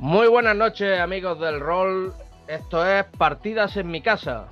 Muy 0.00 0.28
buenas 0.28 0.56
noches 0.56 0.98
amigos 0.98 1.38
del 1.40 1.60
rol, 1.60 2.14
esto 2.48 2.86
es 2.86 3.04
Partidas 3.18 3.76
en 3.76 3.90
mi 3.90 4.00
casa. 4.00 4.46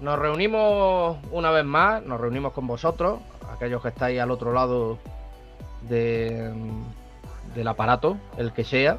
Nos 0.00 0.18
reunimos 0.18 1.18
una 1.30 1.52
vez 1.52 1.64
más, 1.64 2.02
nos 2.02 2.20
reunimos 2.20 2.52
con 2.52 2.66
vosotros, 2.66 3.20
aquellos 3.54 3.80
que 3.80 3.90
estáis 3.90 4.18
al 4.18 4.32
otro 4.32 4.52
lado 4.52 4.98
de, 5.82 6.52
del 7.54 7.68
aparato, 7.68 8.18
el 8.36 8.52
que 8.52 8.64
sea, 8.64 8.98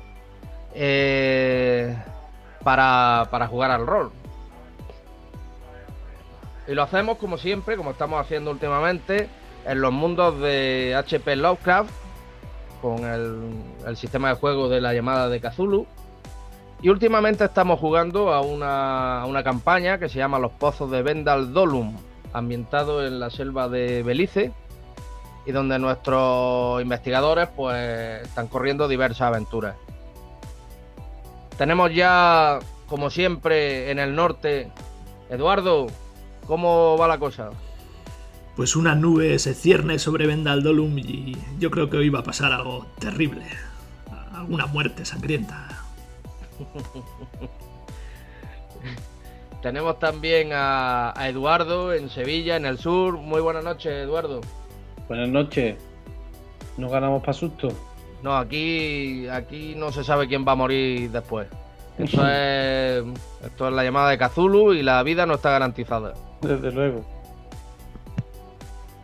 eh, 0.74 1.94
para, 2.64 3.28
para 3.30 3.48
jugar 3.48 3.72
al 3.72 3.88
rol. 3.88 4.10
Y 6.66 6.74
lo 6.74 6.84
hacemos 6.84 7.18
como 7.18 7.38
siempre, 7.38 7.76
como 7.76 7.92
estamos 7.92 8.22
haciendo 8.22 8.52
últimamente, 8.52 9.28
en 9.66 9.82
los 9.82 9.92
mundos 9.92 10.40
de 10.40 10.96
HP 10.96 11.36
Lovecraft, 11.36 11.92
con 12.82 13.06
el, 13.06 13.96
sistema 13.98 14.30
de 14.30 14.36
juego 14.36 14.70
de 14.70 14.82
la 14.82 14.94
llamada 14.94 15.30
de 15.30 15.40
Cthulhu. 15.40 15.86
Y 16.82 16.90
últimamente 16.90 17.46
estamos 17.46 17.80
jugando 17.80 18.34
a 18.34 18.42
una, 18.42 19.22
a 19.22 19.26
una 19.26 19.44
campaña 19.44 20.00
que 20.00 20.10
se 20.10 20.18
llama 20.18 20.40
Los 20.40 20.52
Pozos 20.52 20.90
de 20.90 21.04
Vendal 21.04 21.54
Dolum, 21.54 21.96
ambientado 22.34 23.06
en 23.06 23.20
la 23.20 23.30
selva 23.30 23.70
de 23.70 24.02
Belice, 24.02 24.52
y 25.46 25.52
donde 25.52 25.78
nuestros 25.80 26.82
investigadores 26.82 27.50
pues 27.56 28.24
están 28.24 28.48
corriendo 28.48 28.88
diversas 28.88 29.22
aventuras. 29.22 29.76
Tenemos 31.58 31.94
ya, 31.94 32.60
como 32.88 33.10
siempre, 33.10 33.92
en 33.92 34.00
el 34.00 34.16
norte, 34.16 34.72
Eduardo, 35.30 35.88
¿cómo 36.48 36.98
va 36.98 37.08
la 37.08 37.20
cosa? 37.20 37.52
Pues 38.62 38.76
una 38.76 38.94
nube 38.94 39.40
se 39.40 39.56
cierne 39.56 39.98
sobre 39.98 40.28
Vendaldolum 40.28 40.96
y 41.00 41.36
yo 41.58 41.72
creo 41.72 41.90
que 41.90 41.98
hoy 41.98 42.10
va 42.10 42.20
a 42.20 42.24
pasar 42.24 42.52
algo 42.52 42.86
terrible. 43.00 43.42
Alguna 44.36 44.68
muerte 44.68 45.04
sangrienta. 45.04 45.68
Tenemos 49.64 49.98
también 49.98 50.52
a, 50.54 51.12
Eduardo 51.22 51.92
en 51.92 52.12
Sevilla, 52.12 52.56
en 52.56 52.68
el 52.68 52.78
sur. 52.78 53.18
Muy 53.18 53.42
buenas 53.42 53.64
noches, 53.64 53.92
Eduardo. 53.92 54.42
Buenas 55.08 55.30
noches. 55.30 55.78
¿No 56.78 56.88
ganamos 56.88 57.22
para 57.22 57.34
susto? 57.34 57.70
No, 58.22 58.38
aquí, 58.38 59.28
aquí 59.28 59.74
no 59.76 59.92
se 59.92 60.04
sabe 60.04 60.28
quién 60.28 60.46
va 60.48 60.52
a 60.52 60.56
morir 60.56 61.10
después. 61.10 61.48
Esto 61.98 62.28
es, 62.28 63.04
esto 63.44 63.68
es 63.68 63.74
la 63.74 63.84
llamada 63.84 64.12
de 64.12 64.20
Cthulhu 64.20 64.74
y 64.74 64.84
la 64.84 65.02
vida 65.02 65.26
no 65.26 65.34
está 65.34 65.50
garantizada. 65.50 66.14
Desde 66.44 66.72
luego. 66.72 67.21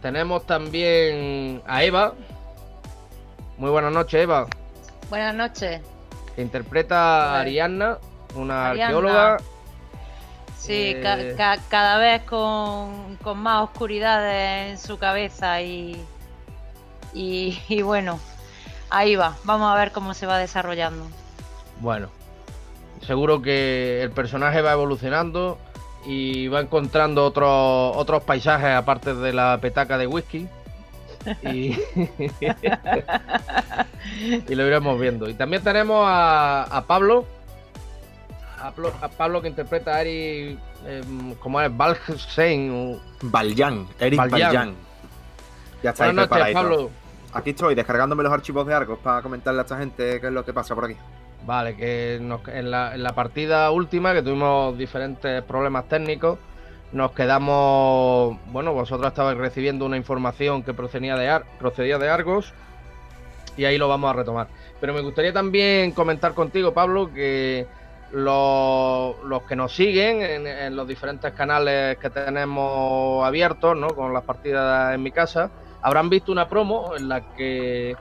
Tenemos 0.07 0.45
también 0.45 1.61
a 1.67 1.83
Eva. 1.83 2.13
Muy 3.57 3.69
buenas 3.69 3.91
noches, 3.91 4.23
Eva. 4.23 4.47
Buenas 5.09 5.35
noches. 5.35 5.81
Que 6.33 6.41
interpreta 6.41 7.33
a 7.33 7.41
Arianna, 7.41 7.97
una 8.33 8.69
arqueóloga. 8.69 9.35
Sí, 10.57 10.93
eh, 10.95 11.35
cada 11.67 11.97
vez 11.97 12.21
con, 12.21 13.17
más 13.35 13.63
oscuridades 13.63 14.71
en 14.71 14.77
su 14.77 14.97
cabeza 14.97 15.61
y, 15.61 16.01
y 17.13 17.81
bueno, 17.81 18.17
ahí 18.89 19.17
va. 19.17 19.35
Vamos 19.43 19.69
a 19.69 19.75
ver 19.77 19.91
cómo 19.91 20.13
se 20.13 20.25
va 20.25 20.37
desarrollando. 20.37 21.05
Bueno, 21.81 22.07
seguro 23.05 23.41
que 23.41 24.03
el 24.03 24.11
personaje 24.11 24.61
va 24.61 24.71
evolucionando 24.71 25.57
y 26.07 26.47
va 26.47 26.61
encontrando 26.61 27.25
otros 27.25 27.93
otros 27.97 28.23
paisajes 28.23 28.69
aparte 28.69 29.13
de 29.13 29.33
la 29.33 29.59
petaca 29.61 29.97
de 29.97 30.07
whisky. 30.07 30.47
Y, 31.43 31.77
lo 34.55 34.65
iremos 34.65 34.97
viendo. 34.97 35.27
Y 35.27 35.33
también 35.33 35.61
tenemos 35.61 36.05
a, 36.07 36.85
Pablo, 36.87 37.25
a, 38.57 38.71
Pablo 39.09 39.41
que 39.41 39.49
interpreta 39.49 39.95
a 39.95 40.01
Eric, 40.01 40.57
em, 40.85 41.35
como 41.35 41.59
es 41.59 41.75
Valjean. 41.75 42.97
Valjan, 43.23 43.85
Eric 43.99 44.17
Valjan. 44.17 44.75
Ya 45.83 45.89
está 45.89 46.05
Buenas 46.05 46.29
noches, 46.29 46.53
Pablo. 46.53 46.89
Aquí 47.33 47.49
estoy, 47.49 47.75
descargándome 47.75 48.23
los 48.23 48.31
archivos 48.31 48.65
de 48.65 48.73
Argos 48.73 48.97
para 48.99 49.21
comentarle 49.21 49.59
a 49.59 49.63
esta 49.63 49.77
gente 49.77 50.21
qué 50.21 50.27
es 50.27 50.33
lo 50.33 50.45
que 50.45 50.53
pasa 50.53 50.73
por 50.73 50.85
aquí. 50.85 50.95
Vale, 51.45 51.77
que 51.77 52.15
en, 52.15 52.71
la, 52.71 53.13
partida 53.15 53.71
última, 53.71 54.13
que 54.13 54.21
tuvimos 54.21 54.77
diferentes 54.77 55.41
problemas 55.43 55.87
técnicos, 55.87 56.39
nos 56.91 57.11
quedamos. 57.11 58.37
Bueno, 58.47 58.73
vosotros 58.73 59.07
estabais 59.07 59.37
recibiendo 59.37 59.85
una 59.85 59.97
información 59.97 60.63
que 60.63 60.73
procedía 60.73 61.15
de, 61.15 61.41
procedía 61.59 61.97
de 61.97 62.09
Argos 62.09 62.53
y 63.55 63.65
ahí 63.65 63.77
lo 63.77 63.87
vamos 63.87 64.09
a 64.09 64.13
retomar. 64.13 64.47
Pero 64.79 64.93
me 64.93 65.01
gustaría 65.01 65.33
también 65.33 65.91
comentar 65.91 66.33
contigo, 66.33 66.73
Pablo, 66.73 67.13
que 67.13 67.65
los, 68.11 69.15
que 69.47 69.55
nos 69.55 69.73
siguen 69.73 70.21
en, 70.21 70.75
los 70.75 70.87
diferentes 70.87 71.31
canales 71.33 71.97
que 71.97 72.09
tenemos 72.09 73.25
abiertos, 73.25 73.75
¿no? 73.75 73.87
Con 73.89 74.13
las 74.13 74.23
partidas 74.23 74.93
en 74.93 75.03
mi 75.03 75.11
casa, 75.11 75.49
habrán 75.81 76.09
visto 76.09 76.31
una 76.31 76.47
promo 76.47 76.95
en 76.95 77.09
la 77.09 77.21
que, 77.35 77.95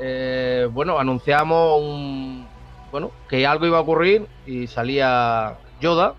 eh, 0.00 0.68
bueno, 0.70 0.98
anunciamos 0.98 1.80
un, 1.80 2.46
bueno, 2.92 3.10
que 3.28 3.46
algo 3.46 3.66
iba 3.66 3.78
a 3.78 3.80
ocurrir 3.80 4.26
y 4.46 4.66
salía 4.66 5.54
Yoda 5.80 6.14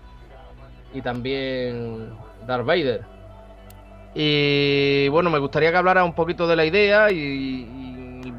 y 0.92 1.00
también 1.00 2.10
Darth 2.46 2.66
Vader. 2.66 3.02
Y 4.12 5.08
bueno, 5.08 5.30
me 5.30 5.38
gustaría 5.38 5.70
que 5.70 5.76
hablara 5.76 6.04
un 6.04 6.14
poquito 6.14 6.46
de 6.46 6.56
la 6.56 6.64
idea 6.64 7.10
y, 7.10 7.80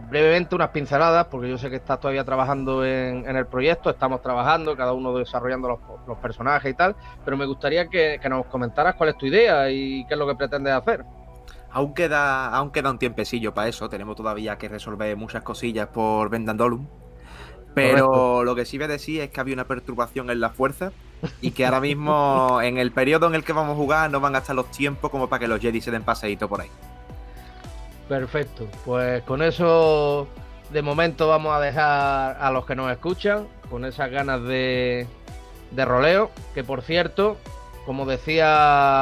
brevemente 0.09 0.55
unas 0.55 0.69
pinceladas, 0.69 1.27
porque 1.27 1.49
yo 1.49 1.57
sé 1.57 1.69
que 1.69 1.77
estás 1.77 1.99
todavía 1.99 2.23
trabajando 2.23 2.85
en, 2.85 3.25
el 3.25 3.47
proyecto, 3.47 3.89
estamos 3.89 4.21
trabajando, 4.21 4.75
cada 4.75 4.93
uno 4.93 5.17
desarrollando 5.17 5.79
los, 6.07 6.17
personajes 6.19 6.71
y 6.71 6.75
tal, 6.75 6.95
pero 7.23 7.37
me 7.37 7.45
gustaría 7.45 7.87
que, 7.87 8.19
nos 8.29 8.45
comentaras 8.45 8.95
cuál 8.95 9.09
es 9.09 9.17
tu 9.17 9.25
idea 9.25 9.69
y 9.69 10.05
qué 10.07 10.13
es 10.13 10.19
lo 10.19 10.27
que 10.27 10.35
pretendes 10.35 10.73
hacer. 10.73 11.03
Aún 11.71 11.93
queda, 11.93 12.49
aún 12.49 12.71
queda 12.71 12.91
un 12.91 12.99
tiempecillo 12.99 13.53
para 13.53 13.67
eso, 13.67 13.89
tenemos 13.89 14.15
todavía 14.15 14.57
que 14.57 14.69
resolver 14.69 15.17
muchas 15.17 15.43
cosillas 15.43 15.87
por 15.87 16.29
Vendandolum 16.29 16.87
pero 17.75 18.43
lo 18.43 18.55
que 18.55 18.65
sí 18.65 18.77
voy 18.77 18.85
a 18.85 18.87
decir 18.87 19.21
es 19.21 19.29
que 19.29 19.39
había 19.39 19.53
una 19.53 19.67
perturbación 19.67 20.29
en 20.29 20.39
la 20.39 20.49
fuerza 20.49 20.91
y 21.41 21.51
que 21.51 21.65
ahora 21.65 21.81
mismo, 21.81 22.59
en 22.63 22.77
el 22.77 22.91
periodo 22.91 23.27
en 23.27 23.35
el 23.35 23.43
que 23.43 23.53
vamos 23.53 23.73
a 23.73 23.75
jugar, 23.75 24.09
no 24.09 24.19
van 24.19 24.35
a 24.35 24.39
estar 24.39 24.55
los 24.55 24.71
tiempos 24.71 25.11
como 25.11 25.27
para 25.29 25.41
que 25.41 25.47
los 25.47 25.59
Jedi 25.59 25.81
se 25.81 25.91
den 25.91 26.03
paseíto 26.03 26.47
por 26.47 26.61
ahí. 26.61 26.69
Perfecto, 28.07 28.67
pues 28.85 29.23
con 29.23 29.41
eso 29.41 30.27
de 30.71 30.81
momento 30.81 31.27
vamos 31.27 31.53
a 31.53 31.59
dejar 31.59 32.37
a 32.39 32.49
los 32.51 32.65
que 32.65 32.75
nos 32.75 32.91
escuchan 32.91 33.47
con 33.69 33.83
esas 33.83 34.09
ganas 34.09 34.41
de, 34.43 35.07
de 35.71 35.85
roleo, 35.85 36.31
que 36.53 36.63
por 36.63 36.81
cierto, 36.81 37.37
como 37.85 38.05
decía 38.05 38.45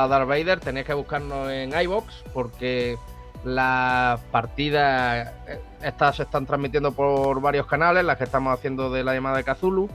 Darth 0.09 0.27
Vader, 0.27 0.59
tenéis 0.59 0.85
que 0.85 0.93
buscarnos 0.93 1.49
en 1.51 1.79
iBox 1.79 2.23
porque 2.33 2.97
las 3.43 4.19
partidas, 4.31 5.33
eh, 5.47 5.59
estas 5.81 6.17
se 6.17 6.23
están 6.23 6.45
transmitiendo 6.45 6.93
por 6.93 7.41
varios 7.41 7.65
canales, 7.67 8.05
las 8.05 8.17
que 8.17 8.23
estamos 8.23 8.53
haciendo 8.53 8.89
de 8.89 9.03
la 9.03 9.13
llamada 9.13 9.37
de 9.37 9.43
Kazulu, 9.43 9.89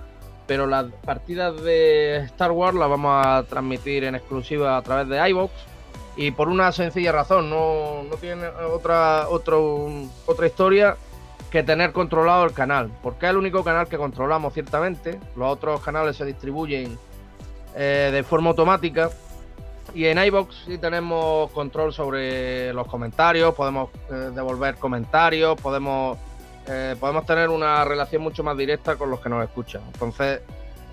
pero 0.46 0.66
las 0.66 0.86
partidas 1.04 1.60
de 1.62 2.16
Star 2.24 2.52
Wars 2.52 2.76
las 2.76 2.88
vamos 2.88 3.12
a 3.14 3.44
transmitir 3.48 4.04
en 4.04 4.14
exclusiva 4.14 4.76
a 4.76 4.82
través 4.82 5.08
de 5.08 5.28
iBox 5.30 5.52
y 6.16 6.30
por 6.32 6.48
una 6.48 6.72
sencilla 6.72 7.12
razón, 7.12 7.48
no, 7.48 8.04
tiene 8.20 8.48
otra, 8.72 9.28
otra 9.28 10.46
historia 10.46 10.96
que 11.50 11.62
tener 11.62 11.92
controlado 11.92 12.44
el 12.44 12.52
canal, 12.52 12.90
porque 13.02 13.26
es 13.26 13.30
el 13.30 13.36
único 13.38 13.64
canal 13.64 13.88
que 13.88 13.96
controlamos 13.96 14.52
ciertamente, 14.52 15.18
los 15.36 15.48
otros 15.50 15.80
canales 15.80 16.16
se 16.16 16.24
distribuyen 16.24 16.98
eh, 17.74 18.10
de 18.12 18.22
forma 18.22 18.50
automática 18.50 19.10
y 19.94 20.06
en 20.06 20.18
iBox 20.18 20.64
sí 20.66 20.78
tenemos 20.78 21.50
control 21.50 21.92
sobre 21.92 22.72
los 22.72 22.86
comentarios, 22.86 23.54
podemos 23.54 23.90
eh, 24.10 24.30
devolver 24.34 24.76
comentarios, 24.76 25.60
podemos, 25.60 26.18
eh, 26.66 26.94
podemos 26.98 27.24
tener 27.26 27.48
una 27.48 27.84
relación 27.84 28.22
mucho 28.22 28.42
más 28.44 28.56
directa 28.56 28.96
con 28.96 29.10
los 29.10 29.20
que 29.20 29.28
nos 29.28 29.44
escuchan. 29.44 29.82
Entonces, 29.92 30.40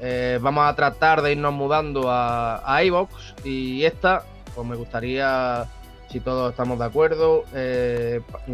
eh, 0.01 0.39
vamos 0.41 0.65
a 0.65 0.75
tratar 0.75 1.21
de 1.21 1.33
irnos 1.33 1.53
mudando 1.53 2.09
a, 2.09 2.61
a 2.65 2.83
iBox 2.83 3.35
y 3.43 3.83
esta, 3.83 4.23
pues 4.53 4.67
me 4.67 4.75
gustaría, 4.75 5.65
si 6.09 6.19
todos 6.19 6.51
estamos 6.51 6.79
de 6.79 6.85
acuerdo, 6.85 7.43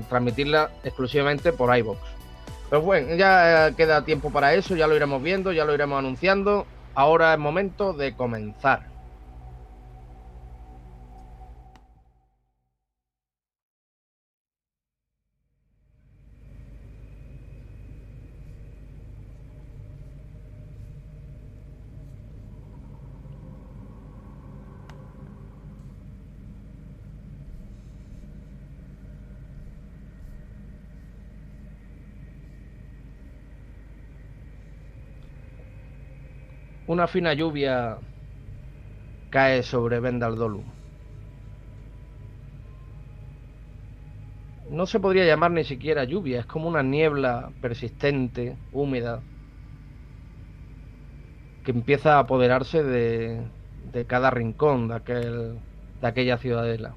transmitirla 0.10 0.72
exclusivamente 0.84 1.54
por 1.54 1.76
iBox. 1.76 2.00
Pero 2.70 2.82
bueno, 2.82 3.16
ya 3.16 3.74
queda 3.76 4.06
tiempo 4.06 4.32
para 4.32 4.54
eso, 4.54 4.76
ya 4.76 4.88
lo 4.88 4.96
iremos 4.96 5.22
viendo, 5.22 5.52
ya 5.52 5.66
lo 5.66 5.74
iremos 5.74 6.00
anunciando. 6.00 6.66
Ahora 6.96 7.34
es 7.34 7.40
momento 7.40 7.94
de 7.94 8.16
comenzar. 8.16 8.91
Una 36.92 37.08
fina 37.08 37.34
lluvia 37.34 37.98
cae 39.30 39.64
sobre 39.64 40.02
Vendaldolum. 40.02 40.66
No 44.70 44.86
se 44.86 45.00
podría 45.00 45.26
llamar 45.26 45.52
ni 45.52 45.64
siquiera 45.64 46.04
lluvia, 46.04 46.42
es 46.42 46.46
como 46.46 46.68
una 46.68 46.84
niebla 46.84 47.52
persistente, 47.62 48.58
húmeda, 48.74 49.22
que 51.64 51.72
empieza 51.72 52.16
a 52.16 52.20
apoderarse 52.20 52.84
de, 52.84 53.42
de 53.94 54.06
cada 54.06 54.30
rincón 54.30 54.90
de, 54.90 54.96
aquel, 54.96 55.60
de 56.02 56.08
aquella 56.08 56.38
ciudadela. 56.38 56.96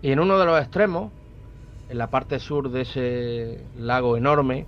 Y 0.00 0.12
en 0.12 0.20
uno 0.20 0.38
de 0.38 0.46
los 0.46 0.60
extremos, 0.60 1.12
en 1.88 1.98
la 1.98 2.08
parte 2.08 2.38
sur 2.38 2.70
de 2.70 2.82
ese 2.82 3.66
lago 3.76 4.16
enorme, 4.16 4.66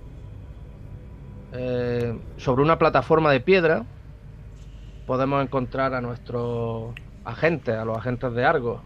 eh, 1.52 2.18
sobre 2.36 2.62
una 2.62 2.78
plataforma 2.78 3.32
de 3.32 3.40
piedra, 3.40 3.84
podemos 5.06 5.42
encontrar 5.42 5.94
a 5.94 6.00
nuestros 6.00 6.94
agentes, 7.24 7.74
a 7.74 7.84
los 7.84 7.98
agentes 7.98 8.32
de 8.32 8.44
Argos. 8.44 8.82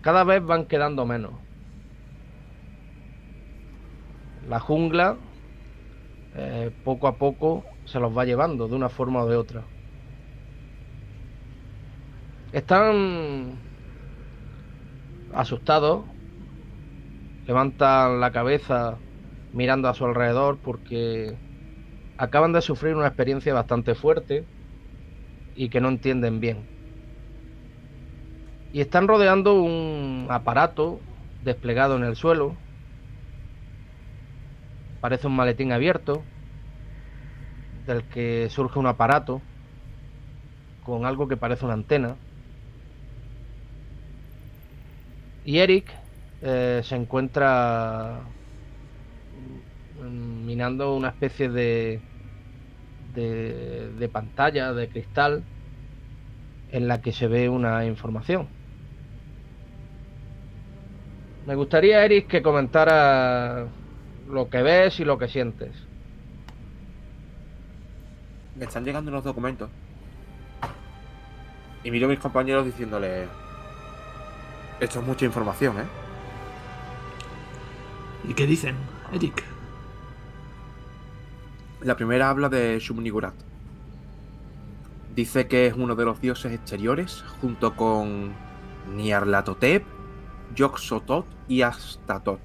Cada 0.00 0.24
vez 0.24 0.44
van 0.44 0.66
quedando 0.66 1.06
menos. 1.06 1.32
La 4.48 4.60
jungla, 4.60 5.16
eh, 6.34 6.70
poco 6.84 7.08
a 7.08 7.16
poco, 7.16 7.64
se 7.84 8.00
los 8.00 8.16
va 8.16 8.24
llevando 8.24 8.68
de 8.68 8.74
una 8.74 8.88
forma 8.88 9.22
o 9.22 9.28
de 9.28 9.36
otra. 9.36 9.64
Están 12.52 13.58
asustados, 15.32 16.04
levantan 17.46 18.20
la 18.20 18.32
cabeza 18.32 18.98
mirando 19.56 19.88
a 19.88 19.94
su 19.94 20.04
alrededor 20.04 20.60
porque 20.60 21.38
acaban 22.18 22.52
de 22.52 22.62
sufrir 22.62 22.94
una 22.96 23.08
experiencia 23.08 23.54
bastante 23.54 23.94
fuerte 23.94 24.46
y 25.54 25.70
que 25.70 25.80
no 25.80 25.88
entienden 25.88 26.40
bien. 26.40 26.68
Y 28.70 28.80
están 28.80 29.08
rodeando 29.08 29.54
un 29.62 30.28
aparato 30.30 31.00
desplegado 31.40 31.96
en 31.96 32.04
el 32.04 32.16
suelo. 32.16 32.58
Parece 35.00 35.26
un 35.26 35.36
maletín 35.36 35.72
abierto 35.72 36.26
del 37.86 38.04
que 38.04 38.48
surge 38.50 38.78
un 38.78 38.86
aparato 38.86 39.42
con 40.80 41.04
algo 41.06 41.28
que 41.28 41.36
parece 41.36 41.64
una 41.64 41.74
antena. 41.74 42.18
Y 45.44 45.58
Eric 45.60 45.92
eh, 46.42 46.80
se 46.84 46.96
encuentra 46.96 48.35
minando 50.10 50.94
una 50.94 51.08
especie 51.08 51.48
de, 51.48 52.00
de, 53.14 53.92
de 53.98 54.08
pantalla 54.08 54.72
de 54.72 54.88
cristal 54.88 55.42
en 56.72 56.88
la 56.88 57.00
que 57.00 57.12
se 57.12 57.28
ve 57.28 57.48
una 57.48 57.84
información. 57.84 58.48
Me 61.46 61.54
gustaría, 61.54 62.04
Eric, 62.04 62.26
que 62.26 62.42
comentara 62.42 63.66
lo 64.28 64.50
que 64.50 64.62
ves 64.62 64.98
y 64.98 65.04
lo 65.04 65.16
que 65.16 65.28
sientes. 65.28 65.70
Me 68.56 68.64
están 68.64 68.84
llegando 68.84 69.10
unos 69.10 69.22
documentos. 69.22 69.70
Y 71.84 71.90
miro 71.90 72.06
a 72.06 72.10
mis 72.10 72.18
compañeros 72.18 72.64
diciéndole... 72.64 73.28
Esto 74.80 75.00
es 75.00 75.06
mucha 75.06 75.24
información, 75.24 75.78
¿eh? 75.78 75.84
¿Y 78.28 78.34
qué 78.34 78.44
dicen, 78.46 78.74
Eric? 79.12 79.44
La 81.80 81.96
primera 81.96 82.30
habla 82.30 82.48
de 82.48 82.78
Shumnigurat. 82.80 83.34
Dice 85.14 85.46
que 85.46 85.66
es 85.66 85.74
uno 85.74 85.94
de 85.94 86.04
los 86.04 86.20
dioses 86.20 86.52
exteriores, 86.52 87.24
junto 87.40 87.74
con 87.74 88.32
Nyarlathotep, 88.96 89.84
Yog-Sothoth 90.54 91.24
y 91.48 91.62
Astatot. 91.62 92.40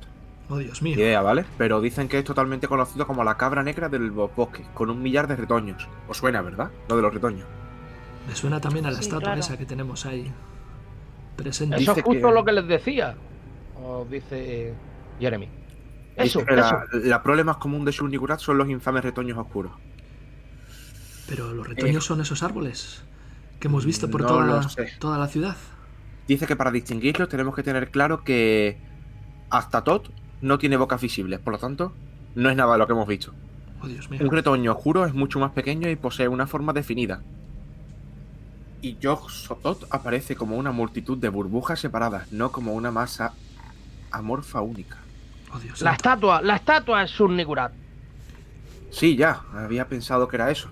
Oh, 0.50 0.57
Dios 0.57 0.81
mío. 0.81 0.95
Idea, 0.95 1.22
¿vale? 1.22 1.45
Pero 1.57 1.80
dicen 1.81 2.07
que 2.10 2.19
es 2.19 2.24
totalmente 2.25 2.68
conocido 2.68 3.07
como 3.07 3.24
la 3.24 3.36
cabra 3.38 3.63
negra 3.63 3.89
del 3.89 4.12
bosque, 4.12 4.66
con 4.74 4.89
un 4.89 5.01
millar 5.01 5.28
de 5.28 5.36
retoños. 5.38 5.88
Os 6.07 6.18
suena, 6.18 6.42
¿verdad? 6.42 6.69
Lo 6.89 6.95
de 6.98 7.01
los 7.01 7.13
retoños. 7.13 7.48
Me 8.27 8.36
suena 8.36 8.60
también 8.60 8.86
a 8.86 8.92
la 8.92 8.98
Sí, 8.98 9.04
estatua 9.04 9.22
claro. 9.22 9.39
esa 9.39 9.57
que 9.57 9.66
tenemos 9.66 10.06
ahí. 10.06 10.31
Presente. 11.38 11.77
Eso 11.77 11.94
es 11.95 12.04
justo 12.04 12.27
que- 12.27 12.34
lo 12.34 12.45
que 12.45 12.51
les 12.51 12.68
decía. 12.68 13.16
Os 13.84 14.10
dice 14.10 14.74
Jeremy. 15.19 15.48
Eso, 16.22 16.48
eso. 16.48 16.84
la, 16.84 16.88
la 16.92 17.24
prole 17.24 17.44
más 17.44 17.58
común 17.58 17.86
de 17.86 17.92
Shumnigurat 17.92 18.40
son 18.40 18.58
los 18.58 18.70
infames 18.70 19.04
retoños 19.04 19.38
oscuros. 19.38 19.74
Pero 21.26 21.54
los 21.54 21.68
retoños 21.68 22.04
Eh, 22.04 22.08
son 22.08 22.22
esos 22.22 22.44
árboles 22.44 23.04
que 23.60 23.68
hemos 23.68 23.86
visto 23.86 24.10
por 24.10 24.22
no 24.22 24.28
toda, 24.28 24.46
la, 24.46 24.70
sé. 24.70 24.92
toda 25.00 25.18
la 25.18 25.28
ciudad. 25.28 25.58
Dice 26.28 26.48
que 26.48 26.56
para 26.56 26.72
distinguirlos 26.72 27.30
tenemos 27.30 27.56
que 27.56 27.64
tener 27.64 27.92
claro 27.92 28.24
que 28.24 28.84
Astatot 29.50 30.14
no 30.42 30.58
tiene 30.60 30.78
bocas 30.78 31.02
visibles, 31.02 31.40
por 31.40 31.54
lo 31.54 31.60
tanto, 31.60 32.00
no 32.36 32.50
es 32.50 32.56
nada 32.58 32.74
de 32.74 32.80
lo 32.80 32.88
que 32.88 32.94
hemos 32.94 33.08
visto. 33.08 33.38
Oh, 33.80 33.88
Dios 33.88 34.10
mío. 34.10 34.26
Un 34.26 34.32
retoño 34.32 34.74
oscuro 34.74 35.06
es 35.06 35.14
mucho 35.14 35.40
más 35.40 35.52
pequeño 35.54 35.90
y 35.90 35.96
posee 35.98 36.28
una 36.30 36.48
forma 36.48 36.74
definida. 36.74 37.25
Y 38.82 38.98
Yog-Sothoth 39.00 39.88
aparece 39.90 40.36
como 40.36 40.58
una 40.58 40.72
multitud 40.72 41.18
de 41.18 41.30
burbujas 41.30 41.80
separadas, 41.80 42.32
no 42.32 42.51
como 42.51 42.74
una 42.74 42.92
masa 42.92 43.40
amorfa 44.12 44.62
única. 44.62 45.00
Oh, 45.53 45.60
Dios 45.60 45.81
La 45.81 45.91
santo. 45.91 45.96
estatua, 45.96 46.41
la 46.41 46.55
estatua 46.55 47.03
es 47.03 47.12
Sunnigurat. 47.12 47.74
Sí, 48.89 49.15
ya, 49.15 49.41
había 49.53 49.88
pensado 49.88 50.27
que 50.27 50.36
era 50.38 50.51
eso. 50.51 50.70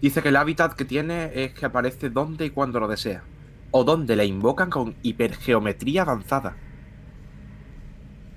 Dice 0.00 0.22
que 0.22 0.28
el 0.28 0.36
hábitat 0.36 0.74
que 0.74 0.84
tiene 0.84 1.32
es 1.34 1.52
que 1.54 1.66
aparece 1.66 2.10
donde 2.10 2.46
y 2.46 2.50
cuando 2.50 2.78
lo 2.80 2.88
desea. 2.88 3.22
O 3.70 3.84
donde 3.84 4.16
la 4.16 4.24
invocan 4.24 4.70
con 4.70 4.96
hipergeometría 5.02 6.02
avanzada. 6.02 6.56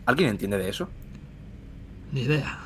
¿Alguien 0.05 0.29
entiende 0.29 0.57
de 0.57 0.69
eso? 0.69 0.89
Ni 2.11 2.21
idea. 2.21 2.59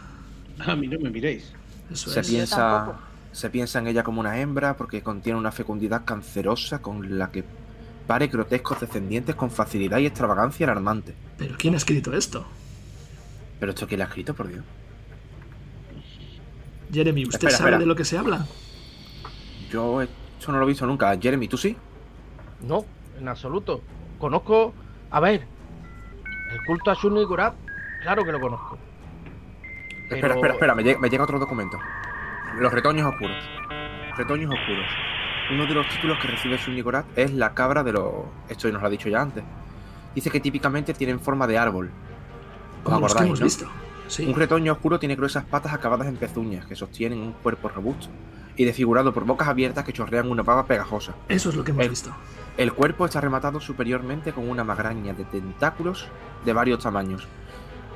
A 0.66 0.76
mí 0.76 0.88
no 0.88 0.98
me 1.00 1.10
miréis. 1.10 1.52
Eso 1.92 2.10
Se 2.10 2.22
es. 2.22 2.28
piensa, 2.28 2.94
se 3.32 3.50
piensa 3.50 3.80
en 3.80 3.88
ella 3.88 4.04
como 4.04 4.20
una 4.22 4.40
hembra 4.40 4.78
porque 4.78 5.04
contiene 5.04 5.38
una 5.38 5.52
fecundidad 5.52 6.06
cancerosa 6.06 6.82
con 6.82 7.20
la 7.20 7.32
que 7.32 7.44
pare 8.08 8.28
grotescos 8.28 8.80
descendientes 8.82 9.36
con 9.36 9.50
facilidad 9.52 9.98
y 10.00 10.06
extravagancia 10.06 10.66
alarmante. 10.66 11.16
Pero 11.38 11.56
¿quién 11.58 11.74
ha 11.74 11.78
escrito 11.78 12.14
esto? 12.16 12.46
Pero 13.60 13.72
esto 13.72 13.88
quién 13.88 14.00
lo 14.00 14.06
ha 14.06 14.08
escrito, 14.08 14.34
por 14.34 14.48
Dios. 14.48 14.64
Jeremy, 16.94 17.24
¿usted 17.24 17.36
Espera, 17.36 17.52
sabe 17.52 17.70
espera. 17.72 17.80
de 17.80 17.86
lo 17.86 17.96
que 17.96 18.06
se 18.06 18.18
habla? 18.18 18.46
Yo 19.72 20.02
esto 20.02 20.52
no 20.52 20.60
lo 20.60 20.66
he 20.66 20.68
visto 20.68 20.86
nunca. 20.86 21.18
Jeremy, 21.20 21.48
¿tú 21.48 21.58
sí? 21.58 21.76
No, 22.62 22.86
en 23.20 23.28
absoluto. 23.28 23.82
Conozco. 24.20 24.74
A 25.12 25.20
ver. 25.20 25.46
El 26.52 26.64
culto 26.66 26.92
a 26.92 26.96
Sunnigurat, 26.96 27.54
claro 28.04 28.24
que 28.24 28.32
lo 28.32 28.40
conozco. 28.40 28.78
Espera, 30.04 30.22
Pero- 30.22 30.34
espera, 30.36 30.54
espera, 30.54 30.76
me 30.76 30.84
llega, 30.84 31.00
me 31.00 31.10
llega 31.10 31.24
otro 31.24 31.40
documento. 31.40 31.78
Los 32.60 32.72
retoños 32.72 33.12
oscuros. 33.12 33.38
Retoños 34.16 34.54
oscuros. 34.54 34.86
Uno 35.52 35.66
de 35.68 35.74
los 35.74 35.88
títulos 35.90 36.18
que 36.20 36.28
recibe 36.28 36.58
Sunnigorat 36.58 37.06
es 37.16 37.32
la 37.34 37.54
cabra 37.54 37.84
de 37.84 37.94
los. 37.94 38.14
Esto 38.50 38.70
nos 38.72 38.82
lo 38.82 38.88
ha 38.88 38.92
dicho 38.92 39.10
ya 39.10 39.22
antes. 39.22 39.44
Dice 40.16 40.30
que 40.32 40.40
típicamente 40.40 40.94
tienen 40.94 41.20
forma 41.20 41.46
de 41.46 41.58
árbol. 41.58 41.92
¿Os 42.84 42.92
los 42.92 43.00
que 43.00 43.06
acordáis, 43.06 43.28
hemos 43.28 43.40
no? 43.40 43.46
visto. 43.46 43.68
Sí. 44.08 44.26
Un 44.26 44.36
retoño 44.36 44.72
oscuro 44.74 45.00
tiene 45.00 45.16
gruesas 45.16 45.44
patas 45.46 45.74
acabadas 45.74 46.08
en 46.08 46.16
pezuñas 46.18 46.66
que 46.66 46.76
sostienen 46.76 47.20
un 47.20 47.34
cuerpo 47.34 47.70
robusto 47.70 48.08
y 48.56 48.64
desfigurado 48.64 49.14
por 49.14 49.26
bocas 49.26 49.48
abiertas 49.48 49.84
que 49.84 49.94
chorrean 49.94 50.30
una 50.30 50.44
baba 50.44 50.66
pegajosa. 50.66 51.14
Eso 51.28 51.50
es 51.50 51.56
lo 51.56 51.64
que 51.64 51.72
hemos 51.72 51.84
El- 51.84 51.90
visto. 51.90 52.12
El 52.58 52.72
cuerpo 52.74 53.06
está 53.06 53.20
rematado 53.20 53.60
superiormente 53.60 54.32
con 54.32 54.48
una 54.50 54.64
magraña 54.64 55.14
de 55.14 55.26
tentáculos 55.26 56.08
de 56.46 56.54
varios 56.54 56.82
tamaños. 56.82 57.28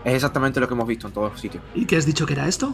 Es 0.04 0.14
exactamente 0.16 0.60
lo 0.60 0.68
que 0.68 0.74
hemos 0.74 0.88
visto 0.88 1.08
en 1.08 1.14
todos 1.14 1.40
sitios. 1.40 1.64
¿Y 1.76 1.86
qué 1.86 1.96
has 1.98 2.06
dicho 2.06 2.26
que 2.26 2.34
era 2.34 2.48
esto? 2.48 2.74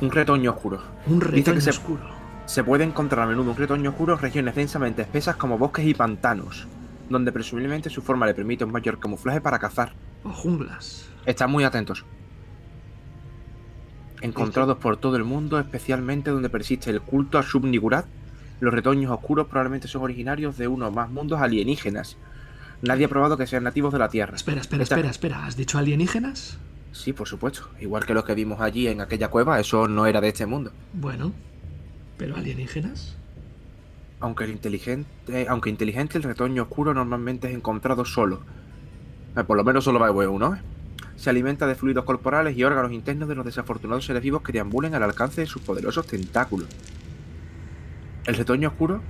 Un 0.00 0.10
retoño 0.10 0.52
oscuro. 0.52 0.80
Un 1.06 1.18
Dice 1.18 1.30
retoño 1.32 1.54
que 1.56 1.60
se- 1.62 1.70
oscuro. 1.70 2.02
Se 2.08 2.23
puede 2.64 2.84
encontrar 2.84 3.24
a 3.24 3.28
menudo 3.28 3.50
un 3.52 3.56
retoño 3.56 3.90
oscuro 3.90 4.14
en 4.14 4.20
regiones 4.20 4.54
densamente 4.54 5.02
espesas 5.02 5.36
como 5.36 5.58
bosques 5.58 5.86
y 5.86 5.94
pantanos, 5.94 6.66
donde 7.08 7.32
presumiblemente 7.32 7.90
su 7.90 8.02
forma 8.02 8.26
le 8.26 8.34
permite 8.34 8.64
un 8.64 8.72
mayor 8.72 8.98
camuflaje 8.98 9.40
para 9.40 9.58
cazar. 9.58 9.92
O 10.24 10.30
junglas. 10.30 11.08
Están 11.26 11.50
muy 11.50 11.64
atentos. 11.64 12.04
Encontrados 14.20 14.78
por 14.78 14.96
todo 14.96 15.16
el 15.16 15.24
mundo, 15.24 15.58
especialmente 15.58 16.30
donde 16.30 16.48
persiste 16.48 16.90
el 16.90 17.00
culto 17.02 17.38
a 17.38 17.42
Subnigurat, 17.42 18.06
los 18.60 18.72
retoños 18.72 19.10
oscuros 19.10 19.46
probablemente 19.48 19.88
son 19.88 20.02
originarios 20.02 20.56
de 20.56 20.68
uno 20.68 20.88
o 20.88 20.90
más 20.90 21.10
mundos 21.10 21.40
alienígenas. 21.40 22.16
Nadie 22.82 23.06
ha 23.06 23.08
probado 23.08 23.36
que 23.36 23.46
sean 23.46 23.64
nativos 23.64 23.92
de 23.92 23.98
la 23.98 24.08
Tierra. 24.08 24.36
Espera, 24.36 24.60
espera, 24.60 24.82
Esta- 24.82 24.94
espera, 24.96 25.10
espera. 25.10 25.46
¿Has 25.46 25.56
dicho 25.56 25.78
alienígenas? 25.78 26.58
Sí, 26.92 27.12
por 27.12 27.26
supuesto. 27.26 27.68
Igual 27.80 28.06
que 28.06 28.14
los 28.14 28.24
que 28.24 28.34
vimos 28.34 28.60
allí 28.60 28.86
en 28.88 29.00
aquella 29.00 29.28
cueva, 29.28 29.58
eso 29.60 29.88
no 29.88 30.06
era 30.06 30.20
de 30.20 30.28
este 30.28 30.46
mundo. 30.46 30.70
Bueno. 30.92 31.32
¿Pero 32.24 32.36
alienígenas? 32.36 33.16
Aunque 34.18 34.44
el 34.44 34.50
inteligente, 34.52 35.46
aunque 35.46 35.68
inteligente, 35.68 36.16
el 36.16 36.24
retoño 36.24 36.62
oscuro 36.62 36.94
normalmente 36.94 37.48
es 37.50 37.54
encontrado 37.54 38.06
solo. 38.06 38.40
Eh, 39.36 39.44
Por 39.44 39.58
lo 39.58 39.64
menos 39.64 39.84
solo 39.84 39.98
va 40.00 40.10
uno, 40.10 40.54
¿eh? 40.54 40.58
se 41.16 41.28
alimenta 41.28 41.66
de 41.66 41.74
fluidos 41.74 42.04
corporales 42.04 42.56
y 42.56 42.64
órganos 42.64 42.92
internos 42.92 43.28
de 43.28 43.34
los 43.34 43.44
desafortunados 43.44 44.06
seres 44.06 44.22
vivos 44.22 44.40
que 44.40 44.52
deambulen 44.52 44.94
al 44.94 45.02
alcance 45.02 45.42
de 45.42 45.46
sus 45.46 45.60
poderosos 45.60 46.06
tentáculos. 46.06 46.66
El 48.26 48.36
retoño 48.36 48.68
oscuro 48.68 49.02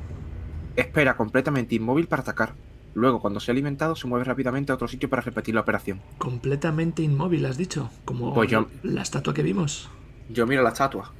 espera 0.74 1.16
completamente 1.16 1.76
inmóvil 1.76 2.08
para 2.08 2.22
atacar. 2.22 2.54
Luego, 2.94 3.20
cuando 3.20 3.38
se 3.38 3.50
ha 3.50 3.52
alimentado, 3.52 3.94
se 3.94 4.08
mueve 4.08 4.24
rápidamente 4.24 4.72
a 4.72 4.74
otro 4.74 4.88
sitio 4.88 5.08
para 5.08 5.22
repetir 5.22 5.54
la 5.54 5.60
operación. 5.60 6.00
Completamente 6.18 7.02
inmóvil, 7.02 7.46
has 7.46 7.56
dicho. 7.58 7.90
Como 8.04 8.34
Pues 8.34 8.50
yo- 8.50 8.66
la 8.82 9.02
estatua 9.02 9.34
que 9.34 9.44
vimos. 9.44 9.88
Yo 10.28 10.48
miro 10.48 10.62
la 10.64 10.70
estatua 10.70 11.12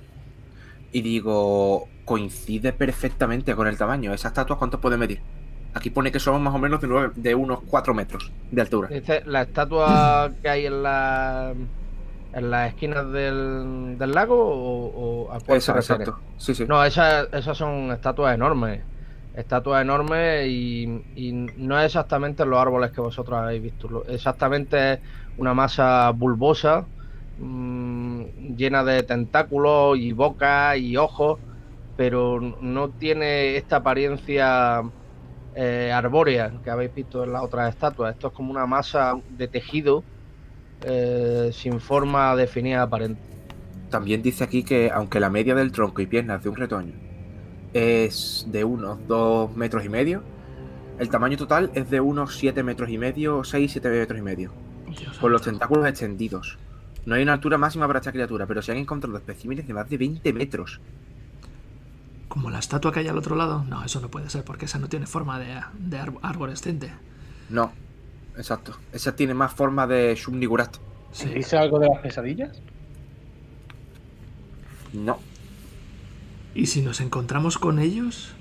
y 0.95 1.03
digo, 1.03 1.93
coincide 2.05 2.73
perfectamente 2.75 3.57
con 3.57 3.69
el 3.69 3.79
tamaño. 3.79 4.15
¿Esa 4.15 4.29
estatua 4.31 4.59
cuánto 4.59 4.81
puede 4.81 4.99
medir? 4.99 5.27
Aquí 5.75 5.91
pone 5.91 6.13
que 6.13 6.21
son 6.21 6.43
más 6.43 6.55
o 6.55 6.61
menos 6.61 6.81
de, 6.83 6.89
nueve- 6.89 7.13
de 7.17 7.37
unos 7.37 7.61
4 7.67 7.95
metros 7.95 8.35
de 8.51 8.63
altura. 8.63 8.97
La 9.27 9.43
estatua 9.43 10.33
que 10.43 10.49
hay 10.49 10.67
en 10.67 10.83
la 10.83 11.55
en 12.33 12.51
las 12.51 12.69
esquinas 12.71 13.11
del, 13.13 13.97
del 13.99 14.15
lago 14.15 14.37
o, 14.39 15.27
o 15.29 15.33
a 15.33 15.41
cuál 15.41 15.59
Esa, 15.59 15.73
exacto. 15.77 16.19
Sí, 16.37 16.55
sí. 16.55 16.67
No, 16.67 16.85
esas, 16.85 17.29
esas 17.33 17.59
son 17.59 17.93
estatuas 17.93 18.35
enormes. 18.35 18.87
Estatuas 19.33 19.83
enormes 19.83 20.47
y, 20.49 20.85
y 21.15 21.33
no 21.33 21.79
es 21.81 21.87
exactamente 21.87 22.47
los 22.47 22.61
árboles 22.61 22.93
que 22.93 23.01
vosotros 23.03 23.39
habéis 23.41 23.63
visto. 23.63 24.05
Exactamente 24.07 24.95
es 24.95 25.01
una 25.37 25.55
masa 25.55 26.11
bulbosa, 26.13 26.91
mm, 27.39 28.23
llena 28.57 28.85
de 28.85 29.03
tentáculos 29.03 29.99
y 29.99 30.13
boca 30.13 30.77
y 30.77 30.97
ojos, 30.97 31.39
pero 31.97 32.41
no 32.41 32.91
tiene 32.91 33.57
esta 33.57 33.77
apariencia 33.77 34.83
eh, 35.55 35.93
arbórea 35.93 36.53
que 36.63 36.71
habéis 36.71 36.95
visto 36.95 37.25
en 37.25 37.33
las 37.33 37.43
otras 37.43 37.69
estatuas. 37.71 38.15
Esto 38.15 38.29
es 38.29 38.33
como 38.33 38.51
una 38.51 38.67
masa 38.67 39.15
de 39.31 39.49
tejido 39.49 40.03
eh, 40.83 41.51
sin 41.53 41.81
forma 41.81 42.35
definida 42.37 42.83
aparente. 42.83 43.21
También 43.91 44.23
dice 44.23 44.45
aquí 44.45 44.65
que 44.65 44.91
aunque 44.91 45.21
la 45.21 45.31
media 45.31 45.55
del 45.55 45.71
tronco 45.71 46.03
y 46.03 46.07
piernas 46.07 46.43
de 46.43 46.49
un 46.49 46.57
retoño 46.57 46.95
es 47.73 48.47
de 48.49 48.65
unos 48.65 48.99
2 49.07 49.57
metros 49.57 49.85
y 49.85 49.89
medio, 49.89 50.23
el 50.99 51.09
tamaño 51.09 51.37
total 51.37 51.71
es 51.75 51.91
de 51.91 52.01
unos 52.01 52.37
7 52.37 52.63
metros 52.63 52.91
y 52.91 52.99
medio, 52.99 53.45
6, 53.45 53.73
7 53.73 53.89
metros 53.89 54.19
y 54.19 54.23
medio, 54.23 54.53
Dios 54.87 55.19
con 55.19 55.33
los 55.33 55.43
tentáculos 55.43 55.87
extendidos. 55.89 56.59
No 57.07 57.15
hay 57.15 57.23
una 57.23 57.35
altura 57.35 57.59
máxima 57.59 57.87
para 57.87 57.99
esta 57.99 58.13
criatura, 58.13 58.47
pero 58.47 58.63
se 58.63 58.73
han 58.73 58.79
encontrado 58.79 59.17
especímenes 59.17 59.67
de 59.67 59.75
más 59.75 59.89
de 59.91 59.99
20 59.99 60.33
metros. 60.33 60.81
Como 62.29 62.51
la 62.51 62.59
estatua 62.59 62.93
que 62.93 63.01
hay 63.01 63.09
al 63.09 63.19
otro 63.19 63.37
lado. 63.37 63.65
No, 63.65 63.85
eso 63.85 64.01
no 64.01 64.09
puede 64.11 64.31
ser, 64.31 64.43
porque 64.45 64.65
esa 64.65 64.79
no 64.79 64.89
tiene 64.89 65.07
forma 65.07 65.39
de, 65.39 65.61
de 65.79 65.99
ar- 65.99 66.15
arborescente. 66.23 66.91
No, 67.51 67.73
exacto. 68.37 68.77
Esa 68.93 69.15
tiene 69.15 69.35
más 69.35 69.53
forma 69.53 69.87
de 69.87 70.17
Subnigurat. 70.17 70.77
Sí. 71.13 71.29
¿Dice 71.29 71.57
algo 71.59 71.79
de 71.79 71.89
las 71.89 71.99
pesadillas? 72.01 72.61
No. 74.93 75.19
¿Y 76.55 76.67
si 76.67 76.83
nos 76.83 77.01
encontramos 77.01 77.59
con 77.59 77.79
ellos? 77.79 78.33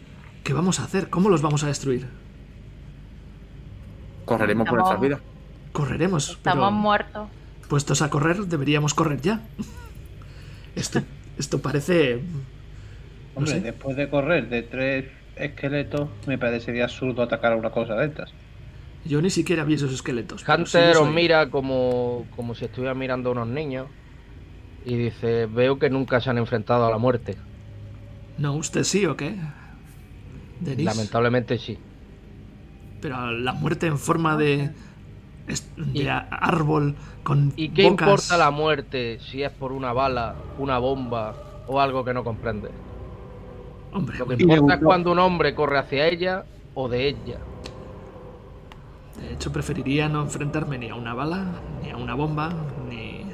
¿Qué 0.43 0.53
vamos 0.53 0.79
a 0.79 0.86
hacer? 0.86 1.10
¿Cómo 1.10 1.29
los 1.29 1.41
vamos 1.41 1.63
a 1.63 1.67
destruir? 1.67 2.08
Correremos 4.25 4.67
por 4.67 4.77
nuestras 4.79 5.01
vidas. 5.01 5.20
Correremos, 5.72 6.29
Estamos 6.29 6.65
pero 6.70 6.72
muertos. 6.72 7.27
Puestos 7.74 8.03
a 8.03 8.12
correr, 8.12 8.38
deberíamos 8.46 8.94
correr 8.94 9.20
ya. 9.20 9.42
Esto, 10.75 11.01
esto 11.39 11.60
parece... 11.60 12.18
No 12.18 12.22
Hombre, 13.39 13.53
sé. 13.53 13.62
después 13.62 13.98
de 13.98 14.12
correr 14.12 14.48
de 14.48 14.62
tres 14.62 15.06
esqueletos, 15.36 16.08
me 16.27 16.38
parecería 16.38 16.84
absurdo 16.84 17.24
atacar 17.24 17.53
a 17.53 17.56
una 17.56 17.72
cosa 17.72 17.96
de 17.96 18.06
estas. 18.06 18.32
Yo 19.06 19.24
ni 19.24 19.32
siquiera 19.32 19.63
vi 19.63 19.74
esos 19.74 19.92
esqueletos. 19.92 20.42
sí 20.42 20.51
Hunter 20.51 20.98
os 20.98 21.12
mira 21.12 21.50
como, 21.50 22.27
como 22.36 22.53
si 22.53 22.65
estuviera 22.65 22.94
mirando 22.94 23.30
a 23.30 23.32
unos 23.32 23.48
niños 23.48 23.88
y 24.86 24.96
dice, 24.96 25.48
veo 25.48 25.80
que 25.80 25.89
nunca 25.89 26.22
se 26.22 26.30
han 26.30 26.38
enfrentado 26.38 26.86
a 26.86 26.92
la 26.92 27.00
muerte. 27.00 27.38
No, 28.38 28.53
¿usted 28.53 28.84
sí 28.84 29.08
o 29.08 29.18
qué? 29.18 29.36
Lamentablemente 30.77 31.58
sí. 31.58 31.80
Pero 33.01 33.32
la 33.32 33.53
muerte 33.53 33.88
en 33.88 33.98
forma 33.98 34.38
de... 34.38 34.70
es- 35.47 35.71
de 35.75 36.09
árbol 36.09 36.95
con 37.23 37.53
¿Y 37.55 37.69
qué 37.73 37.83
bocas. 37.83 38.21
importa 38.23 38.38
la 38.38 38.51
muerte 38.51 39.19
si 39.19 39.43
es 39.43 39.51
por 39.51 39.71
una 39.71 39.93
bala, 39.93 40.35
una 40.57 40.77
bomba 40.79 41.43
o 41.67 41.79
algo 41.79 42.03
que 42.03 42.13
no 42.13 42.23
comprende? 42.23 42.71
Hombre, 43.91 44.17
Lo 44.17 44.27
que 44.27 44.33
importa 44.33 44.73
es 44.75 44.81
cuando 44.81 45.12
un 45.12 45.19
hombre 45.19 45.53
corre 45.55 45.77
hacia 45.79 46.07
ella 46.07 46.45
o 46.73 46.89
de 46.89 47.07
ella. 47.07 47.39
de 49.15 49.33
hecho 49.33 49.51
preferiría 49.51 50.09
no 50.09 50.21
enfrentarme 50.21 50.77
ni 50.77 50.89
a 50.89 50.95
una 50.95 51.13
bala, 51.13 51.63
ni 51.81 51.89
a 51.91 51.97
una 51.97 52.15
bomba, 52.15 52.50
ni... 52.89 53.25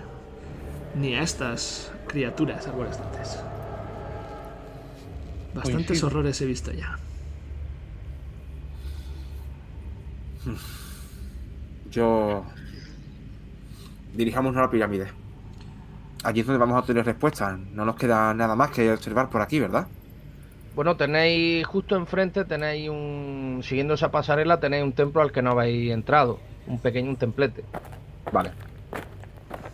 ni 0.93 1.15
a 1.15 1.23
estas 1.23 1.93
criaturas 2.07 2.67
arborescentes. 2.67 3.45
Bastantes 5.53 6.01
Coincido. 6.01 6.07
horrores 6.07 6.41
he 6.41 6.45
visto 6.45 6.71
ya. 6.71 6.97
Yo. 11.91 12.45
Dirijámonos 14.13 14.57
a 14.57 14.61
la 14.61 14.71
pirámide. 14.71 15.07
Allí 16.23 16.41
es 16.41 16.45
donde 16.45 16.59
vamos 16.59 16.75
a 16.75 16.79
obtener 16.79 17.05
respuestas. 17.05 17.57
No 17.73 17.85
nos 17.85 17.95
queda 17.95 18.33
nada 18.33 18.55
más 18.55 18.71
que 18.71 18.91
observar 18.91 19.29
por 19.29 19.41
aquí, 19.41 19.59
¿verdad? 19.59 19.87
Bueno, 20.75 20.95
tenéis 20.95 21.65
justo 21.65 21.95
enfrente, 21.95 22.45
tenéis 22.45 22.89
un... 22.89 23.61
Siguiendo 23.63 23.93
esa 23.95 24.11
pasarela 24.11 24.59
tenéis 24.59 24.83
un 24.83 24.93
templo 24.93 25.21
al 25.21 25.31
que 25.31 25.41
no 25.41 25.51
habéis 25.51 25.91
entrado. 25.91 26.39
Un 26.67 26.79
pequeño 26.79 27.09
un 27.09 27.15
templete. 27.15 27.63
Vale. 28.31 28.51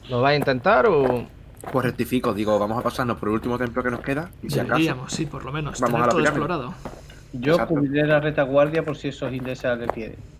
¿Lo 0.10 0.22
vais 0.22 0.36
a 0.36 0.38
intentar 0.38 0.86
o...? 0.88 1.28
Pues 1.72 1.86
rectifico, 1.86 2.34
digo, 2.34 2.60
vamos 2.60 2.78
a 2.78 2.82
pasarnos 2.84 3.18
por 3.18 3.30
el 3.30 3.36
último 3.36 3.58
templo 3.58 3.82
que 3.82 3.90
nos 3.92 4.02
queda. 4.02 4.30
Y 4.44 4.50
si 4.50 4.60
acaso. 4.60 5.06
Sí, 5.08 5.26
por 5.26 5.44
lo 5.44 5.52
menos. 5.52 5.80
Vamos 5.80 5.94
tener 5.94 6.04
a 6.04 6.06
la 6.06 6.12
todo 6.12 6.20
pirámide. 6.20 6.40
explorado. 6.42 6.74
Yo 7.34 7.54
Exacto. 7.54 7.74
cubriré 7.76 8.08
la 8.08 8.20
retaguardia 8.20 8.84
por 8.84 8.96
si 8.96 9.08
esos 9.08 9.34
indeseables 9.34 9.88
le 9.88 9.94
quieren. 9.94 10.35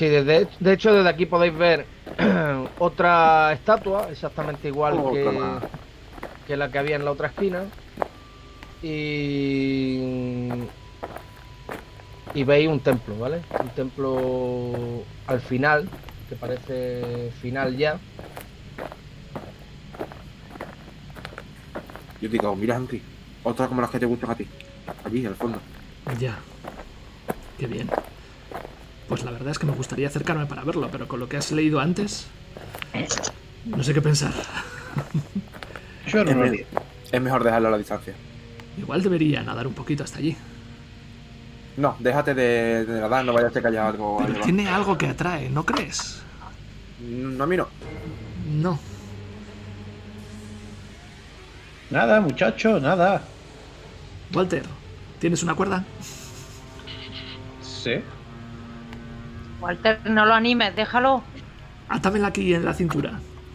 Sí, 0.00 0.08
desde, 0.08 0.48
de 0.60 0.72
hecho 0.72 0.94
desde 0.94 1.10
aquí 1.10 1.26
podéis 1.26 1.54
ver 1.54 1.84
otra 2.78 3.52
estatua, 3.52 4.08
exactamente 4.10 4.68
igual 4.68 4.94
Otra 4.98 5.12
que, 5.12 5.66
que 6.46 6.56
la 6.56 6.70
que 6.70 6.78
había 6.78 6.96
en 6.96 7.04
la 7.04 7.10
otra 7.10 7.28
esquina. 7.28 7.64
Y, 8.82 10.48
y 12.32 12.44
veis 12.44 12.66
un 12.66 12.80
templo, 12.80 13.18
¿vale? 13.18 13.42
Un 13.62 13.68
templo 13.68 15.02
al 15.26 15.42
final, 15.42 15.86
que 16.30 16.34
parece 16.34 17.30
final 17.42 17.76
ya. 17.76 17.98
Yo 22.22 22.28
digo, 22.30 22.56
mira, 22.56 22.76
Henry. 22.76 23.02
Otra 23.42 23.68
como 23.68 23.82
las 23.82 23.90
que 23.90 23.98
te 23.98 24.06
gustan 24.06 24.30
a 24.30 24.34
ti. 24.34 24.46
Allí, 25.04 25.26
al 25.26 25.34
fondo. 25.34 25.58
Ya. 26.18 26.38
Qué 27.58 27.66
bien. 27.66 27.90
Pues 29.10 29.24
la 29.24 29.32
verdad 29.32 29.48
es 29.50 29.58
que 29.58 29.66
me 29.66 29.72
gustaría 29.72 30.06
acercarme 30.06 30.46
para 30.46 30.62
verlo, 30.62 30.88
pero 30.92 31.08
con 31.08 31.18
lo 31.18 31.28
que 31.28 31.36
has 31.36 31.50
leído 31.50 31.80
antes, 31.80 32.28
no 33.64 33.82
sé 33.82 33.92
qué 33.92 34.00
pensar. 34.00 34.32
Yo 36.06 36.24
no 36.24 36.44
Es, 36.44 36.64
es 37.10 37.20
mejor 37.20 37.42
dejarlo 37.42 37.66
a 37.66 37.70
la 37.72 37.78
distancia. 37.78 38.14
Igual 38.78 39.02
debería 39.02 39.42
nadar 39.42 39.66
un 39.66 39.74
poquito 39.74 40.04
hasta 40.04 40.18
allí. 40.18 40.36
No, 41.76 41.96
déjate 41.98 42.34
de, 42.34 42.84
de 42.84 43.00
nadar, 43.00 43.24
no 43.24 43.32
vaya 43.32 43.48
a 43.48 43.50
que 43.50 43.66
haya 43.66 43.88
algo. 43.88 44.20
ahí 44.20 44.28
Pero 44.28 44.44
tiene 44.44 44.68
algo 44.68 44.96
que 44.96 45.08
atrae, 45.08 45.50
¿no 45.50 45.66
crees? 45.66 46.22
No, 47.00 47.42
a 47.42 47.46
mí 47.48 47.56
no. 47.56 47.66
No. 48.62 48.78
Nada, 51.90 52.20
muchacho, 52.20 52.78
nada. 52.78 53.22
Walter, 54.32 54.62
¿tienes 55.18 55.42
una 55.42 55.56
cuerda? 55.56 55.84
Sí. 57.60 58.00
Walter, 59.60 59.98
no 60.10 60.26
lo 60.26 60.34
animes, 60.34 60.74
déjalo. 60.74 61.22
Átamela 61.88 62.28
aquí 62.28 62.54
en 62.54 62.64
la 62.64 62.74
cintura. 62.74 63.12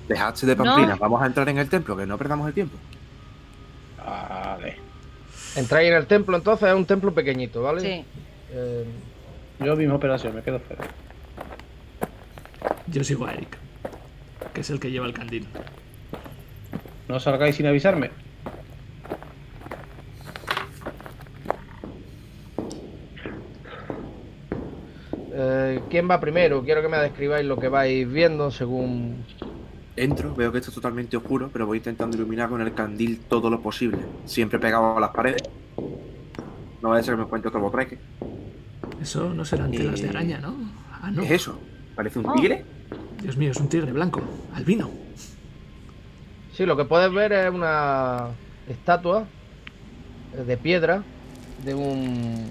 Dejadse 0.07 0.45
de 0.45 0.55
pamplinas. 0.55 0.95
No. 0.95 1.00
Vamos 1.00 1.21
a 1.21 1.25
entrar 1.25 1.47
en 1.50 1.57
el 1.57 1.69
templo, 1.69 1.95
que 1.97 2.05
no 2.05 2.17
perdamos 2.17 2.47
el 2.47 2.53
tiempo. 2.53 2.77
Vale. 3.97 4.77
Entráis 5.55 5.89
en 5.89 5.95
el 5.95 6.05
templo, 6.05 6.38
entonces 6.38 6.69
es 6.69 6.75
un 6.75 6.85
templo 6.85 7.13
pequeñito, 7.13 7.62
¿vale? 7.63 7.81
Sí. 7.81 8.05
Eh, 8.51 8.85
Yo 9.59 9.75
misma 9.75 9.95
operación, 9.95 10.35
me 10.35 10.41
quedo 10.41 10.59
fuera. 10.59 10.83
Yo 12.88 13.03
sigo 13.03 13.25
a 13.25 13.33
Eric, 13.33 13.57
que 14.53 14.62
es 14.62 14.69
el 14.69 14.79
que 14.79 14.91
lleva 14.91 15.07
el 15.07 15.13
candil. 15.13 15.47
No 17.07 17.19
salgáis 17.19 17.55
sin 17.55 17.65
avisarme. 17.67 18.12
Eh, 25.38 25.82
¿Quién 25.89 26.10
va 26.10 26.20
primero? 26.20 26.63
Quiero 26.63 26.82
que 26.82 26.88
me 26.88 26.98
describáis 26.98 27.46
lo 27.46 27.58
que 27.58 27.68
vais 27.68 28.10
viendo 28.10 28.50
según 28.51 29.24
Entro, 29.98 30.34
veo 30.36 30.51
que 30.51 30.58
esto 30.58 30.72
es 30.72 30.75
totalmente 30.75 31.15
oscuro, 31.15 31.50
pero 31.54 31.65
voy 31.65 31.77
intentando 31.77 32.18
iluminar 32.18 32.50
con 32.50 32.62
el 32.62 32.74
candil 32.74 33.20
todo 33.30 33.50
lo 33.50 33.62
posible. 33.62 33.98
Siempre 34.25 34.60
pegado 34.60 34.98
a 34.98 35.00
las 35.00 35.12
paredes. 35.12 35.44
No 36.82 36.89
vaya 36.89 37.00
a 37.00 37.04
ser 37.04 37.13
que 37.13 37.18
me 37.20 37.24
encuentre 37.24 37.48
otro 37.50 37.62
botreque. 37.62 37.98
Eso 39.01 39.34
no 39.34 39.46
serán 39.46 39.72
telas 39.72 40.01
de 40.01 40.08
Eh, 40.08 40.10
araña, 40.10 40.39
¿no? 40.39 40.54
Ah, 40.92 41.10
no. 41.12 41.22
¿Qué 41.22 41.27
es 41.36 41.42
eso? 41.42 41.60
¿Parece 41.96 42.20
un 42.20 42.25
Oh. 42.27 42.34
tigre? 42.34 42.65
Dios 43.22 43.38
mío, 43.38 43.51
es 43.51 43.58
un 43.60 43.70
tigre 43.70 43.92
blanco. 43.94 44.22
Albino. 44.54 44.89
Sí, 46.54 46.65
lo 46.65 46.75
que 46.75 46.84
puedes 46.86 47.12
ver 47.13 47.32
es 47.34 47.50
una 47.51 48.27
estatua 48.68 49.25
de 50.46 50.58
piedra 50.58 51.04
de 51.63 51.74
un. 51.74 52.48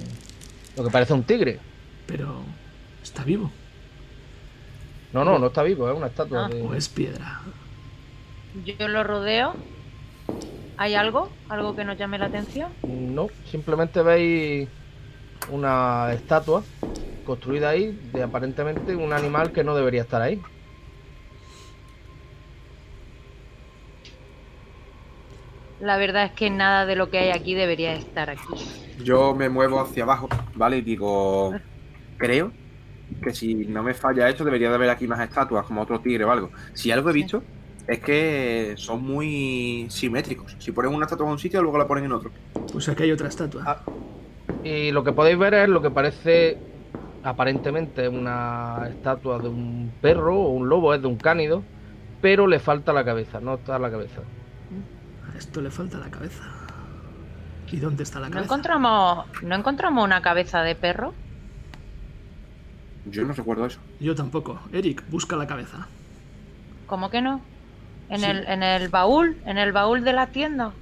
lo 0.76 0.85
que 0.85 0.91
parece 0.91 1.12
un 1.12 1.25
tigre. 1.25 1.59
Pero 2.07 2.41
está 3.14 3.23
vivo. 3.25 3.49
No, 5.12 5.25
no, 5.25 5.38
no 5.38 5.47
está 5.47 5.62
vivo, 5.62 5.88
es 5.88 5.97
una 5.97 6.09
estatua 6.09 6.47
Ah. 6.47 6.49
de. 6.49 6.61
O 6.62 6.75
es 6.75 6.88
piedra. 6.88 7.40
Yo 8.64 8.88
lo 8.88 9.04
rodeo. 9.04 9.54
¿Hay 10.76 10.97
algo? 10.97 11.30
¿Algo 11.49 11.76
que 11.76 11.85
nos 11.85 11.97
llame 11.97 12.18
la 12.18 12.26
atención? 12.26 12.73
No, 12.83 13.28
simplemente 13.49 14.02
veis 14.02 14.68
una 15.50 16.12
estatua 16.12 16.64
construida 17.25 17.68
ahí 17.71 17.97
de 18.12 18.25
aparentemente 18.25 18.97
un 18.97 19.12
animal 19.12 19.52
que 19.52 19.62
no 19.62 19.76
debería 19.76 20.02
estar 20.02 20.21
ahí. 20.21 20.40
La 25.80 25.97
verdad 25.97 26.25
es 26.25 26.33
que 26.33 26.50
nada 26.50 26.87
de 26.87 26.97
lo 26.97 27.11
que 27.11 27.18
hay 27.18 27.30
aquí 27.30 27.54
debería 27.54 27.92
estar 27.94 28.30
aquí. 28.30 28.42
Yo 29.02 29.35
me 29.35 29.49
muevo 29.49 29.80
hacia 29.80 30.04
abajo, 30.04 30.28
¿vale? 30.54 30.78
Y 30.78 30.83
digo, 30.83 31.52
creo 32.16 32.52
que 33.25 33.35
si 33.35 33.54
no 33.54 33.83
me 33.83 33.95
falla 33.95 34.28
esto, 34.28 34.45
debería 34.45 34.69
de 34.69 34.75
haber 34.76 34.90
aquí 34.90 35.09
más 35.09 35.21
estatuas, 35.21 35.66
como 35.66 35.81
otro 35.83 36.00
tigre 36.00 36.25
o 36.25 36.31
algo. 36.31 36.50
Si 36.75 36.90
algo 36.90 37.11
he 37.11 37.12
visto, 37.12 37.43
es 37.87 37.99
que 38.00 38.75
son 38.76 39.02
muy 39.02 39.87
simétricos. 39.88 40.54
Si 40.59 40.73
ponen 40.73 40.95
una 40.95 41.07
estatua 41.07 41.26
en 41.26 41.33
un 41.33 41.38
sitio, 41.38 41.62
luego 41.62 41.78
la 41.78 41.87
ponen 41.88 42.04
en 42.04 42.12
otro. 42.12 42.31
Pues 42.73 42.88
aquí 42.88 43.04
hay 43.04 43.12
otra 43.12 43.28
estatua. 43.28 43.62
Ah. 43.66 43.81
Y 44.62 44.93
lo 44.93 45.02
que 45.04 45.12
podéis 45.12 45.38
ver 45.38 45.54
es 45.54 45.69
lo 45.69 45.83
que 45.83 45.90
parece 45.90 46.59
aparentemente 47.23 48.07
una 48.09 48.87
estatua 48.88 49.38
de 49.38 49.49
un 49.49 49.93
perro 50.00 50.37
o 50.38 50.50
un 50.50 50.69
lobo, 50.69 50.95
es 50.95 51.00
de 51.00 51.09
un 51.09 51.16
cánido, 51.16 51.62
pero 52.21 52.47
le 52.47 52.59
falta 52.59 52.93
la 52.93 53.04
cabeza, 53.04 53.40
no 53.40 53.54
está 53.54 53.78
la 53.78 53.90
cabeza. 53.90 54.21
A 55.33 55.37
esto 55.38 55.61
le 55.61 55.71
falta 55.71 55.99
la 55.99 56.11
cabeza. 56.11 56.45
¿Y 57.71 57.78
dónde 57.78 58.02
está 58.04 58.21
la 58.21 58.26
¿No 58.28 58.35
cabeza? 58.35 58.47
encontramos, 58.47 59.26
¿No 59.43 59.54
encontramos 59.57 60.04
una 60.04 60.23
cabeza 60.23 60.62
de 60.62 60.75
perro? 60.75 61.12
Yo 63.14 63.25
no 63.25 63.33
recuerdo 63.35 63.66
eso. 63.66 63.78
Yo 64.00 64.14
tampoco. 64.14 64.61
Eric, 64.73 65.02
busca 65.11 65.37
la 65.37 65.47
cabeza. 65.47 65.87
¿Cómo 66.87 67.11
que 67.11 67.23
no? 67.23 67.40
¿En, 68.11 68.21
Sí. 68.21 68.26
el, 68.26 68.47
¿En 68.47 68.62
el 68.62 68.88
baúl? 68.88 69.37
¿En 69.47 69.56
el 69.59 69.72
baúl 69.72 70.05
de 70.05 70.12
la 70.12 70.27
tienda? 70.29 70.72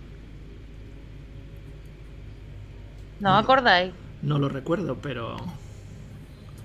¿No 3.20 3.30
No. 3.30 3.38
os 3.38 3.44
acordáis? 3.44 3.92
No 4.22 4.38
lo 4.38 4.48
recuerdo, 4.48 4.96
pero... 5.00 5.36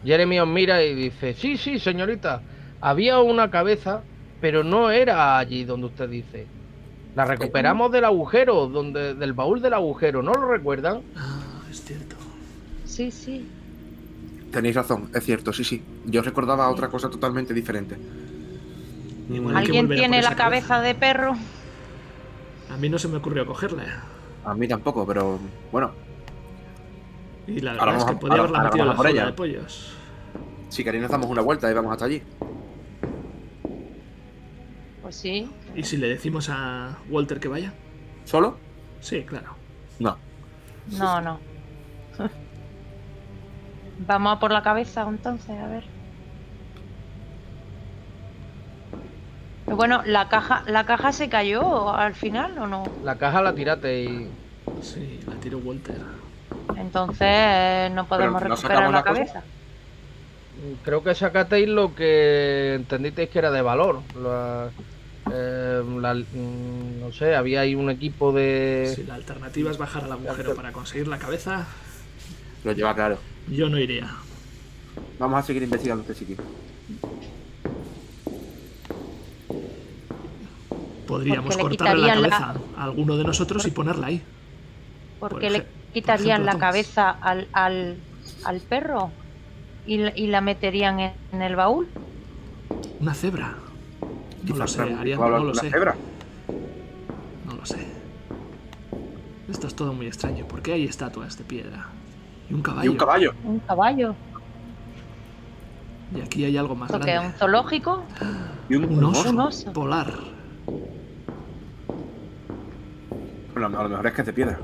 Jeremy 0.03 0.39
os 0.39 0.47
mira 0.47 0.83
y 0.83 0.93
dice, 0.95 1.33
sí, 1.33 1.57
sí, 1.57 1.79
señorita, 1.79 2.41
había 2.81 3.19
una 3.19 3.49
cabeza, 3.49 4.01
pero 4.39 4.63
no 4.63 4.89
era 4.91 5.37
allí 5.37 5.65
donde 5.65 5.87
usted 5.87 6.07
dice. 6.09 6.47
La 7.15 7.25
recuperamos 7.25 7.91
del 7.91 8.05
agujero, 8.05 8.67
donde, 8.67 9.15
del 9.15 9.33
baúl 9.33 9.59
del 9.61 9.73
agujero, 9.73 10.21
¿no 10.21 10.33
lo 10.33 10.47
recuerdan? 10.51 11.01
Ah, 11.15 11.61
es 11.69 11.83
cierto. 11.83 12.15
Sí, 12.85 13.09
sí. 13.11 13.45
Tenéis 14.51 14.75
razón, 14.75 15.09
es 15.13 15.23
cierto, 15.23 15.51
sí, 15.53 15.63
sí. 15.63 15.83
Yo 16.05 16.21
recordaba 16.21 16.69
otra 16.69 16.87
cosa 16.89 17.09
totalmente 17.09 17.53
diferente. 17.53 17.97
¿Alguien 19.53 19.89
tiene 19.89 20.21
la 20.21 20.35
cabeza 20.35 20.79
de 20.81 20.95
perro? 20.95 21.35
A 22.71 22.77
mí 22.77 22.89
no 22.89 22.97
se 22.97 23.07
me 23.07 23.17
ocurrió 23.17 23.45
cogerla. 23.45 24.03
A 24.45 24.53
mí 24.53 24.67
tampoco, 24.67 25.05
pero 25.05 25.39
bueno, 25.71 25.91
Y 27.45 27.59
la 27.59 27.71
Ahora 27.73 27.93
verdad 27.93 28.09
es 28.09 28.15
que 28.15 28.15
podía 28.19 28.39
haberla 28.39 28.59
metido 28.61 28.83
en 28.83 28.87
la 28.89 28.93
vamos 28.93 28.93
a 28.93 28.95
por 28.95 29.05
jaula 29.05 29.21
ella. 29.21 29.25
de 29.25 29.33
pollos. 29.33 29.93
si 30.69 30.83
queréis 30.83 31.01
nos 31.01 31.11
damos 31.11 31.29
una 31.29 31.41
vuelta 31.41 31.69
y 31.69 31.73
vamos 31.73 31.91
hasta 31.91 32.05
allí. 32.05 32.21
Pues 35.01 35.15
sí. 35.15 35.49
¿Y 35.75 35.83
si 35.83 35.97
le 35.97 36.07
decimos 36.09 36.49
a 36.49 36.97
Walter 37.09 37.39
que 37.39 37.47
vaya? 37.47 37.73
¿Solo? 38.25 38.57
Sí, 38.99 39.23
claro. 39.23 39.55
No. 39.99 40.17
No, 40.91 41.21
no. 41.21 41.39
Vamos 43.97 44.33
a 44.33 44.39
por 44.39 44.51
la 44.51 44.63
cabeza 44.63 45.01
entonces, 45.03 45.55
a 45.59 45.67
ver. 45.67 45.83
Bueno, 49.69 50.01
la 50.05 50.27
caja, 50.29 50.63
la 50.65 50.85
caja 50.85 51.11
se 51.13 51.29
cayó 51.29 51.89
al 51.95 52.15
final 52.15 52.57
o 52.57 52.67
no? 52.67 52.83
La 53.01 53.17
caja 53.17 53.41
la 53.41 53.55
tiraste 53.55 54.03
y... 54.03 54.31
Sí, 54.81 55.21
la 55.27 55.39
tiró 55.39 55.59
Walter. 55.59 56.01
Entonces 56.75 57.27
eh, 57.29 57.89
no 57.93 58.07
podemos 58.07 58.41
¿no 58.41 58.55
recuperar 58.55 58.89
la 58.91 59.03
cabeza. 59.03 59.43
Creo 60.81 61.03
que 61.03 61.13
sacasteis 61.13 61.67
lo 61.69 61.93
que 61.93 62.73
entendisteis 62.75 63.29
que 63.29 63.39
era 63.39 63.51
de 63.51 63.61
valor. 63.61 64.05
La- 64.15 64.73
eh, 65.29 65.81
la- 65.85 66.13
mm, 66.15 66.99
no 66.99 67.11
sé, 67.11 67.35
había 67.35 67.61
ahí 67.61 67.75
un 67.75 67.89
equipo 67.89 68.31
de... 68.33 68.95
Si 68.95 69.03
la 69.03 69.13
alternativa 69.13 69.69
es 69.69 69.77
bajar 69.77 70.03
al 70.05 70.11
agujero 70.13 70.55
para 70.55 70.71
conseguir 70.71 71.07
la 71.07 71.19
cabeza, 71.19 71.67
Lo 72.63 72.71
lleva 72.73 72.93
claro. 72.95 73.19
Yo 73.51 73.69
no 73.69 73.77
iría. 73.79 74.09
Vamos 75.19 75.39
a 75.39 75.43
seguir 75.43 75.63
investigando 75.63 76.01
este 76.01 76.13
sitio. 76.15 76.37
Podríamos 81.07 81.55
cortarle 81.57 82.07
la 82.07 82.13
cabeza 82.29 82.55
a 82.77 82.83
alguno 82.83 83.15
de 83.17 83.23
nosotros 83.23 83.65
y 83.65 83.71
ponerla 83.71 84.07
ahí. 84.07 84.21
¿Por 85.19 85.31
Por 85.31 85.39
qué 85.39 85.49
le 85.49 85.65
quitarían 85.93 86.41
ejemplo, 86.41 86.45
la 86.45 86.51
Thomas. 86.51 86.67
cabeza 86.67 87.09
al, 87.11 87.47
al, 87.53 87.97
al 88.43 88.59
perro? 88.61 89.11
¿Y, 89.85 89.97
la- 89.97 90.17
y 90.17 90.27
la 90.27 90.41
meterían 90.41 90.99
en, 90.99 91.13
en 91.31 91.41
el 91.41 91.55
baúl? 91.55 91.87
Una 92.99 93.13
cebra. 93.13 93.55
No 94.43 94.55
lo 94.55 94.67
sé, 94.67 94.81
Ariadna, 94.81 95.27
no 95.29 95.43
lo 95.45 95.55
sé. 95.55 95.69
cebra. 95.69 95.95
No 97.45 97.53
lo 97.55 97.65
sé. 97.65 97.77
Esto 99.49 99.67
es 99.67 99.75
todo 99.75 99.93
muy 99.93 100.07
extraño. 100.07 100.45
¿Por 100.45 100.61
qué 100.61 100.73
hay 100.73 100.83
estatuas 100.83 101.37
de 101.37 101.43
piedra? 101.45 101.87
Y 102.49 102.53
un 102.53 102.61
caballo. 102.61 102.85
Y 102.85 102.87
un 102.89 102.97
caballo. 102.97 103.33
Un 103.43 103.59
caballo. 103.59 104.15
Y 106.15 106.21
aquí 106.21 106.45
hay 106.45 106.55
algo 106.57 106.75
más 106.75 106.89
¿Esto 106.89 107.03
qué 107.03 107.11
es? 107.11 107.15
grande. 107.15 107.33
¿Un 107.33 107.39
zoológico? 107.39 108.03
Y 108.69 108.75
un, 108.75 108.85
Un 108.85 109.03
oso. 109.03 109.29
Un 109.29 109.39
oso. 109.41 109.73
Polar. 109.73 110.13
Bueno, 113.53 113.79
a 113.79 113.83
lo 113.83 113.89
mejor 113.89 114.07
es 114.07 114.13
que 114.13 114.21
es 114.21 114.27
de 114.27 114.33
piedra. 114.33 114.59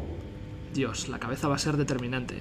Dios, 0.73 1.09
la 1.09 1.19
cabeza 1.19 1.47
va 1.47 1.55
a 1.55 1.59
ser 1.59 1.77
determinante. 1.77 2.35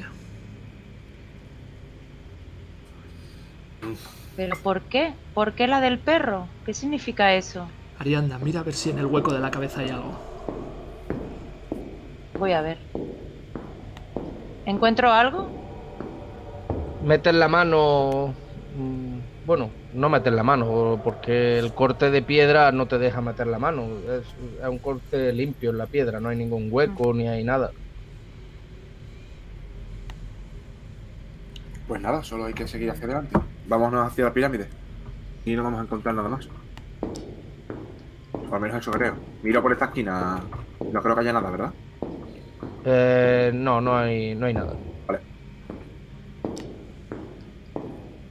¿Pero 4.37 4.57
por 4.63 4.83
qué? 4.83 5.15
¿Por 5.35 5.53
qué 5.55 5.67
la 5.67 5.81
del 5.81 5.99
perro? 5.99 6.47
¿Qué 6.65 6.73
significa 6.73 7.35
eso? 7.35 7.67
Arianda, 7.99 8.39
mira 8.39 8.61
a 8.61 8.63
ver 8.63 8.75
si 8.75 8.91
en 8.91 8.99
el 8.99 9.07
hueco 9.07 9.33
de 9.33 9.41
la 9.41 9.51
cabeza 9.51 9.81
hay 9.81 9.91
algo. 9.91 10.19
Voy 12.39 12.53
a 12.53 12.63
ver. 12.63 12.79
¿Encuentro 14.65 15.11
algo? 15.13 15.49
metes 17.01 17.35
la 17.35 17.49
mano. 17.49 18.35
mm, 18.77 19.19
Bueno, 19.45 19.71
no 19.93 20.09
metes 20.09 20.33
la 20.33 20.45
mano, 20.45 21.01
porque 21.03 21.59
el 21.59 21.75
corte 21.75 22.11
de 22.11 22.23
piedra 22.23 22.71
no 22.73 22.87
te 22.87 22.99
deja 22.99 23.21
meter 23.21 23.47
la 23.49 23.59
mano. 23.59 23.89
Es, 24.09 24.27
es 24.63 24.69
un 24.69 24.79
corte 24.79 25.33
limpio 25.33 25.71
en 25.71 25.79
la 25.79 25.87
piedra, 25.87 26.21
no 26.21 26.29
hay 26.29 26.37
ningún 26.37 26.69
hueco 26.71 27.13
ni 27.13 27.29
hay 27.29 27.43
nada. 27.45 27.73
Pues 31.89 32.01
nada, 32.01 32.23
solo 32.23 32.45
hay 32.45 32.55
que 32.55 32.69
seguir 32.69 32.91
hacia 32.91 33.05
adelante. 33.07 33.37
Vámonos 33.67 34.07
hacia 34.07 34.25
la 34.25 34.33
pirámide. 34.33 34.69
Y 35.45 35.55
no 35.57 35.65
vamos 35.65 35.81
a 35.81 35.83
encontrar 35.85 36.15
nada 36.15 36.29
más. 36.29 36.49
O 38.51 38.55
al 38.55 38.61
menos 38.61 38.77
eso 38.81 38.91
creo. 38.93 39.15
Miro 39.43 39.61
por 39.61 39.73
esta 39.73 39.87
esquina. 39.87 40.41
No 40.93 41.03
creo 41.03 41.15
que 41.15 41.21
haya 41.21 41.33
nada, 41.33 41.51
¿verdad? 41.51 41.73
Eh, 42.85 43.51
no, 43.55 43.81
no 43.81 43.97
hay, 43.97 44.35
no 44.35 44.47
hay 44.47 44.55
nada. 44.55 44.83
Vale. 45.07 45.27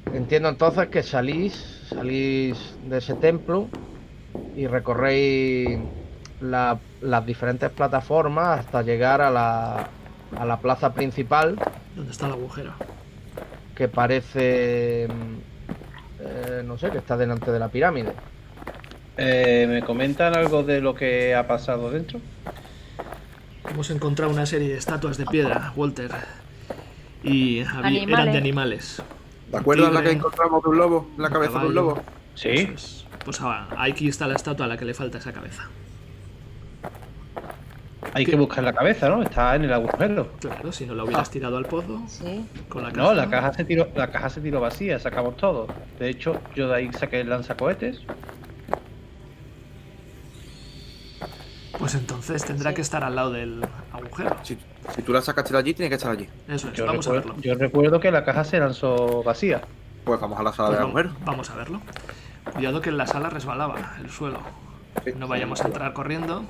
Entiendo 0.10 0.50
entonces 0.50 0.90
que 0.90 1.04
salís, 1.04 1.56
salís 1.94 2.76
de 2.80 2.98
ese 2.98 3.16
templo 3.16 3.76
y 4.54 4.68
recorréis 4.68 5.92
la- 6.40 6.86
las 7.00 7.26
diferentes 7.26 7.72
plataformas 7.74 8.60
hasta 8.62 8.84
llegar 8.84 9.22
a 9.22 9.32
la, 9.32 9.96
a 10.36 10.46
la 10.46 10.62
plaza 10.62 10.94
principal 10.94 11.66
¿Dónde 11.94 12.12
está 12.12 12.26
el 12.26 12.34
agujero? 12.34 12.86
que 13.74 13.88
parece, 13.90 15.08
eh, 16.18 16.62
no 16.66 16.78
sé, 16.78 16.92
que 16.92 16.98
está 17.00 17.18
delante 17.18 17.52
de 17.52 17.60
la 17.60 17.72
pirámide. 17.72 18.22
Eh, 19.16 19.66
¿Me 19.70 19.84
comentan 19.84 20.34
algo 20.34 20.64
de 20.64 20.82
lo 20.82 20.96
que 20.96 21.34
ha 21.36 21.48
pasado 21.48 21.92
dentro? 21.92 22.24
Hemos 23.72 23.90
encontrado 23.90 24.32
una 24.32 24.46
serie 24.46 24.68
de 24.70 24.78
estatuas 24.78 25.18
de 25.18 25.26
piedra, 25.26 25.72
Walter. 25.76 26.12
Y 27.24 27.62
había- 27.62 27.70
eran 27.70 27.86
Animales. 27.86 28.32
de 28.34 28.38
animales. 28.38 29.02
¿Te 29.50 29.58
acuerdas 29.58 29.94
la 29.94 30.02
que 30.02 30.10
Tigre, 30.10 30.20
encontramos 30.20 30.64
de 30.64 30.70
un 30.70 30.78
lobo? 30.78 31.10
La 31.18 31.30
cabeza 31.30 31.60
de 31.60 31.68
un 31.68 31.74
caballo. 31.74 31.90
lobo. 31.96 32.04
Sí. 32.36 32.70
Pues 33.24 33.40
ah, 33.42 33.68
aquí 33.78 34.08
está 34.08 34.28
la 34.28 34.36
estatua 34.36 34.66
a 34.66 34.70
la 34.70 34.78
que 34.78 34.86
le 34.86 34.94
falta 34.94 35.18
esa 35.20 35.32
cabeza. 35.32 35.70
Hay 38.14 38.26
que 38.26 38.36
buscar 38.36 38.64
la 38.64 38.74
cabeza, 38.74 39.08
¿no? 39.10 39.22
Está 39.24 39.56
en 39.56 39.64
el 39.66 39.74
agujero. 39.74 40.34
Claro, 40.42 40.72
si 40.72 40.86
no 40.86 40.96
la 40.96 41.04
hubieras 41.06 41.30
tirado 41.30 41.56
al 41.58 41.66
pozo 41.66 42.02
Sí. 42.08 42.46
con 42.68 42.84
la 42.84 42.92
caja. 42.92 43.02
No, 43.08 43.14
la 43.14 43.30
caja 43.30 43.54
se 43.54 43.64
tiró, 43.64 43.88
la 43.96 44.12
caja 44.12 44.30
se 44.30 44.42
tiró 44.42 44.60
vacía, 44.60 45.00
sacamos 45.00 45.38
todo. 45.38 45.68
De 46.00 46.10
hecho, 46.10 46.42
yo 46.56 46.68
de 46.68 46.76
ahí 46.76 46.92
saqué 46.94 47.22
el 47.22 47.30
lanzacohetes. 47.30 48.02
Pues 51.78 51.96
entonces 51.96 52.44
tendrá 52.46 52.74
que 52.74 52.82
estar 52.82 53.04
al 53.04 53.16
lado 53.16 53.32
del 53.32 53.66
agujero. 53.94 54.36
Si, 54.44 54.58
si 54.96 55.02
tú 55.02 55.14
la 55.14 55.22
sacaste 55.22 55.54
de 55.54 55.60
allí, 55.60 55.74
tiene 55.74 55.90
que 55.90 55.96
estar 55.96 56.12
allí. 56.12 56.28
Eso 56.48 56.68
es, 56.70 56.74
Yo, 56.74 56.86
vamos 56.86 57.08
a 57.08 57.12
recuerdo, 57.14 57.34
verlo. 57.36 57.44
yo 57.44 57.56
recuerdo 57.56 58.00
que 58.00 58.12
la 58.12 58.24
caja 58.24 58.44
se 58.44 58.60
lanzó 58.60 59.24
vacía. 59.24 59.62
Pues 60.04 60.20
vamos 60.20 60.40
a 60.40 60.44
la 60.44 60.52
sala 60.54 60.70
Pues 60.70 60.80
del 60.80 60.88
vamos, 60.88 61.00
agujero. 61.06 61.26
vamos 61.26 61.50
a 61.50 61.56
verlo. 61.56 61.82
Cuidado 62.54 62.82
que 62.82 62.90
en 62.90 62.98
la 62.98 63.08
sala 63.08 63.30
resbalaba 63.30 63.96
el 64.02 64.10
suelo. 64.10 64.40
Sí. 65.06 65.12
No 65.18 65.28
vayamos 65.28 65.62
a 65.62 65.68
entrar 65.68 65.94
corriendo 65.94 66.44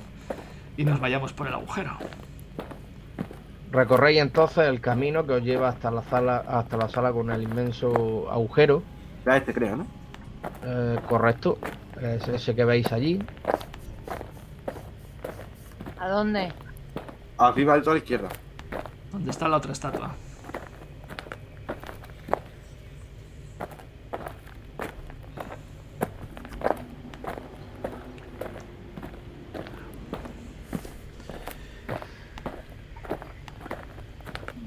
y 0.76 0.84
nos 0.84 0.98
vayamos 1.00 1.32
por 1.32 1.46
el 1.46 1.54
agujero. 1.54 1.92
Recorréis 3.70 4.20
entonces 4.20 4.68
el 4.68 4.80
camino 4.80 5.24
que 5.26 5.34
os 5.34 5.42
lleva 5.42 5.68
hasta 5.68 5.90
la 5.90 6.02
sala, 6.02 6.44
hasta 6.46 6.76
la 6.76 6.88
sala 6.88 7.12
con 7.12 7.30
el 7.30 7.42
inmenso 7.42 8.28
agujero. 8.30 8.82
Ya 9.24 9.36
este 9.36 9.54
creo, 9.54 9.76
¿no? 9.76 9.86
Eh, 10.64 10.98
correcto. 11.08 11.58
Es 12.00 12.26
ese 12.28 12.54
que 12.54 12.64
veis 12.64 12.90
allí. 12.92 13.22
¿A 16.02 16.08
dónde? 16.08 16.52
Arriba 17.38 17.74
del 17.74 17.82
todo 17.82 17.92
a 17.92 17.94
la 17.94 17.98
izquierda. 17.98 18.28
¿Dónde 19.12 19.30
está 19.30 19.46
la 19.46 19.58
otra 19.58 19.70
estatua? 19.70 20.16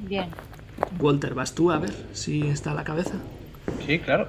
Bien. 0.03 0.29
Walter, 1.01 1.33
¿vas 1.33 1.53
tú 1.53 1.69
a 1.69 1.79
ver 1.79 1.91
si 2.13 2.47
está 2.47 2.73
la 2.73 2.85
cabeza? 2.85 3.15
Sí, 3.85 3.99
claro. 3.99 4.27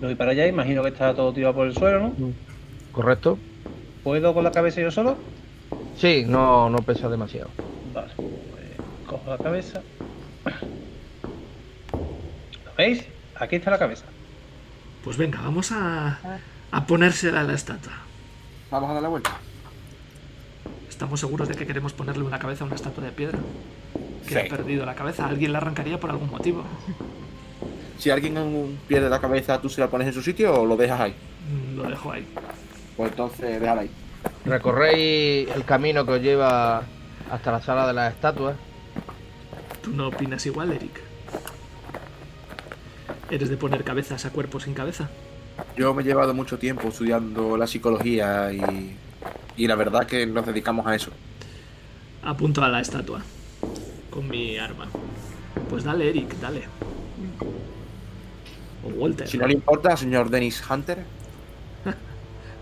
Me 0.00 0.06
voy 0.06 0.14
para 0.14 0.30
allá, 0.30 0.46
imagino 0.46 0.82
que 0.82 0.88
está 0.88 1.14
todo 1.14 1.34
tirado 1.34 1.52
por 1.52 1.66
el 1.66 1.74
suelo, 1.74 2.00
¿no? 2.00 2.32
Correcto. 2.90 3.38
¿Puedo 4.04 4.34
con 4.34 4.44
la 4.44 4.52
cabeza 4.52 4.80
yo 4.80 4.90
solo? 4.90 5.16
Sí, 5.96 6.24
no, 6.26 6.68
no 6.70 6.78
pesa 6.78 7.08
demasiado. 7.08 7.48
Vale, 7.94 8.12
pues 8.16 8.28
cojo 9.06 9.30
la 9.30 9.38
cabeza. 9.38 9.80
¿Lo 11.92 12.72
veis? 12.76 13.04
Aquí 13.36 13.56
está 13.56 13.70
la 13.70 13.78
cabeza. 13.78 14.04
Pues 15.02 15.16
venga, 15.16 15.40
vamos 15.42 15.72
a, 15.72 16.18
a 16.70 16.86
ponérsela 16.86 17.40
a 17.40 17.44
la 17.44 17.54
estatua. 17.54 17.92
Vamos 18.70 18.90
a 18.90 18.94
dar 18.94 19.02
la 19.02 19.08
vuelta. 19.08 19.30
¿Estamos 20.88 21.20
seguros 21.20 21.48
de 21.48 21.54
que 21.54 21.66
queremos 21.66 21.92
ponerle 21.92 22.24
una 22.24 22.38
cabeza 22.38 22.64
a 22.64 22.66
una 22.66 22.76
estatua 22.76 23.04
de 23.04 23.12
piedra? 23.12 23.38
Que 24.26 24.34
Sí. 24.34 24.38
ha 24.38 24.48
perdido 24.48 24.86
la 24.86 24.94
cabeza. 24.94 25.26
Alguien 25.26 25.52
la 25.52 25.58
arrancaría 25.58 25.98
por 26.00 26.10
algún 26.10 26.30
motivo. 26.30 26.64
Si 27.98 28.10
alguien 28.10 28.78
pierde 28.88 29.08
la 29.10 29.20
cabeza, 29.20 29.60
¿tú 29.60 29.68
se 29.68 29.80
la 29.80 29.88
pones 29.88 30.08
en 30.08 30.14
su 30.14 30.22
sitio 30.22 30.62
o 30.62 30.66
lo 30.66 30.76
dejas 30.76 31.00
ahí? 31.00 31.14
Mm, 31.50 31.76
Lo 31.76 31.82
dejo 31.84 32.10
ahí. 32.12 32.26
Pues 32.96 33.10
entonces 33.10 33.60
déjala 33.60 33.82
ahí. 33.82 33.90
Recorréis 34.44 35.50
el 35.50 35.64
camino 35.64 36.04
que 36.04 36.12
os 36.12 36.22
lleva 36.22 36.82
hasta 37.30 37.52
la 37.52 37.60
sala 37.62 37.86
de 37.86 37.92
las 37.92 38.14
estatuas. 38.14 38.56
¿Tú 39.82 39.90
no 39.90 40.08
opinas 40.08 40.44
igual, 40.46 40.72
Eric? 40.72 41.00
¿Eres 43.30 43.48
de 43.48 43.56
poner 43.56 43.84
cabezas 43.84 44.24
a 44.24 44.30
cuerpos 44.30 44.64
sin 44.64 44.74
cabeza? 44.74 45.10
Yo 45.76 45.94
me 45.94 46.02
he 46.02 46.04
llevado 46.04 46.34
mucho 46.34 46.58
tiempo 46.58 46.88
estudiando 46.88 47.56
la 47.56 47.66
psicología 47.66 48.52
y, 48.52 48.96
y 49.56 49.66
la 49.66 49.74
verdad 49.74 50.06
que 50.06 50.26
nos 50.26 50.46
dedicamos 50.46 50.86
a 50.86 50.94
eso. 50.94 51.10
Apunto 52.22 52.62
a 52.62 52.68
la 52.68 52.80
estatua. 52.80 53.22
Con 54.10 54.28
mi 54.28 54.56
arma. 54.56 54.86
Pues 55.68 55.84
dale, 55.84 56.08
Eric, 56.08 56.34
dale. 56.40 56.64
O 58.84 58.88
Walter. 58.88 59.26
Si 59.26 59.38
no 59.38 59.46
le 59.46 59.54
importa, 59.54 59.96
señor 59.96 60.30
Dennis 60.30 60.62
Hunter, 60.68 61.04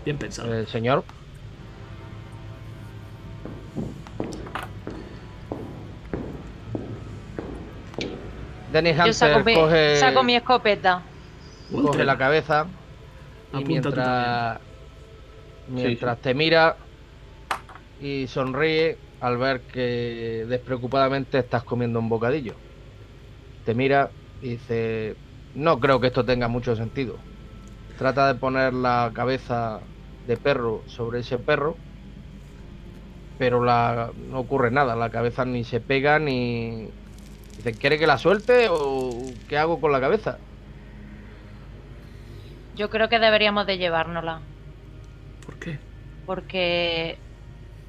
Bien 0.03 0.17
pensado. 0.17 0.53
Eh, 0.53 0.65
señor, 0.67 1.05
Dennis 8.73 8.97
Yo 9.05 9.13
saco 9.13 9.39
Hunter 9.39 9.45
mi, 9.45 9.53
coge, 9.53 9.99
saco 9.99 10.23
mi 10.23 10.35
escopeta. 10.35 11.03
Coge 11.71 12.03
la 12.03 12.17
cabeza 12.17 12.67
y 13.51 13.57
Apunta 13.57 13.67
mientras, 13.67 14.59
mientras 15.67 16.21
te 16.21 16.33
mira 16.33 16.75
y 17.99 18.27
sonríe 18.27 18.97
al 19.19 19.37
ver 19.37 19.63
que 19.71 20.45
despreocupadamente 20.49 21.39
estás 21.39 21.63
comiendo 21.63 21.99
un 21.99 22.09
bocadillo. 22.09 22.55
Te 23.63 23.73
mira 23.73 24.11
y 24.41 24.49
dice, 24.51 25.15
no 25.53 25.79
creo 25.79 26.01
que 26.01 26.07
esto 26.07 26.25
tenga 26.25 26.47
mucho 26.47 26.75
sentido. 26.75 27.19
Trata 27.97 28.33
de 28.33 28.39
poner 28.39 28.73
la 28.73 29.11
cabeza 29.13 29.79
de 30.27 30.37
perro 30.37 30.81
sobre 30.87 31.19
ese 31.19 31.37
perro, 31.37 31.75
pero 33.37 33.63
la, 33.63 34.11
no 34.29 34.39
ocurre 34.39 34.71
nada, 34.71 34.95
la 34.95 35.09
cabeza 35.09 35.45
ni 35.45 35.63
se 35.63 35.79
pega 35.79 36.19
ni... 36.19 36.89
Dice, 37.57 37.73
¿quiere 37.73 37.99
que 37.99 38.07
la 38.07 38.17
suelte 38.17 38.67
o 38.69 39.09
qué 39.47 39.57
hago 39.57 39.79
con 39.79 39.91
la 39.91 39.99
cabeza? 39.99 40.37
Yo 42.75 42.89
creo 42.89 43.09
que 43.09 43.19
deberíamos 43.19 43.67
de 43.67 43.77
llevárnosla. 43.77 44.39
¿Por 45.45 45.55
qué? 45.55 45.77
Porque... 46.25 47.17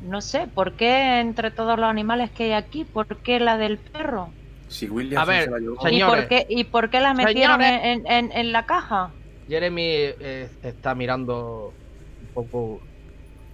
No 0.06 0.20
sé, 0.20 0.48
¿por 0.52 0.72
qué 0.72 1.20
entre 1.20 1.50
todos 1.50 1.78
los 1.78 1.88
animales 1.88 2.30
que 2.30 2.44
hay 2.44 2.52
aquí? 2.52 2.84
¿Por 2.84 3.06
qué 3.18 3.40
la 3.40 3.56
del 3.56 3.78
perro? 3.78 4.28
si 4.68 4.88
William 4.88 5.22
A 5.22 5.24
ver, 5.24 5.44
se 5.44 5.50
la 5.50 5.58
llevó- 5.58 5.80
señor- 5.80 5.92
¿Y 5.94 6.20
por 6.20 6.28
qué, 6.28 6.46
¿Y 6.48 6.64
por 6.64 6.90
qué 6.90 7.00
la 7.00 7.14
metieron 7.14 7.62
en- 7.62 8.32
en 8.32 8.52
la 8.52 8.66
caja? 8.66 9.10
Jeremy 9.48 9.82
eh, 9.86 10.48
está 10.62 10.94
mirando 10.96 11.72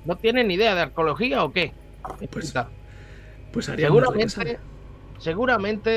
¿No 0.05 0.17
tiene 0.17 0.45
ni 0.45 0.55
idea 0.55 0.75
de 0.75 0.81
arqueología 0.83 1.45
o 1.45 1.53
qué? 1.53 1.73
Pues, 2.31 2.55
pues 3.53 3.67
seguramente, 3.67 4.59
seguramente 5.19 5.91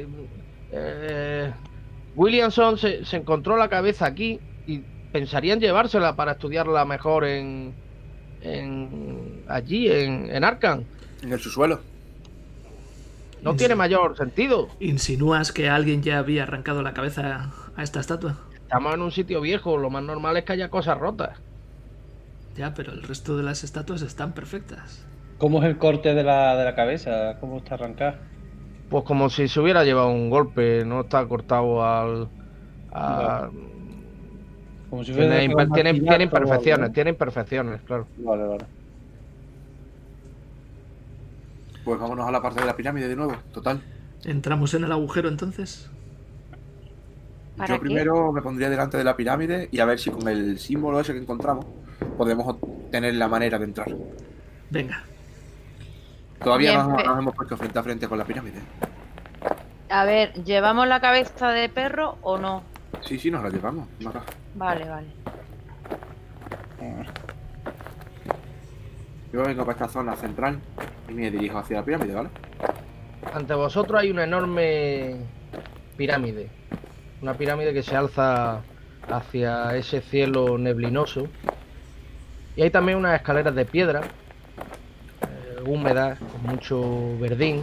eh, 0.00 0.06
eh, 0.72 1.52
Williamson 2.16 2.78
se, 2.78 3.04
se 3.04 3.16
encontró 3.18 3.56
la 3.56 3.68
cabeza 3.68 4.06
aquí 4.06 4.40
y 4.66 4.78
pensarían 5.12 5.60
llevársela 5.60 6.16
para 6.16 6.32
estudiarla 6.32 6.84
mejor 6.84 7.24
en, 7.24 7.74
en 8.40 9.44
allí 9.48 9.90
en, 9.90 10.34
en 10.34 10.44
Arkham. 10.44 10.84
en 11.22 11.32
el 11.32 11.40
subsuelo. 11.40 11.80
No 13.42 13.56
tiene 13.56 13.74
mayor 13.74 14.16
sentido. 14.16 14.68
¿Insinúas 14.78 15.50
que 15.52 15.68
alguien 15.68 16.02
ya 16.02 16.18
había 16.18 16.44
arrancado 16.44 16.80
la 16.82 16.94
cabeza 16.94 17.50
a 17.76 17.82
esta 17.82 17.98
estatua? 18.00 18.38
Estamos 18.54 18.94
en 18.94 19.02
un 19.02 19.10
sitio 19.10 19.40
viejo, 19.40 19.76
lo 19.76 19.90
más 19.90 20.04
normal 20.04 20.36
es 20.36 20.44
que 20.44 20.52
haya 20.52 20.70
cosas 20.70 20.96
rotas. 20.96 21.38
Ya, 22.54 22.72
pero 22.72 22.92
el 22.92 23.02
resto 23.02 23.36
de 23.36 23.42
las 23.42 23.62
estatuas 23.62 24.00
están 24.00 24.32
perfectas. 24.32 25.06
¿Cómo 25.36 25.58
es 25.62 25.66
el 25.68 25.76
corte 25.78 26.14
de 26.14 26.22
la, 26.24 26.56
de 26.56 26.64
la 26.64 26.74
cabeza? 26.74 27.36
¿Cómo 27.38 27.58
está 27.58 27.74
arrancada? 27.74 28.30
Pues 28.88 29.04
como 29.04 29.30
si 29.30 29.48
se 29.48 29.60
hubiera 29.60 29.84
llevado 29.84 30.08
un 30.10 30.28
golpe, 30.30 30.84
no 30.84 31.00
está 31.02 31.26
cortado 31.26 31.82
al. 31.84 32.30
a- 32.90 33.50
Como 34.88 35.04
si 35.04 35.12
tiene, 35.12 35.44
imper- 35.46 35.72
tiene- 35.72 35.94
tiene 36.00 36.24
algo, 36.34 36.64
imperfecciones, 36.64 36.92
¿no? 36.92 36.92
tiene 36.92 37.10
imperfecciones, 37.10 37.82
claro. 37.82 38.10
Vale, 38.16 38.46
vale. 38.46 38.68
Pues 41.84 41.98
vámonos 42.00 42.26
a 42.26 42.32
la 42.32 42.42
parte 42.42 42.58
de 42.60 42.66
la 42.66 42.74
pirámide 42.76 43.06
de 43.08 43.14
nuevo, 43.16 43.34
total. 43.52 43.86
¿Entramos 44.24 44.74
en 44.74 44.82
el 44.82 44.90
agujero 44.92 45.28
entonces? 45.28 45.88
¿Para 47.56 47.66
Yo 47.68 47.80
qué? 47.84 47.98
primero 48.00 48.32
me 48.32 48.40
pondría 48.42 48.70
delante 48.70 48.96
de 48.96 49.04
la 49.04 49.16
pirámide 49.16 49.68
y 49.70 49.80
a 49.80 49.84
ver 49.84 49.98
si 49.98 50.10
con 50.10 50.26
el 50.28 50.58
símbolo 50.58 51.00
ese 51.00 51.12
que 51.12 51.18
encontramos 51.20 51.66
podemos 52.04 52.56
tener 52.90 53.14
la 53.14 53.28
manera 53.28 53.58
de 53.58 53.64
entrar. 53.64 53.88
Venga, 54.70 55.02
Todavía 56.42 56.70
Bien, 56.72 56.82
no 56.82 56.96
nos, 56.96 57.06
nos 57.06 57.18
hemos 57.18 57.34
puesto 57.34 57.56
frente 57.56 57.78
a 57.78 57.82
frente 57.82 58.08
con 58.08 58.18
la 58.18 58.24
pirámide. 58.24 58.60
A 59.88 60.04
ver, 60.04 60.32
¿llevamos 60.44 60.88
la 60.88 61.00
cabeza 61.00 61.50
de 61.50 61.68
perro 61.68 62.18
o 62.22 62.38
no? 62.38 62.62
Sí, 63.02 63.18
sí, 63.18 63.30
nos 63.30 63.42
la 63.42 63.50
llevamos. 63.50 63.88
Nora. 64.00 64.22
Vale, 64.54 64.88
vale. 64.88 65.06
Yo 69.32 69.42
vengo 69.44 69.64
para 69.64 69.72
esta 69.72 69.88
zona 69.88 70.16
central 70.16 70.58
y 71.08 71.12
me 71.12 71.30
dirijo 71.30 71.58
hacia 71.58 71.78
la 71.78 71.84
pirámide, 71.84 72.14
¿vale? 72.14 72.28
Ante 73.32 73.54
vosotros 73.54 74.00
hay 74.00 74.10
una 74.10 74.24
enorme 74.24 75.16
pirámide. 75.96 76.50
Una 77.22 77.34
pirámide 77.34 77.72
que 77.72 77.82
se 77.82 77.96
alza 77.96 78.60
hacia 79.08 79.76
ese 79.76 80.00
cielo 80.00 80.58
neblinoso. 80.58 81.28
Y 82.56 82.62
hay 82.62 82.70
también 82.70 82.98
unas 82.98 83.14
escaleras 83.14 83.54
de 83.54 83.64
piedra, 83.64 84.02
eh, 84.02 85.62
húmedas, 85.66 86.18
con 86.18 86.42
mucho 86.50 87.18
verdín, 87.18 87.62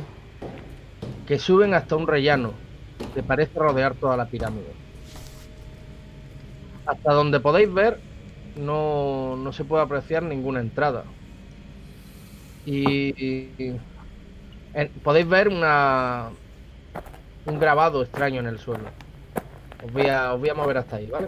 que 1.27 1.37
suben 1.37 1.73
hasta 1.73 1.95
un 1.95 2.07
rellano 2.07 2.53
que 3.13 3.21
parece 3.21 3.57
rodear 3.59 3.93
toda 3.93 4.17
la 4.17 4.25
pirámide. 4.25 4.73
Hasta 6.85 7.13
donde 7.13 7.39
podéis 7.39 7.71
ver, 7.71 7.99
no, 8.55 9.35
no 9.35 9.53
se 9.53 9.63
puede 9.63 9.83
apreciar 9.83 10.23
ninguna 10.23 10.59
entrada. 10.59 11.03
Y, 12.65 13.75
podéis 15.03 15.27
ver 15.27 15.47
una 15.47 16.29
un 17.45 17.59
grabado 17.59 18.01
extraño 18.01 18.39
en 18.39 18.47
el 18.47 18.59
suelo. 18.59 18.85
Os 19.83 19.93
voy 19.93 20.07
a 20.49 20.53
mover 20.55 20.77
hasta 20.77 20.97
ahí, 20.97 21.07
¿vale? 21.07 21.27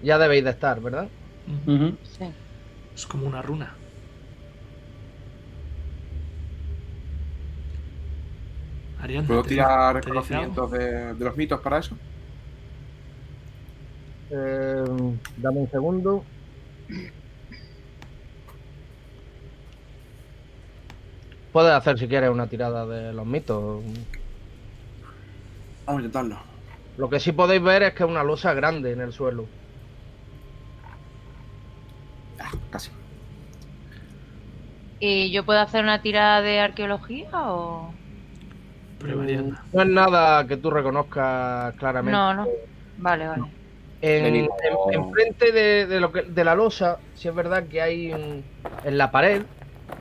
Ya 0.00 0.18
debéis 0.18 0.44
de 0.44 0.50
estar, 0.50 0.80
¿verdad? 0.80 1.12
Sí. 2.02 2.34
Es 2.94 3.06
como 3.06 3.26
una 3.26 3.42
runa. 3.42 3.82
Ariadna, 8.96 9.26
¿Puedo 9.26 9.42
¿te 9.42 9.48
tirar 9.50 10.02
conocimientos 10.04 10.70
de, 10.72 11.14
de 11.14 11.24
los 11.24 11.36
mitos 11.36 11.60
para 11.60 11.78
eso? 11.78 12.00
Eh, 14.30 14.84
dame 15.36 15.60
un 15.60 15.70
segundo. 15.70 16.30
Puedes 21.50 21.72
hacer 21.72 21.98
si 21.98 22.08
quieres 22.08 22.30
una 22.30 22.48
tirada 22.48 22.86
de 22.86 23.12
los 23.12 23.26
mitos. 23.26 23.84
Vamos 25.86 26.02
a 26.02 26.06
intentarlo. 26.06 26.38
Lo 26.96 27.08
que 27.08 27.18
sí 27.20 27.32
podéis 27.32 27.62
ver 27.62 27.82
es 27.82 27.94
que 27.94 28.02
es 28.04 28.08
una 28.10 28.22
losa 28.24 28.52
grande 28.54 28.92
en 28.92 29.00
el 29.00 29.12
suelo. 29.14 29.54
Casi. 32.70 32.90
¿Y 35.00 35.30
yo 35.30 35.44
puedo 35.44 35.60
hacer 35.60 35.82
una 35.84 36.02
tirada 36.02 36.42
de 36.42 36.60
arqueología 36.60 37.28
o...? 37.34 37.92
Ariadna. 39.02 39.62
No 39.72 39.82
es 39.82 39.88
nada 39.88 40.46
que 40.46 40.56
tú 40.56 40.70
reconozcas 40.70 41.74
claramente. 41.76 42.12
No, 42.18 42.34
no. 42.34 42.48
Vale, 42.98 43.28
vale. 43.28 43.44
En, 44.00 44.48
enfrente 44.92 45.52
de, 45.52 45.86
de 45.86 46.00
lo 46.00 46.12
que, 46.12 46.22
de 46.22 46.44
la 46.44 46.54
losa, 46.54 46.98
sí 47.14 47.28
es 47.28 47.34
verdad 47.34 47.66
que 47.68 47.80
hay 47.80 48.12
un- 48.12 48.44
en 48.84 48.98
la 48.98 49.10
pared 49.10 49.42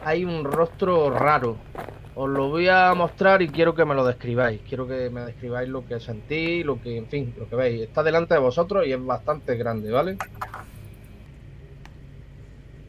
hay 0.03 0.23
un 0.25 0.43
rostro 0.43 1.10
raro. 1.12 1.57
Os 2.15 2.29
lo 2.29 2.49
voy 2.49 2.67
a 2.67 2.93
mostrar 2.95 3.41
y 3.41 3.49
quiero 3.49 3.75
que 3.75 3.86
me 3.86 3.93
lo 3.93 4.03
describáis. 4.05 4.62
Quiero 4.67 4.88
que 4.88 5.10
me 5.10 5.21
describáis 5.21 5.69
lo 5.69 5.86
que 5.86 5.99
sentís, 5.99 6.65
lo 6.65 6.81
que, 6.81 6.97
en 6.97 7.07
fin, 7.07 7.33
lo 7.38 7.47
que 7.47 7.55
veis. 7.55 7.81
Está 7.81 8.01
delante 8.03 8.33
de 8.33 8.39
vosotros 8.39 8.86
y 8.88 8.91
es 8.93 9.03
bastante 9.03 9.55
grande, 9.55 9.91
¿vale? 9.91 10.17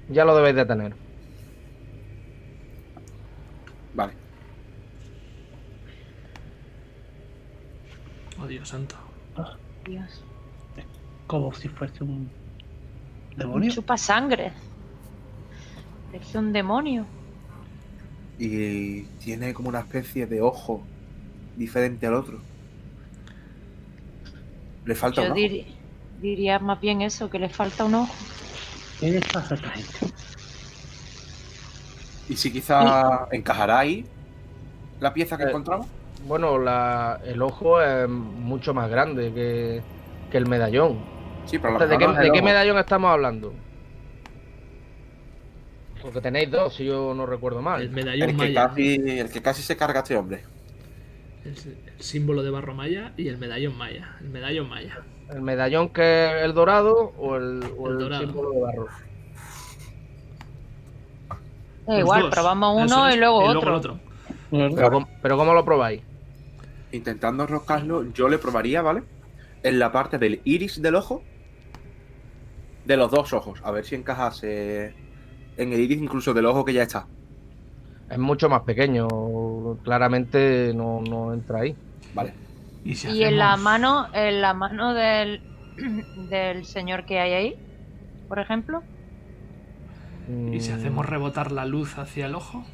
Ya 0.08 0.24
lo 0.24 0.34
debéis 0.36 0.56
de 0.56 0.64
tener. 0.66 0.94
Vale. 3.94 4.12
Oh, 8.40 8.46
Dios 8.46 8.68
santo. 8.68 8.96
Dios. 9.84 10.22
Como 11.26 11.52
si 11.52 11.68
fuese 11.68 12.04
un 12.04 12.10
Un 13.32 13.36
demonio. 13.36 13.70
chupa 13.70 13.96
sangre. 13.96 14.52
Es 16.12 16.34
un 16.34 16.52
demonio. 16.52 17.04
Y 18.38 19.02
tiene 19.24 19.52
como 19.52 19.68
una 19.68 19.80
especie 19.80 20.26
de 20.26 20.40
ojo 20.40 20.82
diferente 21.56 22.06
al 22.06 22.14
otro. 22.14 22.38
Le 24.84 24.94
falta 24.94 25.20
Yo 25.22 25.26
un 25.26 25.32
ojo. 25.32 25.40
dir- 25.40 25.66
diría 26.22 26.58
más 26.60 26.80
bien 26.80 27.02
eso, 27.02 27.28
que 27.28 27.38
le 27.38 27.48
falta 27.48 27.84
un 27.84 27.94
ojo. 27.96 28.14
¿Qué 28.98 29.10
les 29.10 29.26
pasa 29.26 29.54
a 29.54 29.56
esta 29.56 29.70
gente? 29.70 29.98
Y 32.28 32.36
si 32.36 32.52
quizá 32.52 33.26
encajará 33.32 33.78
ahí 33.80 34.04
la 35.00 35.12
pieza 35.14 35.38
que 35.38 35.44
Eh, 35.44 35.48
encontramos. 35.48 35.88
Bueno, 36.26 36.58
la- 36.58 37.20
el 37.24 37.42
ojo 37.42 37.80
es 37.82 38.08
mucho 38.08 38.74
más 38.74 38.90
grande 38.90 39.32
que, 39.32 39.82
que 40.30 40.38
el 40.38 40.46
medallón. 40.46 41.16
Sí, 41.44 41.58
pero 41.58 41.78
¿De 41.78 41.98
qué, 41.98 42.06
de 42.06 42.42
medallón 42.42 42.78
estamos 42.78 43.10
hablando? 43.10 43.54
Porque 46.00 46.20
tenéis 46.20 46.50
dos, 46.50 46.74
si 46.76 46.84
yo 46.86 47.14
no 47.14 47.26
recuerdo 47.26 47.62
mal. 47.62 47.82
El 47.82 47.90
medallón 47.90 48.30
el 48.30 48.36
que, 48.36 48.36
maya. 48.36 48.68
casi, 48.68 48.94
el 48.96 49.30
que 49.30 49.42
casi 49.42 49.62
se 49.62 49.76
carga 49.76 50.00
a 50.00 50.02
este 50.02 50.16
hombre. 50.16 50.44
El, 51.44 51.56
el 51.96 52.00
símbolo 52.02 52.42
de 52.42 52.50
barro 52.50 52.74
maya 52.74 53.12
y 53.16 53.28
el 53.28 53.38
medallón 53.38 53.76
maya. 53.76 54.16
El 54.20 54.28
medallón 54.28 54.68
maya. 54.68 55.02
¿El 55.30 55.42
medallón 55.42 55.90
que 55.90 56.26
es 56.38 56.42
el 56.44 56.54
dorado 56.54 57.12
o 57.18 57.36
el, 57.36 57.62
o 57.78 57.86
El 57.88 57.92
el 57.94 57.98
dorado. 57.98 58.22
símbolo 58.24 58.50
de 58.52 58.60
barro? 58.60 58.86
Igual, 61.88 62.22
dos. 62.22 62.30
probamos 62.30 62.82
uno 62.84 63.08
es. 63.08 63.16
y 63.16 63.18
luego 63.18 63.44
Y 63.44 63.48
otro. 63.56 63.70
el 63.70 63.74
otro. 63.76 64.00
Pero, 64.50 64.90
¿cómo- 64.90 65.08
pero 65.22 65.36
¿cómo 65.36 65.54
lo 65.54 65.64
probáis? 65.64 66.02
Intentando 66.92 67.42
enroscarlo, 67.44 68.04
yo 68.12 68.28
le 68.28 68.38
probaría, 68.38 68.82
¿vale? 68.82 69.02
En 69.62 69.78
la 69.78 69.92
parte 69.92 70.18
del 70.18 70.40
iris 70.44 70.80
del 70.80 70.94
ojo. 70.94 71.22
De 72.84 72.96
los 72.96 73.10
dos 73.10 73.32
ojos. 73.34 73.60
A 73.64 73.70
ver 73.70 73.84
si 73.84 73.94
encajase 73.94 74.94
en 75.58 75.72
el 75.72 75.80
iris 75.80 76.00
incluso 76.00 76.32
del 76.32 76.46
ojo 76.46 76.64
que 76.64 76.72
ya 76.72 76.82
está. 76.84 77.06
Es 78.10 78.18
mucho 78.18 78.48
más 78.48 78.62
pequeño. 78.62 79.06
Claramente 79.84 80.72
no, 80.74 81.02
no 81.02 81.34
entra 81.34 81.60
ahí. 81.60 81.76
Vale. 82.14 82.32
Y, 82.88 82.96
si 82.96 83.08
Y 83.08 83.24
en 83.24 83.36
la 83.38 83.56
mano, 83.58 84.08
en 84.14 84.40
la 84.40 84.54
mano 84.54 84.94
del, 84.94 85.42
del 86.30 86.64
señor 86.64 87.04
que 87.04 87.20
hay 87.20 87.32
ahí, 87.34 87.60
por 88.28 88.38
ejemplo. 88.38 88.84
¿Y 90.50 90.60
si 90.60 90.72
Mm, 90.72 90.72
hacemos 90.72 91.06
rebotar 91.06 91.52
la 91.52 91.64
luz 91.66 91.98
hacia 91.98 92.26
el 92.26 92.34
ojo? 92.34 92.64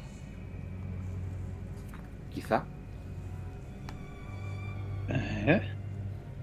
Quizá 2.29 2.69
¿Eh? 5.07 5.61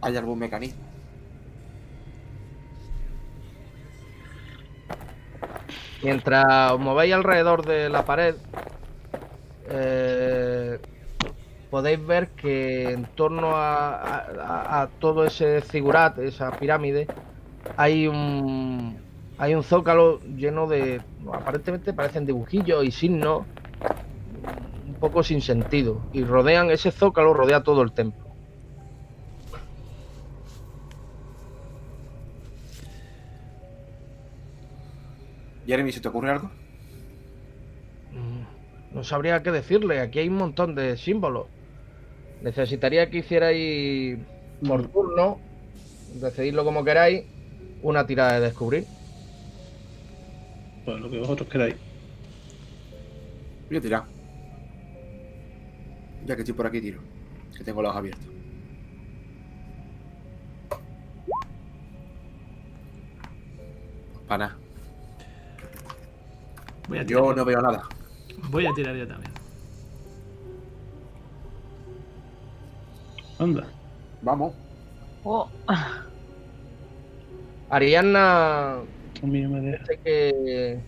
hay 0.02 0.16
algún 0.16 0.38
mecanismo. 0.38 0.92
Mientras 6.02 6.72
os 6.72 6.80
movéis 6.80 7.14
alrededor 7.14 7.64
de 7.64 7.88
la 7.88 8.04
pared, 8.04 8.36
eh, 9.64 10.78
podéis 11.72 12.06
ver 12.06 12.28
que 12.36 12.92
en 12.92 13.06
torno 13.16 13.56
a, 13.56 13.94
a- 13.94 14.24
a- 14.52 14.82
a 14.82 14.86
todo 15.00 15.24
ese 15.24 15.62
zigurat, 15.62 16.18
esa 16.18 16.50
pirámide, 16.50 17.06
hay 17.78 18.06
un 18.06 19.00
hay 19.38 19.54
un 19.54 19.62
zócalo 19.62 20.20
lleno 20.36 20.66
de 20.68 21.00
aparentemente 21.32 21.94
parecen 21.94 22.26
dibujillos 22.26 22.84
y 22.84 22.90
signos 22.90 23.46
un 24.86 24.94
poco 25.00 25.22
sin 25.22 25.40
sentido 25.40 25.96
y 26.12 26.22
rodean 26.24 26.70
ese 26.70 26.90
zócalo 26.92 27.32
rodea 27.32 27.62
todo 27.62 27.80
el 27.80 27.92
templo. 27.92 28.20
Jeremy, 35.66 35.92
¿se 35.92 36.00
te 36.00 36.08
ocurre 36.08 36.30
algo? 36.30 36.50
Mm, 38.12 38.94
No 38.96 39.04
sabría 39.04 39.42
qué 39.42 39.50
decirle, 39.50 40.00
aquí 40.00 40.18
hay 40.18 40.28
un 40.28 40.36
montón 40.36 40.74
de 40.74 40.96
símbolos. 40.96 41.46
Necesitaría 42.42 43.08
que 43.08 43.18
hicierais 43.18 44.18
por 44.66 44.88
turno, 44.88 45.38
decididlo 46.14 46.64
como 46.64 46.84
queráis, 46.84 47.24
una 47.82 48.04
tirada 48.06 48.34
de 48.34 48.40
descubrir. 48.40 48.84
Pues 50.84 51.00
lo 51.00 51.08
que 51.08 51.18
vosotros 51.20 51.48
queráis. 51.48 51.76
Voy 53.68 53.76
a 53.76 53.80
tirar. 53.80 54.04
Ya 56.26 56.34
que 56.34 56.42
estoy 56.42 56.54
por 56.54 56.66
aquí, 56.66 56.80
tiro. 56.80 57.00
Que 57.56 57.62
tengo 57.62 57.80
los 57.80 57.90
ojos 57.90 57.98
abiertos. 57.98 58.26
Para 64.26 64.46
nada. 64.46 64.58
Voy 66.88 66.98
a 66.98 67.06
tirar. 67.06 67.22
Yo 67.22 67.34
no 67.34 67.44
veo 67.44 67.60
nada. 67.60 67.82
Voy 68.50 68.66
a 68.66 68.72
tirar 68.74 68.96
yo 68.96 69.06
también. 69.06 69.31
Anda. 73.42 73.74
Vamos. 74.20 74.56
Oh, 75.24 75.52
Arianna 77.68 78.86
A 79.22 79.26
mí 79.26 79.40
no 79.42 79.50
me 79.50 79.60
deja. 79.60 79.84
sé 79.86 80.00
que 80.04 80.86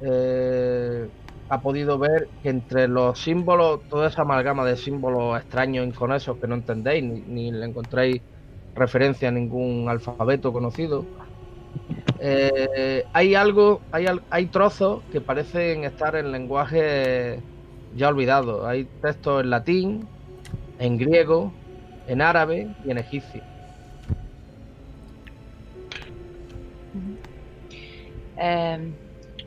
eh, 0.00 1.10
ha 1.48 1.62
podido 1.62 1.98
ver 1.98 2.30
que 2.42 2.50
entre 2.50 2.88
los 2.88 3.20
símbolos, 3.20 3.82
toda 3.88 4.08
esa 4.08 4.22
amalgama 4.22 4.64
de 4.66 4.76
símbolos 4.76 5.38
extraños, 5.38 5.86
inconexos 5.86 6.38
que 6.40 6.48
no 6.48 6.54
entendéis, 6.56 7.04
ni, 7.04 7.22
ni 7.22 7.52
le 7.52 7.66
encontráis 7.66 8.22
referencia 8.74 9.28
a 9.28 9.32
ningún 9.32 9.88
alfabeto 9.88 10.52
conocido, 10.52 11.10
eh, 12.18 13.04
hay 13.12 13.34
algo, 13.34 13.86
hay, 13.90 14.06
al- 14.06 14.24
hay 14.30 14.48
trozos 14.50 15.04
que 15.10 15.20
parecen 15.20 15.84
estar 15.84 16.16
en 16.16 16.32
lenguaje 16.32 17.44
ya 17.90 18.08
olvidado. 18.08 18.66
Hay 18.66 18.90
textos 19.00 19.42
en 19.42 19.50
latín, 19.50 20.13
en 20.78 20.96
griego, 20.98 21.56
en 22.06 22.20
árabe 22.22 22.68
y 22.84 22.90
en 22.90 22.98
egipcio. 22.98 23.44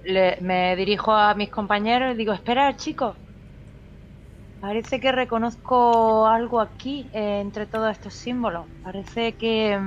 le- 0.03 0.37
me 0.41 0.75
dirijo 0.75 1.11
a 1.13 1.33
mis 1.35 1.49
compañeros 1.49 2.13
y 2.13 2.17
digo, 2.17 2.33
espera 2.33 2.75
chicos. 2.77 3.17
Parece 4.59 4.99
que 4.99 5.11
reconozco 5.11 6.25
algo 6.27 6.59
aquí 6.61 7.09
eh, 7.13 7.39
entre 7.41 7.67
todos 7.67 7.91
estos 7.91 8.13
símbolos. 8.15 8.67
Parece 8.81 9.37
que 9.37 9.79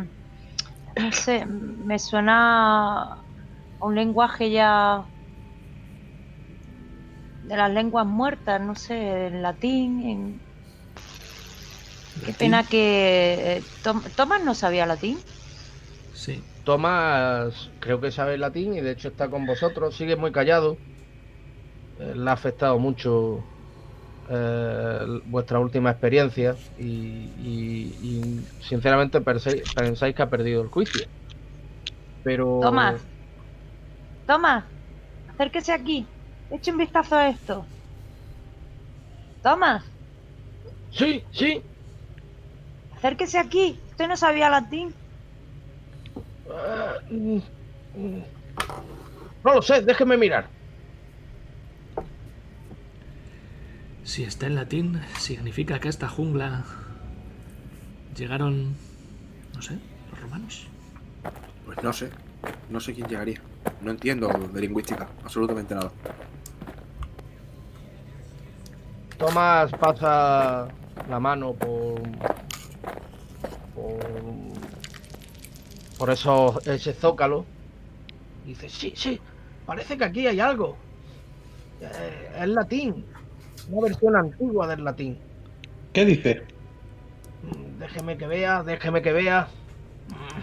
no 0.96 1.12
sé, 1.12 1.46
me 1.46 1.98
suena 1.98 3.02
a 3.02 3.24
un 3.80 3.94
lenguaje 3.94 4.50
ya 4.50 5.08
de 7.42 7.56
las 7.56 7.70
lenguas 7.70 8.06
muertas, 8.06 8.60
no 8.60 8.74
sé, 8.74 9.26
en 9.26 9.42
latín, 9.42 10.00
en... 10.00 10.49
Qué 12.22 12.32
pena 12.34 12.68
que... 12.68 12.82
eh, 13.58 13.66
Tom- 13.82 14.04
Tomás 14.14 14.42
no 14.44 14.54
sabía 14.54 14.86
latín. 14.86 15.24
Sí. 16.12 16.46
Tomás 16.62 17.72
creo 17.80 18.00
que 18.00 18.10
sabe 18.12 18.36
latín 18.38 18.74
y 18.74 18.80
de 18.80 18.90
hecho 18.92 19.08
está 19.08 19.30
con 19.30 19.46
vosotros, 19.46 19.96
sigue 19.96 20.16
muy 20.16 20.30
callado. 20.32 20.82
Eh, 21.96 22.14
le 22.14 22.30
ha 22.30 22.32
afectado 22.34 22.78
mucho 22.78 23.50
eh, 24.28 25.00
vuestra 25.24 25.60
última 25.60 25.90
experiencia 25.90 26.62
y, 26.76 27.34
y- 27.36 28.20
y, 28.20 28.48
sinceramente 28.60 29.20
pensáis 29.22 30.14
que 30.14 30.22
ha 30.22 30.30
perdido 30.30 30.62
el 30.62 30.68
juicio. 30.68 31.10
Pero... 32.22 32.46
Tomás. 32.60 33.08
Tomás, 34.28 34.62
acérquese 35.30 35.72
aquí. 35.74 35.98
Eche 36.54 36.70
un 36.72 36.78
vistazo 36.84 37.14
a 37.18 37.28
esto. 37.34 37.56
Tomás, 39.42 39.84
Sí, 40.90 41.24
sí. 41.32 41.69
Acérquese 43.00 43.38
aquí. 43.38 43.80
Usted 43.90 44.08
no 44.08 44.16
sabía 44.16 44.50
latín. 44.50 44.94
Ah, 46.50 46.94
mm, 47.10 47.36
mm. 47.96 48.22
No 49.42 49.54
lo 49.54 49.62
sé, 49.62 49.80
déjeme 49.82 50.16
mirar. 50.18 50.48
Si 54.04 54.22
está 54.24 54.46
en 54.46 54.54
latín, 54.54 55.00
significa 55.18 55.78
que 55.78 55.88
a 55.88 55.90
esta 55.90 56.08
jungla 56.08 56.64
llegaron, 58.16 58.76
no 59.54 59.62
sé, 59.62 59.78
los 60.10 60.20
romanos. 60.20 60.66
Pues 61.64 61.82
no 61.82 61.92
sé. 61.92 62.10
No 62.68 62.80
sé 62.80 62.94
quién 62.94 63.08
llegaría. 63.08 63.40
No 63.80 63.90
entiendo 63.90 64.28
de 64.28 64.60
lingüística. 64.60 65.08
Absolutamente 65.24 65.74
nada. 65.74 65.90
Tomás 69.18 69.70
pasa 69.72 70.68
la 71.08 71.20
mano 71.20 71.52
por. 71.52 71.68
por. 71.68 71.89
Por 76.00 76.08
eso, 76.08 76.58
ese 76.64 76.94
zócalo. 76.94 77.44
Y 78.46 78.48
dice: 78.50 78.70
Sí, 78.70 78.94
sí, 78.96 79.20
parece 79.66 79.98
que 79.98 80.04
aquí 80.04 80.26
hay 80.26 80.40
algo. 80.40 80.76
Eh, 81.82 82.32
es 82.40 82.48
latín. 82.48 83.04
Una 83.68 83.82
versión 83.88 84.16
antigua 84.16 84.66
del 84.66 84.82
latín. 84.82 85.18
¿Qué 85.92 86.06
dice? 86.06 86.42
Mm, 87.42 87.78
Déjeme 87.78 88.16
que 88.16 88.26
vea, 88.26 88.62
déjeme 88.62 89.02
que 89.02 89.12
vea. 89.12 89.48
Mm. 90.08 90.40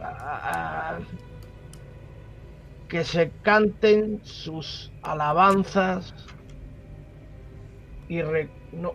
Ah, 0.00 0.40
ah. 0.44 0.98
Que 2.88 3.02
se 3.02 3.32
canten 3.42 4.20
sus 4.22 4.92
alabanzas 5.02 6.14
y, 8.08 8.22
re- 8.22 8.48
no, 8.70 8.92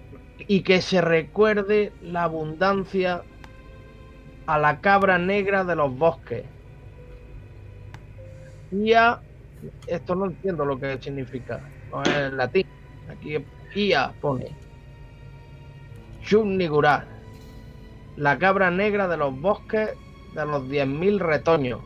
y 0.48 0.62
que 0.62 0.82
se 0.82 1.02
recuerde 1.02 1.92
la 2.02 2.24
abundancia 2.24 3.24
a 4.52 4.58
la 4.58 4.82
cabra 4.82 5.18
negra 5.18 5.64
de 5.64 5.78
los 5.78 5.98
bosques. 5.98 6.44
Ia, 8.74 9.22
esto 9.88 10.14
no 10.14 10.26
entiendo 10.26 10.66
lo 10.66 10.78
que 10.78 11.02
significa, 11.02 11.62
no 11.90 12.04
es 12.04 12.10
en 12.10 12.36
latín. 12.36 12.68
Aquí 13.10 13.38
Ia 13.76 14.12
pone. 14.20 14.52
Shunigurar, 16.22 17.08
la 18.18 18.38
cabra 18.38 18.70
negra 18.70 19.08
de 19.08 19.16
los 19.16 19.40
bosques 19.40 19.92
de 20.36 20.46
los 20.46 20.64
10.000 20.64 21.20
retoños. 21.20 21.80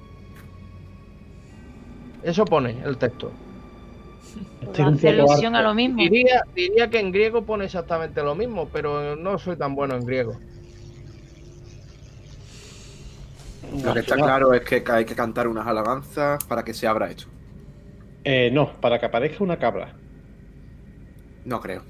Eso 2.23 2.45
pone 2.45 2.81
el 2.83 2.97
texto. 2.97 3.31
Hace 4.73 5.09
alusión 5.09 5.55
a 5.55 5.61
lo 5.61 5.75
mismo. 5.75 5.97
Diría, 5.97 6.41
diría 6.55 6.89
que 6.89 6.99
en 6.99 7.11
griego 7.11 7.45
pone 7.45 7.65
exactamente 7.65 8.23
lo 8.23 8.33
mismo, 8.33 8.67
pero 8.73 9.15
no 9.15 9.37
soy 9.37 9.55
tan 9.55 9.75
bueno 9.75 9.95
en 9.95 10.03
griego. 10.03 10.35
Lo 13.83 13.93
que 13.93 13.99
está 13.99 14.15
claro 14.15 14.53
es 14.53 14.61
que 14.61 14.83
hay 14.87 15.05
que 15.05 15.15
cantar 15.15 15.47
unas 15.47 15.67
alabanzas 15.67 16.43
para 16.45 16.63
que 16.63 16.73
se 16.73 16.87
abra 16.87 17.09
esto. 17.09 17.25
Eh, 18.23 18.49
no, 18.51 18.79
para 18.81 18.99
que 18.99 19.05
aparezca 19.05 19.43
una 19.43 19.57
cabra. 19.57 19.93
No 21.45 21.59
creo. 21.59 21.83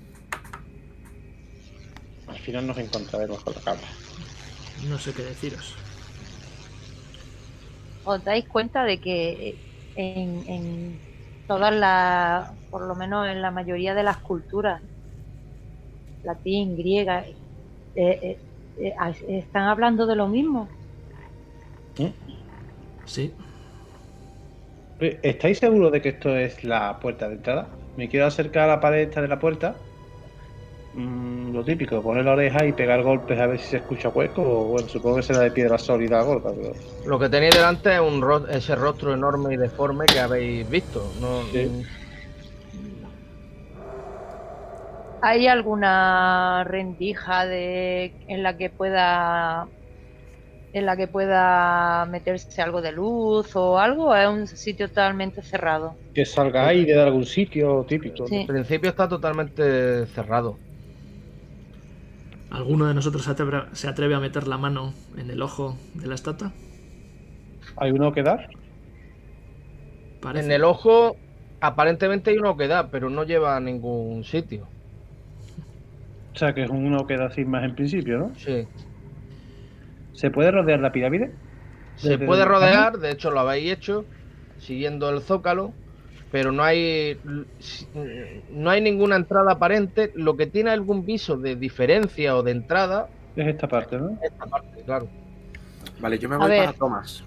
Al 2.27 2.37
final 2.37 2.67
nos 2.67 2.77
encontraremos 2.77 3.43
con 3.43 3.53
la 3.53 3.61
cabra. 3.61 3.87
No 4.87 4.97
sé 4.97 5.13
qué 5.13 5.23
deciros. 5.23 5.75
os 8.05 8.23
dais 8.23 8.47
cuenta 8.47 8.83
de 8.83 8.99
que 8.99 9.57
en, 9.95 10.43
en 10.47 10.99
todas 11.47 11.73
las, 11.73 12.51
por 12.69 12.87
lo 12.87 12.95
menos 12.95 13.27
en 13.27 13.41
la 13.41 13.51
mayoría 13.51 13.93
de 13.93 14.03
las 14.03 14.17
culturas, 14.17 14.81
latín, 16.23 16.77
griega, 16.77 17.25
eh, 17.25 17.33
eh, 17.95 18.37
eh, 18.77 18.93
están 19.27 19.63
hablando 19.63 20.05
de 20.05 20.15
lo 20.15 20.27
mismo. 20.27 20.69
Sí, 23.05 23.31
Eh, 24.99 25.19
¿Estáis 25.23 25.59
seguros 25.59 25.91
de 25.91 26.01
que 26.01 26.09
esto 26.09 26.35
es 26.35 26.63
la 26.63 26.99
puerta 26.99 27.27
de 27.27 27.35
entrada? 27.35 27.69
Me 27.97 28.07
quiero 28.09 28.25
acercar 28.25 28.63
a 28.69 28.75
la 28.75 28.79
pared 28.81 29.01
esta 29.01 29.21
de 29.21 29.27
la 29.27 29.39
puerta. 29.39 29.75
Mm, 30.93 31.53
lo 31.53 31.63
típico, 31.63 32.01
poner 32.01 32.23
la 32.23 32.33
oreja 32.33 32.65
y 32.65 32.71
pegar 32.71 33.03
golpes 33.03 33.37
a 33.39 33.47
ver 33.47 33.59
si 33.59 33.65
se 33.67 33.77
escucha 33.77 34.09
hueco. 34.09 34.41
O 34.41 34.63
bueno, 34.69 34.87
supongo 34.87 35.17
que 35.17 35.23
será 35.23 35.39
de 35.41 35.51
piedra 35.51 35.77
sólida 35.77 36.21
gorda, 36.21 36.51
pero. 36.55 36.71
Lo 37.05 37.19
que 37.19 37.29
tenéis 37.29 37.55
delante 37.55 37.93
es 37.93 37.99
un 37.99 38.21
ro- 38.21 38.47
ese 38.47 38.75
rostro 38.75 39.13
enorme 39.13 39.53
y 39.53 39.57
deforme 39.57 40.05
que 40.05 40.19
habéis 40.19 40.69
visto. 40.69 41.01
No, 41.19 41.41
Sí. 41.51 41.69
¿Hay 45.21 45.47
alguna 45.47 46.63
rendija 46.65 47.45
de 47.45 48.15
en 48.27 48.43
la 48.43 48.55
que 48.57 48.69
pueda 48.69 49.69
en 50.75 50.85
la 50.85 50.97
que 50.97 51.07
pueda 51.07 52.05
meterse 52.05 52.61
algo 52.61 52.81
de 52.81 52.91
luz 52.91 53.55
o 53.55 53.79
algo? 53.79 54.09
¿O 54.09 54.15
es 54.15 54.27
un 54.27 54.45
sitio 54.45 54.89
totalmente 54.89 55.41
cerrado? 55.41 55.95
Que 56.13 56.25
salga 56.25 56.67
aire 56.67 56.93
de 56.93 57.01
algún 57.01 57.25
sitio 57.25 57.85
típico. 57.87 58.27
Sí. 58.27 58.41
En 58.41 58.47
principio 58.47 58.89
está 58.89 59.07
totalmente 59.07 60.05
cerrado. 60.07 60.57
¿alguno 62.51 62.87
de 62.87 62.93
nosotros 62.93 63.23
se 63.23 63.31
atreve, 63.31 63.63
se 63.73 63.87
atreve 63.87 64.15
a 64.15 64.19
meter 64.19 64.47
la 64.47 64.57
mano 64.57 64.93
en 65.17 65.29
el 65.29 65.41
ojo 65.41 65.77
de 65.93 66.07
la 66.07 66.15
estatua? 66.15 66.51
¿Hay 67.77 67.91
uno 67.91 68.13
que 68.13 68.23
dar? 68.23 68.47
Parece. 70.21 70.45
En 70.45 70.51
el 70.51 70.63
ojo, 70.63 71.15
aparentemente 71.59 72.31
hay 72.31 72.37
uno 72.37 72.55
que 72.55 72.67
da, 72.67 72.89
pero 72.89 73.09
no 73.09 73.23
lleva 73.23 73.55
a 73.55 73.59
ningún 73.59 74.23
sitio. 74.23 74.67
O 76.33 76.37
sea, 76.37 76.53
que 76.53 76.63
es 76.63 76.69
uno 76.69 77.07
que 77.07 77.17
da 77.17 77.29
sin 77.31 77.49
más 77.49 77.63
en 77.63 77.75
principio, 77.75 78.17
¿no? 78.17 78.31
Sí. 78.35 78.67
¿Se 80.15 80.31
puede 80.31 80.51
rodear 80.51 80.79
la 80.79 80.91
pirámide? 80.91 81.31
Se 81.97 82.17
puede 82.17 82.45
rodear, 82.45 82.97
de 82.99 83.11
hecho 83.11 83.31
lo 83.31 83.39
habéis 83.41 83.71
hecho, 83.71 84.05
siguiendo 84.57 85.09
el 85.09 85.21
zócalo, 85.21 85.73
pero 86.31 86.51
no 86.51 86.63
hay 86.63 87.17
no 88.51 88.69
hay 88.69 88.81
ninguna 88.81 89.15
entrada 89.15 89.53
aparente. 89.53 90.11
Lo 90.15 90.35
que 90.35 90.47
tiene 90.47 90.71
algún 90.71 91.05
viso 91.05 91.37
de 91.37 91.55
diferencia 91.55 92.35
o 92.35 92.43
de 92.43 92.51
entrada 92.51 93.07
Es 93.35 93.47
esta 93.47 93.67
parte, 93.67 93.97
¿no? 93.97 94.17
es 94.21 94.31
esta 94.31 94.45
parte, 94.45 94.81
claro. 94.83 95.07
Vale, 95.99 96.19
yo 96.19 96.27
me 96.29 96.35
A 96.35 96.39
voy 96.39 96.49
ver. 96.49 96.65
para 96.65 96.77
Tomás. 96.77 97.23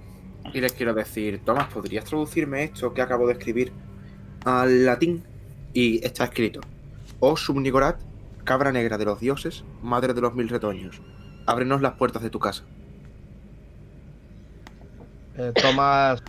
Y 0.53 0.61
les 0.61 0.72
quiero 0.72 0.95
decir, 0.95 1.41
Tomás, 1.45 1.68
¿podrías 1.72 2.05
traducirme 2.05 2.64
esto 2.64 2.93
que 2.95 3.03
acabo 3.03 3.26
de 3.26 3.34
escribir 3.34 3.72
al 4.45 4.84
latín? 4.84 5.22
Y 5.72 6.05
está 6.05 6.24
escrito: 6.24 6.61
Oh 7.20 7.36
Subnigorat, 7.36 8.01
cabra 8.45 8.72
negra 8.72 8.99
de 8.99 9.05
los 9.07 9.20
dioses, 9.20 9.64
madre 9.82 10.12
de 10.14 10.20
los 10.20 10.34
mil 10.34 10.49
retoños, 10.49 11.01
ábrenos 11.47 11.80
las 11.82 11.95
puertas 11.95 12.22
de 12.22 12.30
tu 12.30 12.39
casa. 12.39 12.64
Eh, 15.39 15.53
Tomás 15.55 16.20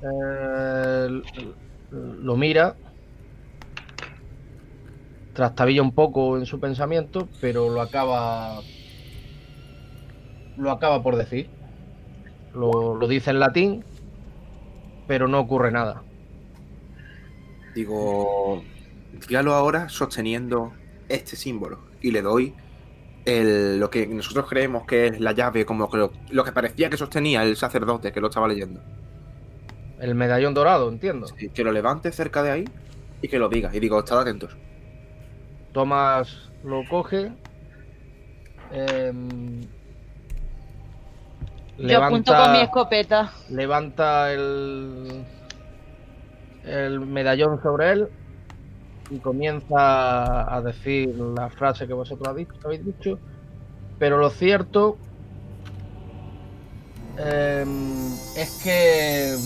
eh, 0.00 1.22
lo 1.90 2.36
mira, 2.36 2.76
trastabilla 5.34 5.82
un 5.82 5.92
poco 5.92 6.38
en 6.38 6.46
su 6.46 6.60
pensamiento, 6.60 7.28
pero 7.42 7.68
lo 7.68 7.82
acaba 7.82 8.60
lo 10.56 10.70
acaba 10.70 11.02
por 11.02 11.16
decir. 11.16 11.50
Lo, 12.54 12.94
lo 12.94 13.06
dice 13.06 13.30
en 13.30 13.38
latín, 13.38 13.84
pero 15.06 15.28
no 15.28 15.38
ocurre 15.38 15.70
nada. 15.70 16.02
Digo, 17.74 18.62
dígalo 19.28 19.54
ahora 19.54 19.90
sosteniendo 19.90 20.72
este 21.08 21.36
símbolo. 21.36 21.80
Y 22.00 22.12
le 22.12 22.22
doy 22.22 22.54
el- 23.28 23.78
lo 23.78 23.90
que 23.90 24.06
nosotros 24.06 24.46
creemos 24.48 24.84
que 24.86 25.06
es 25.08 25.20
la 25.20 25.32
llave, 25.32 25.64
como 25.66 25.90
que 25.90 25.96
lo, 25.98 26.12
lo 26.30 26.44
que 26.44 26.52
parecía 26.52 26.88
que 26.90 26.96
sostenía 26.96 27.42
el 27.42 27.56
sacerdote 27.56 28.12
que 28.12 28.20
lo 28.20 28.28
estaba 28.28 28.48
leyendo. 28.48 28.80
El 30.00 30.14
medallón 30.14 30.54
dorado, 30.54 30.88
entiendo. 30.88 31.26
Sí, 31.36 31.48
Que 31.50 31.64
lo 31.64 31.72
levante 31.72 32.12
cerca 32.12 32.42
de 32.42 32.50
ahí 32.52 32.64
y 33.20 33.28
que 33.28 33.38
lo 33.38 33.48
diga. 33.48 33.70
Y 33.74 33.80
digo, 33.80 33.98
estad 33.98 34.20
atentos. 34.20 34.56
Tomás 35.72 36.50
lo 36.64 36.82
coge. 36.88 37.32
em, 38.72 39.60
Yo 41.78 42.02
apunto 42.02 42.34
con 42.34 42.52
mi 42.52 42.60
escopeta. 42.60 43.32
Levanta 43.50 44.32
el, 44.32 45.24
el 46.64 47.00
medallón 47.00 47.60
sobre 47.62 47.92
él 47.92 48.08
y 49.10 49.18
comienza 49.18 50.54
a 50.54 50.60
decir 50.62 51.14
la 51.16 51.48
frase 51.50 51.86
que 51.86 51.92
vosotros 51.94 52.28
habéis 52.28 52.84
dicho. 52.84 53.18
Pero 53.98 54.18
lo 54.18 54.30
cierto 54.30 54.96
em, 57.16 58.14
es 58.36 58.50
que 58.62 59.36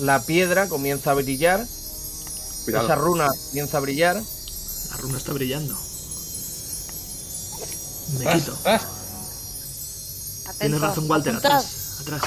la 0.00 0.20
piedra 0.20 0.68
comienza 0.68 1.10
a 1.10 1.14
brillar. 1.14 1.60
Esa 1.60 2.94
runa 2.94 3.28
comienza 3.48 3.78
a 3.78 3.80
brillar. 3.80 4.16
La 4.16 4.96
runa 4.98 5.18
está 5.18 5.32
brillando. 5.32 5.74
Me 8.18 8.32
quito. 8.32 8.56
Tienes 10.58 10.80
razón, 10.80 11.10
Walter. 11.10 11.36
Atrás. 11.36 11.98
Atrás. 12.00 12.22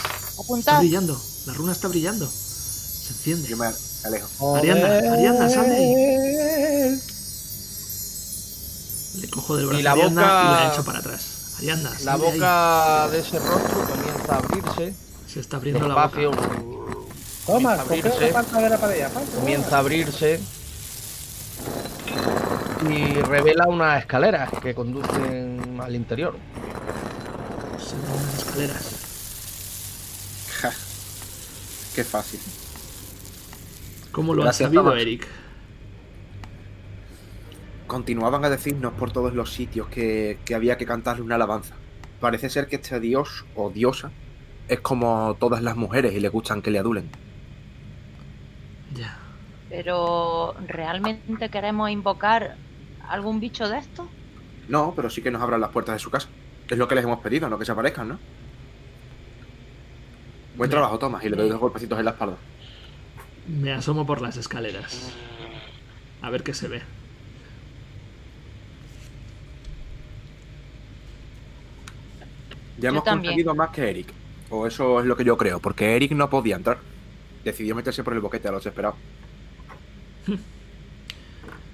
Está 0.58 0.80
brillando. 0.80 1.22
La 1.46 1.54
runa 1.54 1.72
está 1.72 1.88
brillando. 1.88 2.28
Se 2.28 3.14
enciende. 3.14 3.48
Yo 3.48 3.58
me 3.58 3.68
alejo. 4.06 4.56
Arianda, 4.56 5.14
Arianda, 5.14 5.50
sal 5.50 5.70
de 5.70 5.76
ahí. 5.76 7.00
Le 9.22 9.30
cojo 9.30 9.58
del 9.58 9.68
brazo 9.68 9.80
y 9.80 9.84
la 9.84 9.94
boca... 9.96 10.10
y 10.10 10.16
la 10.16 10.72
echo 10.74 10.84
para 10.84 11.00
atrás. 11.00 11.56
Arianda, 11.60 11.90
sal 11.92 12.06
La 12.06 12.16
boca 12.16 13.10
de, 13.12 13.20
ese 13.20 13.40
rostro 13.40 13.88
comienza 13.88 14.34
a 14.34 14.38
abrirse. 14.38 14.94
Se 15.28 15.40
está 15.40 15.58
abriendo 15.58 15.88
la 15.88 16.08
boca. 16.08 16.20
Toma, 17.46 17.74
abrirse, 17.74 18.34
comienza 19.36 19.76
a 19.76 19.80
abrirse 19.80 20.40
y 22.90 23.14
revela 23.22 23.68
unas 23.68 24.00
escaleras 24.02 24.50
que 24.62 24.74
conducen 24.74 25.80
al 25.82 25.96
interior. 25.96 26.36
Son 27.80 28.00
unas 28.00 28.38
escaleras. 28.38 28.84
Qué 31.96 32.04
fácil. 32.04 32.40
¿Cómo 34.14 34.36
lo 34.36 34.44
has 34.44 34.58
sabido, 34.58 34.96
Eric? 34.96 35.28
Continuaban 37.88 38.46
a 38.46 38.50
decirnos 38.50 38.94
por 38.94 39.12
todos 39.12 39.34
los 39.34 39.52
sitios 39.52 39.88
que, 39.88 40.38
que 40.46 40.54
había 40.54 40.78
que 40.78 40.86
cantarle 40.86 41.24
una 41.24 41.36
alabanza. 41.36 41.76
Parece 42.22 42.50
ser 42.50 42.68
que 42.68 42.78
este 42.78 43.00
dios 43.00 43.44
o 43.56 43.72
diosa 43.72 44.12
es 44.68 44.80
como 44.82 45.36
todas 45.40 45.64
las 45.64 45.76
mujeres 45.76 46.14
y 46.14 46.20
le 46.20 46.30
gustan 46.30 46.62
que 46.62 46.70
le 46.70 46.78
adulen. 46.78 47.10
Ya. 48.94 49.18
Pero, 49.68 50.56
¿realmente 50.68 51.50
queremos 51.50 51.90
invocar 51.90 52.56
algún 53.10 53.40
bicho 53.40 53.68
de 53.68 53.80
esto? 53.80 54.08
No, 54.70 54.94
pero 54.96 55.10
sí 55.10 55.24
que 55.24 55.32
nos 55.32 55.42
abran 55.42 55.60
las 55.60 55.72
puertas 55.72 55.96
de 55.96 56.00
su 56.00 56.12
casa. 56.12 56.30
Es 56.70 56.78
lo 56.78 56.88
que 56.88 56.94
les 56.94 57.04
hemos 57.04 57.20
pedido, 57.20 57.50
no 57.50 57.58
que 57.58 57.66
se 57.66 57.72
aparezcan, 57.72 58.10
¿no? 58.10 58.20
Buen 60.56 60.70
trabajo, 60.70 61.00
Tomás, 61.00 61.26
y 61.26 61.30
le 61.30 61.36
doy 61.36 61.50
dos 61.50 61.60
golpecitos 61.60 61.98
en 61.98 62.06
la 62.06 62.12
espalda. 62.12 62.38
Me 63.48 63.72
asomo 63.74 64.06
por 64.06 64.22
las 64.22 64.38
escaleras. 64.38 65.12
A 66.22 66.30
ver 66.30 66.44
qué 66.44 66.54
se 66.54 66.68
ve. 66.68 66.82
Ya 72.78 72.90
hemos 72.90 73.04
conseguido 73.04 73.54
más 73.54 73.70
que 73.70 73.90
Eric. 73.90 74.14
O 74.50 74.68
eso 74.68 75.00
es 75.00 75.06
lo 75.06 75.16
que 75.16 75.24
yo 75.24 75.38
creo, 75.38 75.60
porque 75.60 75.96
Eric 75.96 76.12
no 76.12 76.30
podía 76.30 76.56
entrar. 76.56 76.80
Decidió 77.44 77.76
meterse 77.76 78.04
por 78.04 78.14
el 78.14 78.20
boquete 78.20 78.48
a 78.48 78.52
los 78.52 78.66
esperados. 78.66 78.98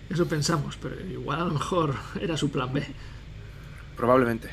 Eso 0.09 0.27
pensamos, 0.27 0.75
pero 0.81 0.99
igual 1.05 1.41
a 1.41 1.45
lo 1.45 1.53
mejor 1.53 1.95
era 2.19 2.35
su 2.35 2.49
plan 2.49 2.73
B. 2.73 2.83
Probablemente. 3.95 4.49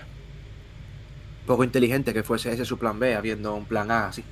Poco 1.46 1.64
inteligente 1.64 2.12
que 2.12 2.22
fuese 2.22 2.52
ese 2.52 2.66
su 2.66 2.76
plan 2.78 2.98
B, 2.98 3.14
habiendo 3.14 3.54
un 3.54 3.64
plan 3.64 3.90
A 3.90 4.08
así. 4.08 4.22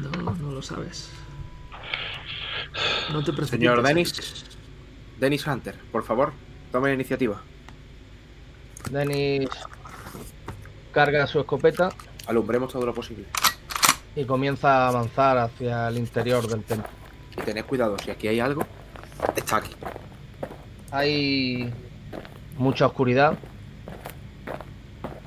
No, 0.00 0.34
no 0.34 0.52
lo 0.52 0.62
sabes. 0.62 1.10
No 3.12 3.20
te 3.20 3.32
preocupes. 3.32 3.50
Señor 3.50 3.82
Dennis. 3.82 4.44
Dennis 5.18 5.46
Hunter, 5.46 5.78
por 5.92 6.02
favor, 6.02 6.32
tome 6.72 6.88
la 6.88 6.94
iniciativa. 6.94 7.40
Dennis 8.90 9.48
carga 10.92 11.26
su 11.26 11.40
escopeta. 11.40 11.90
Alumbremos 12.26 12.72
todo 12.72 12.86
lo 12.86 12.94
posible. 12.94 13.26
Y 14.16 14.24
comienza 14.24 14.84
a 14.84 14.88
avanzar 14.88 15.38
hacia 15.38 15.88
el 15.88 15.98
interior 15.98 16.46
del 16.46 16.64
templo. 16.64 16.88
Y 17.36 17.42
tened 17.42 17.64
cuidado, 17.64 17.96
si 17.98 18.10
aquí 18.10 18.28
hay 18.28 18.40
algo, 18.40 18.64
está 19.36 19.56
aquí. 19.56 19.72
Hay 20.90 21.72
mucha 22.56 22.86
oscuridad, 22.86 23.36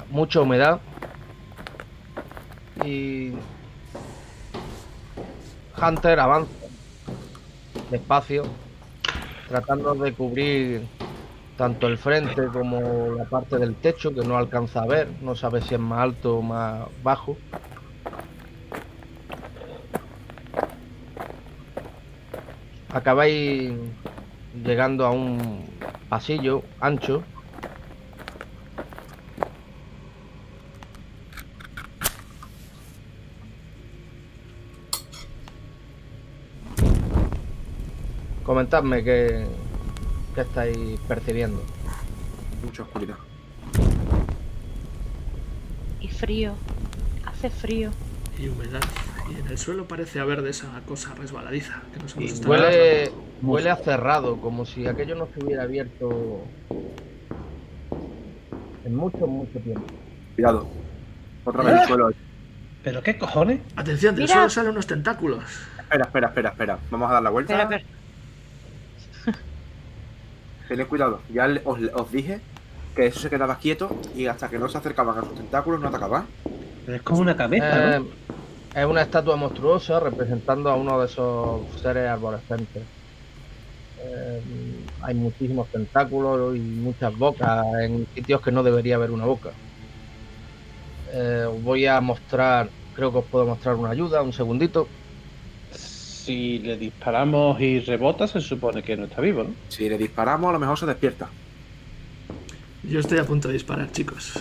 mucha 0.09 0.39
humedad 0.39 0.79
y 2.85 3.33
Hunter 5.81 6.19
avanza 6.19 6.56
despacio, 7.89 8.43
tratando 9.47 9.95
de 9.95 10.13
cubrir 10.13 10.87
tanto 11.57 11.87
el 11.87 11.97
frente 11.97 12.47
como 12.47 13.13
la 13.15 13.25
parte 13.25 13.57
del 13.57 13.75
techo 13.75 14.13
que 14.13 14.21
no 14.21 14.37
alcanza 14.37 14.83
a 14.83 14.87
ver, 14.87 15.09
no 15.21 15.35
sabe 15.35 15.61
si 15.61 15.73
es 15.73 15.79
más 15.79 15.99
alto 15.99 16.37
o 16.37 16.41
más 16.41 16.85
bajo. 17.03 17.35
Acabáis 22.93 23.73
llegando 24.63 25.05
a 25.05 25.11
un 25.11 25.65
pasillo 26.09 26.63
ancho. 26.79 27.23
Comentadme 38.47 39.03
qué, 39.03 39.45
qué 40.33 40.41
estáis 40.41 40.97
percibiendo. 41.05 41.61
Mucha 42.63 42.83
oscuridad. 42.83 43.17
Y 45.99 46.07
frío. 46.07 46.53
Hace 47.25 47.49
frío. 47.49 47.91
Y 48.39 48.47
humedad. 48.47 48.79
Y 49.29 49.37
en 49.41 49.47
el 49.47 49.57
suelo 49.57 49.85
parece 49.85 50.21
haber 50.21 50.43
de 50.43 50.51
esa 50.51 50.67
cosa 50.87 51.13
resbaladiza 51.15 51.81
que 51.93 51.99
nos 51.99 52.15
hemos 52.15 52.39
y 52.39 52.45
huele, 52.45 53.11
huele 53.41 53.69
a 53.69 53.75
cerrado, 53.75 54.39
como 54.39 54.65
si 54.65 54.87
aquello 54.87 55.15
no 55.15 55.27
se 55.33 55.43
hubiera 55.43 55.63
abierto 55.63 56.41
en 58.85 58.95
mucho, 58.95 59.27
mucho 59.27 59.59
tiempo. 59.59 59.83
Cuidado. 60.35 60.69
Otra 61.43 61.63
vez 61.63 61.81
el 61.81 61.87
suelo. 61.89 62.11
¿Pero 62.81 63.03
qué 63.03 63.17
cojones? 63.17 63.59
Atención, 63.75 64.15
del 64.15 64.23
Mira. 64.23 64.35
suelo 64.35 64.49
salen 64.49 64.71
unos 64.71 64.87
tentáculos. 64.87 65.43
Espera, 65.77 66.05
espera, 66.05 66.27
espera, 66.27 66.49
espera. 66.51 66.79
Vamos 66.89 67.09
a 67.09 67.15
dar 67.15 67.23
la 67.23 67.29
vuelta. 67.29 67.51
Espera, 67.51 67.77
espera. 67.77 67.96
Tened 70.67 70.87
cuidado. 70.87 71.23
Ya 71.29 71.47
os, 71.65 71.79
os 71.93 72.11
dije 72.11 72.45
que 72.95 73.07
eso 73.07 73.19
se 73.19 73.29
quedaba 73.29 73.57
quieto 73.59 73.99
y 74.11 74.27
hasta 74.27 74.49
que 74.49 74.59
no 74.59 74.69
se 74.69 74.77
acercaban 74.77 75.17
a 75.17 75.23
sus 75.23 75.33
tentáculos 75.35 75.81
no 75.81 75.87
atacaban. 75.89 76.33
Pero 76.83 76.97
es 76.97 77.03
como 77.03 77.21
una 77.21 77.35
cabeza, 77.35 77.81
Eh, 77.95 77.99
¿no? 77.99 78.09
es 78.73 78.85
una 78.85 79.01
estatua 79.03 79.35
monstruosa 79.37 79.99
representando 79.99 80.69
a 80.69 80.75
uno 80.77 80.99
de 80.99 81.05
esos 81.07 81.79
seres 81.81 82.09
arborescentes. 82.09 82.89
Eh, 83.95 84.87
hay 84.99 85.15
muchísimos 85.15 85.69
tentáculos 85.71 86.55
y 86.55 86.59
muchas 86.61 87.15
bocas 87.15 87.63
en 87.81 88.07
sitios 88.13 88.41
que 88.41 88.51
no 88.51 88.63
debería 88.63 88.95
haber 88.95 89.11
una 89.11 89.25
boca. 89.25 89.57
Eh, 91.05 91.45
os 91.49 91.61
voy 91.61 91.85
a 91.85 92.01
mostrar, 92.01 92.73
creo 92.91 93.11
que 93.11 93.19
os 93.19 93.29
puedo 93.29 93.45
mostrar 93.45 93.75
una 93.75 93.91
ayuda, 93.91 94.21
un 94.23 94.33
segundito. 94.33 94.93
Si 96.27 96.59
le 96.59 96.75
disparamos 96.75 97.57
y 97.61 97.79
rebota, 97.79 98.27
se 98.27 98.41
supone 98.41 98.83
que 98.83 98.97
no 98.97 99.05
está 99.05 99.21
vivo, 99.21 99.43
¿no? 99.43 99.53
Si 99.69 99.87
le 99.87 99.97
disparamos, 99.97 100.49
a 100.49 100.51
lo 100.51 100.59
mejor 100.59 100.77
se 100.77 100.85
despierta. 100.85 101.29
Yo 102.83 102.99
estoy 102.99 103.17
a 103.19 103.23
punto 103.23 103.47
de 103.47 103.53
disparar, 103.53 103.89
chicos. 103.93 104.33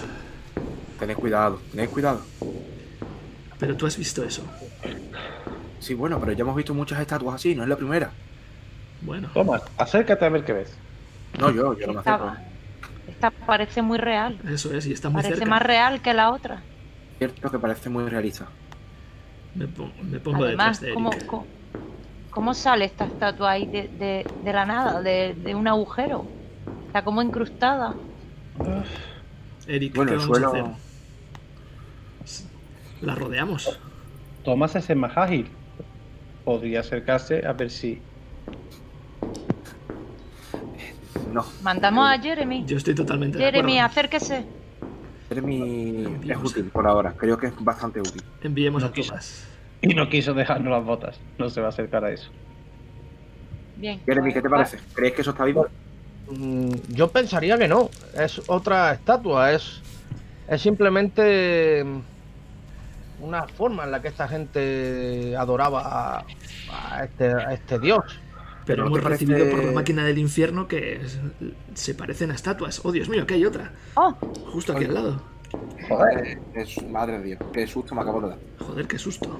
Tened 0.99 1.15
cuidado, 1.17 1.61
tened 1.71 1.89
cuidado. 1.89 2.23
Pero 3.61 3.77
tú 3.77 3.87
has 3.87 3.97
visto 3.97 4.25
eso. 4.25 4.43
Sí, 5.79 5.95
bueno, 5.95 6.19
pero 6.19 6.33
ya 6.33 6.41
hemos 6.43 6.57
visto 6.57 6.75
muchas 6.75 6.99
estatuas 7.01 7.37
así, 7.37 7.55
no 7.55 7.63
es 7.63 7.69
la 7.69 7.77
primera. 7.77 8.11
Bueno, 9.03 9.29
Toma, 9.33 9.61
acércate 9.79 10.25
a 10.25 10.29
ver 10.29 10.45
qué 10.45 10.55
ves. 10.55 10.77
No, 11.39 11.53
yo, 11.53 11.79
yo 11.79 11.87
no 11.87 11.93
me 11.93 12.01
acerco. 12.01 12.33
Esta, 13.07 13.31
parece 13.31 13.81
muy 13.83 13.99
real. 13.99 14.37
eso 14.51 14.75
es, 14.75 14.87
y 14.89 14.93
está 14.93 15.09
muy 15.09 15.23
Parece 15.23 15.37
cerca. 15.37 15.51
más 15.51 15.63
real 15.63 16.03
que 16.03 16.13
la 16.15 16.33
otra. 16.33 16.65
Cierto 17.19 17.49
que 17.49 17.59
parece 17.61 17.89
muy 17.91 18.09
realista. 18.09 18.49
Me, 19.55 19.69
pon- 19.69 19.93
me 20.11 20.19
pongo 20.19 20.45
detrás 20.45 20.81
Además, 20.81 20.81
de 20.81 20.87
Eric. 20.89 21.27
¿cómo, 21.27 21.47
cómo, 22.37 22.53
sale 22.53 22.85
esta 22.85 23.07
estatua 23.07 23.53
ahí 23.53 23.65
de, 23.67 23.89
de- 23.99 24.27
de 24.45 24.53
la 24.53 24.67
nada, 24.67 25.01
de, 25.01 25.35
de 25.43 25.55
un 25.55 25.67
agujero? 25.67 26.23
Está 26.87 27.03
como 27.03 27.23
incrustada. 27.23 27.95
Eric, 29.67 29.95
Bueno, 29.97 30.11
¿qué 30.13 30.17
vamos 30.19 30.37
a 30.37 30.41
suelo- 30.41 30.49
hacer? 30.51 30.65
La 33.01 33.15
rodeamos. 33.15 33.79
Tomás 34.45 34.77
es 34.77 34.91
el 34.91 34.97
más 34.97 35.17
ágil. 35.17 35.49
Podría 36.45 36.81
acercarse 36.81 37.45
a 37.47 37.53
ver 37.55 37.71
si. 37.71 38.01
No, 41.33 41.45
Mandamos 41.63 42.07
a 42.09 42.19
Jeremy. 42.21 42.65
Yo 42.67 42.77
estoy 42.77 42.95
totalmente 42.95 43.39
de 43.39 43.45
Jeremy, 43.45 43.79
acuerdo. 43.79 43.87
acérquese. 43.93 44.45
Jeremy 45.31 46.19
es 46.29 46.37
útil 46.39 46.65
por 46.65 46.87
ahora, 46.87 47.13
creo 47.15 47.37
que 47.39 47.47
es 47.47 47.55
bastante 47.65 47.99
útil. 48.01 48.23
Enviemos 48.43 48.83
No 48.83 48.89
a. 48.89 48.93
Tomás. 48.93 49.47
Y 49.83 49.95
no 49.95 50.09
quiso 50.09 50.35
dejarnos 50.35 50.71
las 50.73 50.85
botas. 50.85 51.21
No 51.39 51.49
se 51.51 51.61
va 51.61 51.67
a 51.67 51.71
acercar 51.71 52.05
a 52.05 52.11
eso. 52.13 52.31
Bien. 53.77 54.01
Jeremy, 54.07 54.33
¿qué 54.33 54.41
te 54.43 54.49
parece? 54.49 54.79
¿Crees 54.95 55.13
que 55.15 55.21
eso 55.23 55.31
está 55.33 55.45
vivo? 55.45 55.67
Mm, 56.31 56.71
Yo 56.89 57.09
pensaría 57.09 57.59
que 57.59 57.69
no. 57.69 57.91
Es 58.19 58.41
otra 58.49 58.93
estatua. 58.93 59.53
Es, 59.53 59.83
es 60.49 60.63
simplemente 60.63 61.85
mm, 61.85 63.25
una 63.25 63.47
forma 63.47 63.85
en 63.85 63.91
la 63.93 64.01
que 64.03 64.09
esta 64.09 64.27
gente 64.29 65.37
adoraba 65.37 65.83
a, 66.21 66.25
a 66.73 67.05
este, 67.05 67.27
a 67.33 67.53
este 67.53 67.79
dios. 67.79 68.03
Pero 68.65 68.83
¿no 68.85 68.89
hemos 68.89 69.01
parece- 69.03 69.27
recibido 69.27 69.51
por 69.55 69.65
la 69.65 69.73
máquina 69.73 70.05
del 70.05 70.19
infierno 70.19 70.67
que 70.67 70.97
es- 70.97 71.21
se 71.75 71.95
parecen 71.95 72.31
a 72.31 72.35
estatuas. 72.35 72.81
Oh, 72.85 72.91
Dios 72.93 73.09
mío, 73.09 73.27
que 73.27 73.35
hay 73.35 73.45
otra. 73.45 73.71
Oh, 73.95 74.13
Justo 74.53 74.73
aquí 74.73 74.87
al 74.87 74.95
lado. 74.95 75.23
Joder. 75.89 76.39
Es- 76.55 76.83
madre 76.89 77.19
de 77.19 77.25
Dios, 77.25 77.41
qué 77.53 77.67
susto 77.67 77.95
me 77.95 78.01
acabo 78.01 78.23
de 78.23 78.29
dar. 78.31 78.39
Joder, 78.59 78.87
qué 78.89 78.99
susto. 78.99 79.39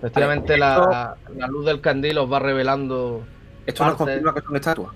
Efectivamente, 0.00 0.56
la, 0.56 1.18
la 1.28 1.46
luz 1.48 1.66
del 1.66 1.80
candil 1.80 2.18
os 2.18 2.30
va 2.32 2.38
revelando. 2.38 3.32
Esto 3.66 3.84
nos 3.84 3.96
Parte. 3.96 3.96
confirma 3.96 4.32
que 4.34 4.42
son 4.46 4.56
estatuas. 4.56 4.94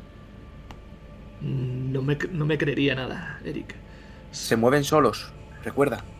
Mm, 1.40 1.92
No 1.92 2.02
me, 2.02 2.16
no 2.30 2.46
me 2.46 2.58
creería 2.58 2.94
nada, 2.94 3.40
Eric. 3.44 3.82
Se 4.30 4.56
mueven 4.56 4.84
solos, 4.84 5.34
recuerda. 5.62 6.10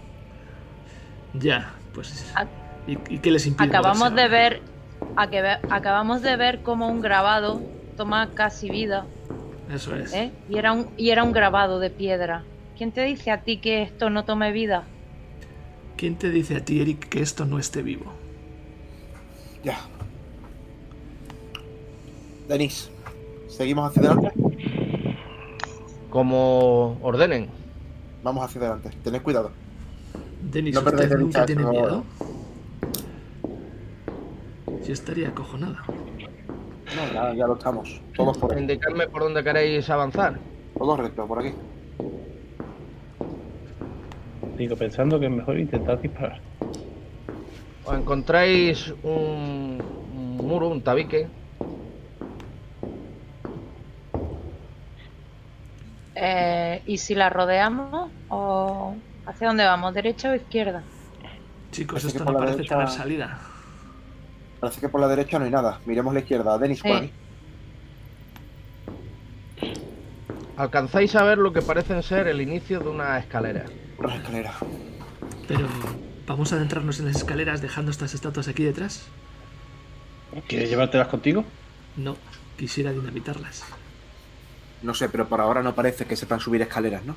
Ya, 1.33 1.83
pues. 1.93 2.41
¿Y, 2.87 2.95
y 3.15 3.21
qué 3.21 3.31
les 3.31 3.47
impide? 3.47 3.73
acabamos 3.77 4.11
moverse 4.11 4.15
de 4.19 4.29
ver, 4.29 4.53
a 5.15 5.31
que 5.31 5.41
ve- 5.43 5.59
acabamos 5.69 6.21
de 6.23 6.37
ver 6.37 6.63
cómo 6.63 6.91
un 6.91 7.01
grabado 7.01 7.67
toma 7.95 8.35
casi 8.35 8.69
vida, 8.71 9.13
Eso 9.69 9.95
es. 9.97 10.13
¿eh? 10.13 10.39
Y 10.47 10.59
era 10.59 10.73
un 10.73 10.93
y 10.97 11.11
era 11.11 11.25
un 11.25 11.33
grabado 11.33 11.79
de 11.81 11.91
piedra. 11.91 12.51
¿Quién 12.75 12.93
te 12.93 13.03
dice 13.05 13.31
a 13.33 13.43
ti 13.45 13.61
que 13.61 13.83
esto 13.83 14.11
no 14.11 14.25
tome 14.25 14.53
vida? 14.53 14.93
¿Quién 15.97 16.19
te 16.19 16.29
dice 16.31 16.57
a 16.57 16.65
ti, 16.67 16.81
Eric, 16.83 17.09
que 17.09 17.23
esto 17.23 17.47
no 17.47 17.59
esté 17.59 17.83
vivo? 17.83 18.22
Ya. 19.63 19.79
Denis, 22.49 22.91
¿seguimos 23.49 23.89
hacia 23.91 24.11
adelante? 24.11 24.33
Como 26.11 26.99
ordenen. 27.03 27.49
Vamos 28.23 28.45
hacia 28.45 28.61
adelante. 28.61 28.91
Tened 29.03 29.23
cuidado. 29.23 29.51
Denis, 30.51 30.75
No 30.75 30.81
¿usted 30.81 31.17
nunca 31.17 31.47
tiene 31.47 31.65
miedo? 31.65 32.05
Yo 34.87 34.93
estaría 34.93 35.29
acojonada. 35.29 35.83
No, 35.87 37.13
ya, 37.15 37.35
ya 37.35 37.47
lo 37.47 37.55
estamos. 37.55 38.01
Todos 38.17 38.37
por 38.37 38.53
ahí. 38.53 38.61
Indicadme 38.61 39.07
por 39.07 39.23
dónde 39.23 39.43
queréis 39.45 39.89
avanzar. 39.89 40.39
Todos 40.77 40.99
rectos, 40.99 41.27
por 41.29 41.39
aquí. 41.39 41.55
Digo, 44.59 44.77
pensando 44.77 45.19
que 45.19 45.27
es 45.27 45.33
mejor 45.33 45.59
intentar 45.59 46.01
disparar. 46.03 46.41
Os 47.85 47.95
encontráis 47.99 48.95
un, 49.03 49.79
un 50.15 50.37
muro, 50.37 50.69
un 50.69 50.83
tabique. 50.83 51.27
Eh, 56.15 56.83
¿Y 56.87 56.99
si 56.99 57.15
la 57.15 57.31
rodeamos 57.31 58.11
o 58.29 58.95
hacia 59.27 59.49
dónde 59.49 59.65
vamos? 59.65 59.95
¿Derecha 59.95 60.31
o 60.31 60.35
izquierda? 60.35 60.83
Chicos, 61.71 62.03
Parece 62.03 62.09
esto 62.09 62.25
no 62.25 62.33
por 62.33 62.41
parece 62.41 62.57
derecha- 62.59 62.75
tener 62.77 62.89
salida. 62.91 63.39
Parece 64.61 64.81
que 64.81 64.89
por 64.89 65.01
la 65.01 65.09
derecha 65.09 65.39
no 65.39 65.47
hay 65.47 65.51
nada. 65.51 65.81
Miremos 65.87 66.13
la 66.15 66.21
izquierda. 66.21 66.59
Denis, 66.59 66.83
por 66.83 66.91
Sí. 66.91 66.97
aquí. 66.97 67.13
Alcanzáis 70.57 71.17
a 71.17 71.25
ver 71.25 71.39
lo 71.39 71.53
que 71.53 71.63
parecen 71.63 72.03
ser 72.03 72.29
el 72.29 72.41
inicio 72.41 72.79
de 72.79 72.89
una 72.91 73.19
escalera. 73.19 73.65
Por 73.97 74.09
la 74.11 74.17
escalera. 74.17 74.53
Pero, 75.49 75.67
¿vamos 76.27 76.53
a 76.53 76.57
adentrarnos 76.57 76.99
en 77.01 77.07
las 77.07 77.17
escaleras 77.17 77.63
dejando 77.63 77.91
estas 77.91 78.15
estatuas 78.15 78.49
aquí 78.49 78.65
detrás? 78.65 79.05
¿Quieres 80.49 80.71
llevártelas 80.71 81.09
contigo? 81.09 81.45
No, 81.97 82.17
quisiera 82.57 82.93
dinamitarlas. 82.93 83.65
No 84.83 84.95
sé, 84.95 85.09
pero 85.09 85.29
por 85.29 85.41
ahora 85.41 85.63
no 85.63 85.75
parece 85.75 86.07
que 86.07 86.17
sepan 86.17 86.41
subir 86.41 86.63
escaleras, 86.63 87.05
¿no? 87.05 87.17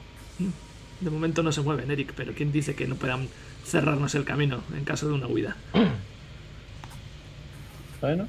De 1.01 1.09
momento 1.09 1.43
no 1.43 1.51
se 1.51 1.61
mueven, 1.61 1.89
Eric, 1.91 2.13
pero 2.15 2.33
¿quién 2.33 2.51
dice 2.51 2.75
que 2.75 2.87
no 2.87 2.95
puedan 2.95 3.27
cerrarnos 3.65 4.15
el 4.15 4.25
camino 4.25 4.61
en 4.75 4.83
caso 4.83 5.07
de 5.07 5.13
una 5.13 5.27
huida? 5.27 5.55
Bueno, 8.01 8.27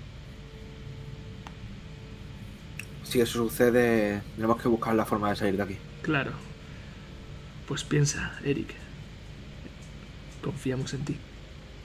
Si 3.07 3.20
eso 3.20 3.49
sucede, 3.49 4.20
tenemos 4.35 4.61
que 4.61 4.68
buscar 4.68 4.95
la 4.95 5.05
forma 5.05 5.31
de 5.31 5.37
salir 5.37 5.57
de 5.57 5.62
aquí. 5.62 5.77
Claro. 6.03 6.33
Pues 7.68 7.85
piensa, 7.85 8.33
Eric. 8.45 8.74
Confiamos 10.43 10.93
en 10.95 11.05
ti. 11.05 11.16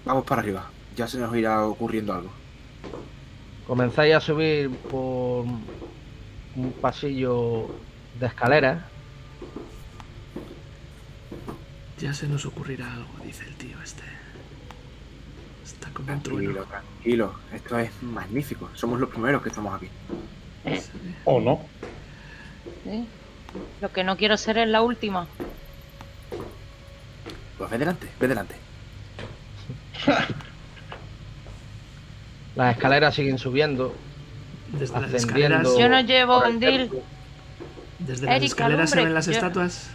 Vamos 0.06 0.26
para 0.26 0.42
arriba. 0.42 0.70
Ya 0.96 1.08
se 1.08 1.18
nos 1.18 1.36
irá 1.36 1.66
ocurriendo 1.66 2.14
algo. 2.14 2.30
Comenzáis 3.68 4.14
a 4.16 4.20
subir 4.20 4.70
por 4.70 5.46
un 6.56 6.74
pasillo 6.82 7.68
de 8.20 8.26
escaleras. 8.28 8.84
Ya 12.00 12.14
se 12.14 12.28
nos 12.28 12.46
ocurrirá 12.46 12.92
algo, 12.94 13.10
dice 13.24 13.44
el 13.46 13.56
tío 13.56 13.78
este. 13.84 14.04
Está 15.64 15.90
como 15.94 16.12
un 16.12 16.22
Tranquilo, 16.22 16.52
trueno. 16.52 16.66
tranquilo. 16.66 17.34
Esto 17.54 17.80
es 17.80 17.92
magnífico. 18.02 18.70
Somos 18.74 19.00
los 19.00 19.10
primeros 19.10 19.42
que 19.44 19.50
estamos 19.50 19.76
aquí. 19.76 19.88
O 21.26 21.40
no. 21.40 21.62
¿Sí? 22.84 23.06
Lo 23.82 23.92
que 23.92 24.04
no 24.04 24.18
quiero 24.18 24.36
ser 24.38 24.58
es 24.58 24.68
la 24.68 24.82
última. 24.82 25.28
Pues 27.62 27.70
ve 27.70 27.78
delante, 27.78 28.08
ve 28.20 28.28
delante. 28.28 28.56
Las 32.56 32.76
escaleras 32.76 33.14
siguen 33.14 33.38
subiendo. 33.38 33.94
Desde 34.66 35.00
las 35.00 35.14
escaleras, 35.14 35.68
Yo 35.78 35.88
no 35.88 36.02
llevo 36.02 36.40
bandil. 36.40 36.90
desde 38.00 38.26
las 38.26 38.42
escaleras 38.42 38.90
se 38.90 39.04
ven 39.04 39.14
las 39.14 39.28
yo- 39.28 39.34
estatuas 39.34 39.92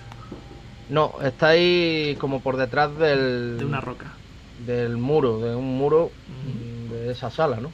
No, 0.89 1.21
estáis 1.23 2.17
como 2.19 2.41
por 2.41 2.57
detrás 2.57 2.97
del, 3.01 3.59
de 3.59 3.65
una 3.65 3.81
roca. 3.81 4.17
del 4.59 4.97
muro, 4.97 5.41
de 5.41 5.57
un 5.57 5.77
muro 5.77 6.13
mm, 6.29 6.89
de 6.93 7.11
esa 7.11 7.33
sala, 7.33 7.57
¿no? 7.57 7.73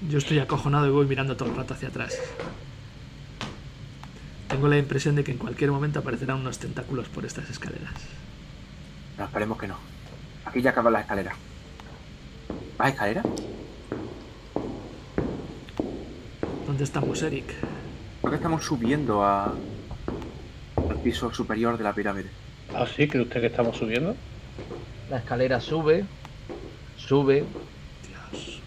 Yo 0.00 0.18
estoy 0.18 0.40
acojonado 0.40 0.88
y 0.88 0.90
voy 0.90 1.06
mirando 1.06 1.36
todo 1.36 1.48
el 1.48 1.54
rato 1.54 1.74
hacia 1.74 1.90
atrás. 1.90 2.18
Tengo 4.54 4.68
la 4.68 4.78
impresión 4.78 5.16
de 5.16 5.24
que 5.24 5.32
en 5.32 5.38
cualquier 5.38 5.72
momento 5.72 5.98
aparecerán 5.98 6.36
unos 6.36 6.60
tentáculos 6.60 7.08
por 7.08 7.26
estas 7.26 7.50
escaleras. 7.50 7.92
No, 9.18 9.24
esperemos 9.24 9.58
que 9.58 9.66
no. 9.66 9.76
Aquí 10.44 10.62
ya 10.62 10.70
acaba 10.70 10.92
la 10.92 11.00
escalera. 11.00 11.34
¿Más 12.78 12.92
escalera? 12.92 13.24
¿Dónde 16.68 16.84
estamos, 16.84 17.20
Eric? 17.22 17.46
Creo 18.20 18.30
que 18.30 18.36
estamos 18.36 18.64
subiendo 18.64 19.24
a... 19.24 19.56
al 20.88 21.00
piso 21.02 21.34
superior 21.34 21.76
de 21.76 21.82
la 21.82 21.92
pirámide. 21.92 22.30
¿Ah, 22.72 22.86
sí? 22.86 23.08
¿Cree 23.08 23.24
usted 23.24 23.40
que 23.40 23.48
estamos 23.48 23.76
subiendo? 23.76 24.14
La 25.10 25.16
escalera 25.16 25.60
sube, 25.60 26.04
sube, 26.96 27.44
Dios. 28.06 28.60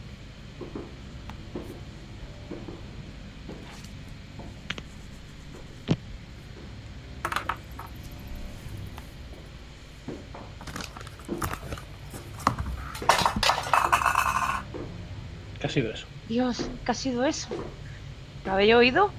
¿Qué 15.60 15.66
ha 15.66 15.70
sido 15.72 15.92
eso? 15.92 16.06
Dios, 16.38 16.70
¿qué 16.86 16.92
ha 16.92 16.94
sido 16.94 17.26
eso? 17.26 17.48
¿Lo 18.46 18.52
habéis 18.52 18.76
oído? 18.76 19.10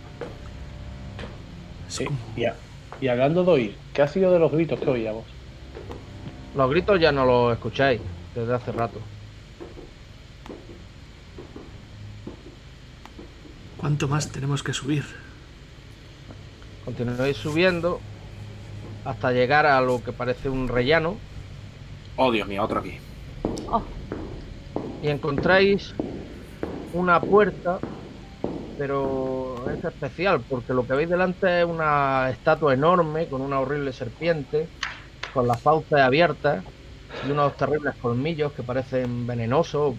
Sí. 1.89 2.07
Y, 2.37 2.45
a- 2.45 2.55
y 3.01 3.09
hablando 3.09 3.43
de 3.43 3.51
oír, 3.51 3.77
¿qué 3.93 4.03
ha 4.03 4.07
sido 4.07 4.33
de 4.33 4.39
los 4.39 4.53
gritos 4.53 4.79
que 4.79 4.89
oíamos? 4.91 5.25
Los 6.55 6.71
gritos 6.71 7.01
ya 7.01 7.11
no 7.11 7.25
los 7.25 7.53
escucháis 7.55 8.01
desde 8.37 8.55
hace 8.55 8.71
rato. 8.71 9.01
¿Cuánto 13.81 14.07
más 14.07 14.31
tenemos 14.31 14.63
que 14.63 14.73
subir? 14.73 15.05
Continuáis 16.85 17.37
subiendo 17.37 18.01
hasta 19.05 19.33
llegar 19.33 19.67
a 19.67 19.81
lo 19.81 20.05
que 20.05 20.13
parece 20.13 20.49
un 20.49 20.69
rellano 20.69 21.17
Oh, 22.17 22.31
Dios 22.31 22.47
mío, 22.47 22.63
otro 22.63 22.79
aquí. 22.79 23.01
Oh, 23.71 23.83
y 25.03 25.09
encontráis 25.09 25.95
una 26.93 27.27
puerta, 27.27 27.83
pero 28.77 29.69
es 29.71 29.83
especial 29.85 30.45
porque 30.47 30.73
lo 30.75 30.87
que 30.87 30.95
veis 30.97 31.09
delante 31.09 31.61
es 31.61 31.67
una 31.67 32.31
estatua 32.31 32.75
enorme 32.75 33.29
con 33.29 33.43
una 33.43 33.61
horrible 33.61 33.93
serpiente, 33.93 34.73
con 35.31 35.47
las 35.49 35.63
fauces 35.63 36.01
abiertas 36.01 36.67
y 37.21 37.31
unos 37.31 37.57
terribles 37.57 37.97
colmillos 37.99 38.53
que 38.55 38.65
parecen 38.65 39.27
venenosos. 39.27 39.99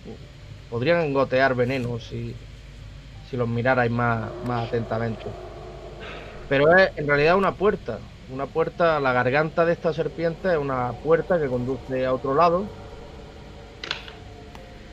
Podrían 0.69 1.13
gotear 1.13 1.55
veneno 1.55 1.99
si, 1.99 2.41
si 3.21 3.37
los 3.37 3.47
mirarais 3.49 3.91
más, 3.91 4.33
más 4.41 4.67
atentamente. 4.67 5.35
Pero 6.47 6.75
es 6.75 6.91
en 6.95 7.07
realidad 7.07 7.37
una 7.37 7.55
puerta. 7.57 8.11
Una 8.27 8.47
puerta, 8.51 8.99
la 8.99 9.13
garganta 9.13 9.65
de 9.65 9.73
esta 9.73 9.93
serpiente 9.93 10.51
es 10.51 10.57
una 10.57 10.93
puerta 10.95 11.39
que 11.39 11.47
conduce 11.49 12.05
a 12.05 12.13
otro 12.13 12.33
lado. 12.35 12.71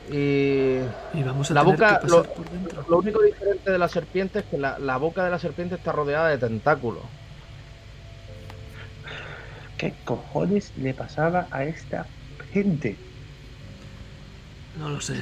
Y, 0.08 0.80
Y 1.12 1.22
vamos 1.24 1.50
a 1.50 1.54
La 1.54 1.62
tener 1.64 1.76
boca- 1.78 2.00
lo- 2.06 2.24
por 2.24 2.48
dentro. 2.50 2.84
lo 2.88 2.98
único 2.98 3.22
diferente 3.22 3.70
de 3.72 3.78
la 3.78 3.88
serpiente 3.88 4.40
es 4.40 4.44
que 4.46 4.58
la, 4.58 4.78
la 4.78 4.96
boca 4.98 5.24
de 5.24 5.30
la 5.30 5.38
serpiente 5.38 5.74
está 5.76 5.92
rodeada 5.92 6.28
de 6.28 6.38
tentáculos. 6.38 7.04
¿Qué 9.76 9.94
cojones 10.04 10.72
le 10.76 10.94
pasaba 10.94 11.48
a 11.50 11.64
esta 11.64 12.08
gente? 12.52 12.98
No 14.78 14.88
lo 14.90 15.00
sé. 15.00 15.14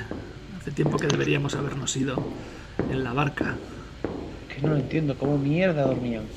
Hace 0.56 0.72
tiempo 0.72 0.98
que 0.98 1.06
deberíamos 1.06 1.54
habernos 1.56 1.96
ido 1.96 2.16
en 2.90 3.04
la 3.04 3.12
barca. 3.12 3.56
Que 4.48 4.60
no 4.62 4.70
lo 4.70 4.76
entiendo, 4.78 5.16
¿cómo 5.18 5.38
mierda 5.38 5.82
dormían? 5.86 6.28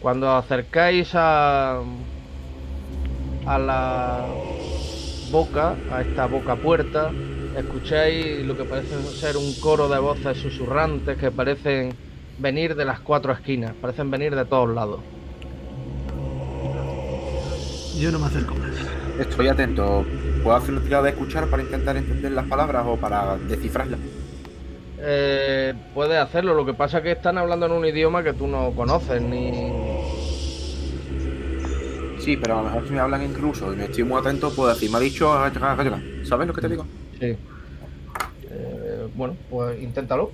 Cuando 0.00 0.30
acercáis 0.30 1.10
a, 1.14 1.82
a 3.46 3.58
la 3.58 4.26
boca, 5.34 5.74
a 5.90 6.00
esta 6.00 6.26
boca 6.26 6.54
puerta, 6.54 7.10
escucháis 7.58 8.46
lo 8.46 8.56
que 8.56 8.62
parece 8.62 8.96
ser 9.18 9.36
un 9.36 9.52
coro 9.54 9.88
de 9.88 9.98
voces 9.98 10.38
susurrantes 10.38 11.18
que 11.18 11.32
parecen 11.32 11.92
venir 12.38 12.76
de 12.76 12.84
las 12.84 13.00
cuatro 13.00 13.32
esquinas, 13.32 13.72
parecen 13.80 14.12
venir 14.12 14.36
de 14.36 14.44
todos 14.44 14.72
lados. 14.72 15.00
Yo 17.98 18.12
no 18.12 18.20
me 18.20 18.26
acerco 18.26 18.54
más. 18.54 18.76
Estoy 19.18 19.48
atento. 19.48 20.06
¿Puedo 20.44 20.56
hacer 20.56 20.70
una 20.70 20.84
tirada 20.84 21.02
de 21.02 21.10
escuchar 21.10 21.48
para 21.48 21.64
intentar 21.64 21.96
entender 21.96 22.30
las 22.30 22.46
palabras 22.46 22.84
o 22.86 22.96
para 22.96 23.36
descifrarlas? 23.36 23.98
Eh, 25.00 25.74
puedes 25.94 26.16
hacerlo, 26.16 26.54
lo 26.54 26.64
que 26.64 26.74
pasa 26.74 26.98
es 26.98 27.02
que 27.02 27.10
están 27.10 27.38
hablando 27.38 27.66
en 27.66 27.72
un 27.72 27.84
idioma 27.84 28.22
que 28.22 28.34
tú 28.34 28.46
no 28.46 28.70
conoces 28.70 29.20
ni... 29.20 29.50
Sí, 32.24 32.38
pero 32.38 32.58
a 32.58 32.62
lo 32.62 32.68
mejor 32.70 32.88
si 32.88 32.94
me 32.94 33.00
hablan 33.00 33.20
en 33.20 33.34
ruso 33.34 33.70
y 33.70 33.76
me 33.76 33.84
estoy 33.84 34.02
muy 34.02 34.18
atento, 34.18 34.50
puedo 34.50 34.70
decir, 34.70 34.90
me 34.90 34.96
ha 34.96 35.00
dicho... 35.00 35.30
¿Sabes 36.24 36.46
lo 36.46 36.54
que 36.54 36.60
te 36.62 36.68
digo? 36.70 36.86
Sí. 37.20 37.36
Eh, 38.50 39.08
bueno, 39.14 39.36
pues 39.50 39.82
inténtalo. 39.82 40.30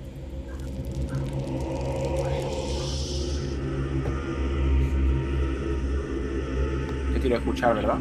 Que 7.13 7.19
quiero 7.19 7.35
escuchar, 7.35 7.75
¿verdad? 7.75 7.97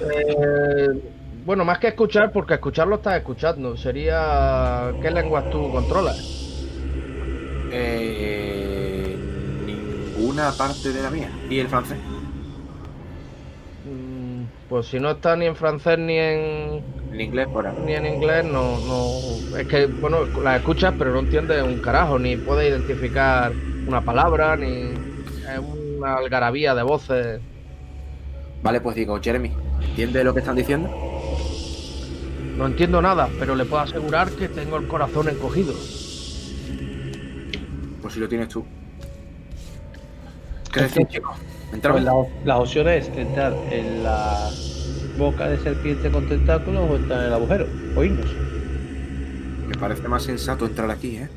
Eh, 0.00 0.88
bueno, 1.44 1.64
más 1.64 1.80
que 1.80 1.88
escuchar, 1.88 2.30
porque 2.30 2.54
escucharlo 2.54 2.94
estás 2.96 3.16
escuchando. 3.16 3.76
Sería. 3.76 4.92
¿Qué 5.02 5.10
lenguas 5.10 5.50
tú 5.50 5.72
controlas? 5.72 6.66
Eh, 7.72 9.16
ninguna 9.66 10.52
parte 10.52 10.92
de 10.92 11.02
la 11.02 11.10
mía. 11.10 11.30
¿Y 11.50 11.58
el 11.58 11.66
francés? 11.66 11.98
Pues 14.74 14.86
si 14.86 14.98
no 14.98 15.12
está 15.12 15.36
ni 15.36 15.46
en 15.46 15.54
francés 15.54 15.96
ni 16.00 16.18
en. 16.18 16.82
El 17.12 17.20
inglés, 17.20 17.46
por 17.46 17.64
ahí. 17.64 17.76
ni 17.86 17.92
en 17.92 18.06
inglés, 18.06 18.44
no, 18.44 18.76
no. 18.80 19.56
Es 19.56 19.68
que, 19.68 19.86
bueno, 19.86 20.24
las 20.42 20.58
escuchas, 20.58 20.92
pero 20.98 21.12
no 21.12 21.20
entiendes 21.20 21.62
un 21.62 21.78
carajo, 21.78 22.18
ni 22.18 22.36
puedes 22.36 22.68
identificar 22.68 23.52
una 23.86 24.00
palabra, 24.00 24.56
ni. 24.56 24.66
Es 24.66 25.60
una 25.96 26.16
algarabía 26.16 26.74
de 26.74 26.82
voces. 26.82 27.40
Vale, 28.64 28.80
pues 28.80 28.96
digo, 28.96 29.16
Jeremy, 29.22 29.52
¿entiendes 29.80 30.24
lo 30.24 30.34
que 30.34 30.40
están 30.40 30.56
diciendo? 30.56 30.90
No 32.56 32.66
entiendo 32.66 33.00
nada, 33.00 33.28
pero 33.38 33.54
le 33.54 33.66
puedo 33.66 33.80
asegurar 33.80 34.28
que 34.32 34.48
tengo 34.48 34.76
el 34.76 34.88
corazón 34.88 35.28
encogido. 35.28 35.72
Pues 38.02 38.12
si 38.12 38.18
lo 38.18 38.28
tienes 38.28 38.48
tú. 38.48 38.64
¿Qué 40.72 40.80
decís, 40.80 41.06
chicos? 41.06 41.53
Entramos. 41.74 42.02
Pues 42.02 42.04
la- 42.04 42.44
las 42.54 42.60
opciones 42.60 43.08
es 43.08 43.16
entrar 43.18 43.52
en 43.70 44.02
la 44.04 44.50
boca 45.18 45.48
de 45.48 45.58
serpiente 45.58 46.10
con 46.10 46.28
tentáculos 46.28 46.90
o 46.90 46.96
entrar 46.96 47.20
en 47.20 47.26
el 47.26 47.32
agujero, 47.34 47.66
o 47.96 48.04
irnos. 48.04 48.26
Me 49.68 49.74
parece 49.78 50.06
más 50.08 50.22
sensato 50.22 50.66
entrar 50.66 50.90
aquí, 50.90 51.16
¿eh? 51.16 51.28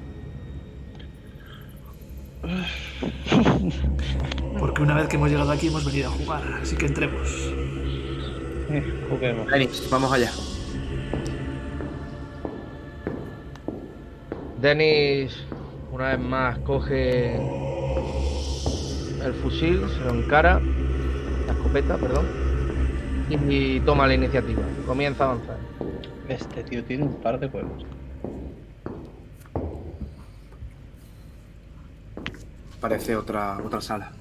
Porque 4.59 4.81
una 4.81 4.95
vez 4.95 5.07
que 5.07 5.15
hemos 5.17 5.29
llegado 5.29 5.51
aquí 5.51 5.67
hemos 5.67 5.85
venido 5.85 6.09
a 6.09 6.11
jugar, 6.11 6.41
así 6.61 6.75
que 6.75 6.85
entremos. 6.88 7.27
Eh, 8.69 8.83
juguemos. 9.09 9.47
Denis, 9.47 9.88
vamos 9.89 10.11
allá. 10.11 10.29
Denis, 14.61 15.38
una 15.91 16.09
vez 16.09 16.19
más, 16.19 16.57
coge 16.59 17.39
el 19.28 19.34
fusil, 19.34 19.82
se 19.89 19.99
lo 20.01 20.11
encara, 20.11 20.59
la 21.45 21.53
escopeta, 21.53 21.97
perdón, 21.97 22.25
y 23.30 23.80
toma 23.82 24.07
la 24.07 24.15
iniciativa. 24.15 24.63
Comienza 24.86 25.25
a 25.25 25.32
avanzar. 25.32 25.57
Este 26.28 26.63
tío 26.63 26.84
tiene 26.84 27.03
un 27.03 27.15
par 27.15 27.39
de 27.39 27.47
huevos. 27.47 27.86
Parece 32.80 33.15
otra, 33.15 33.57
otra 33.63 33.82
sala. 33.82 34.11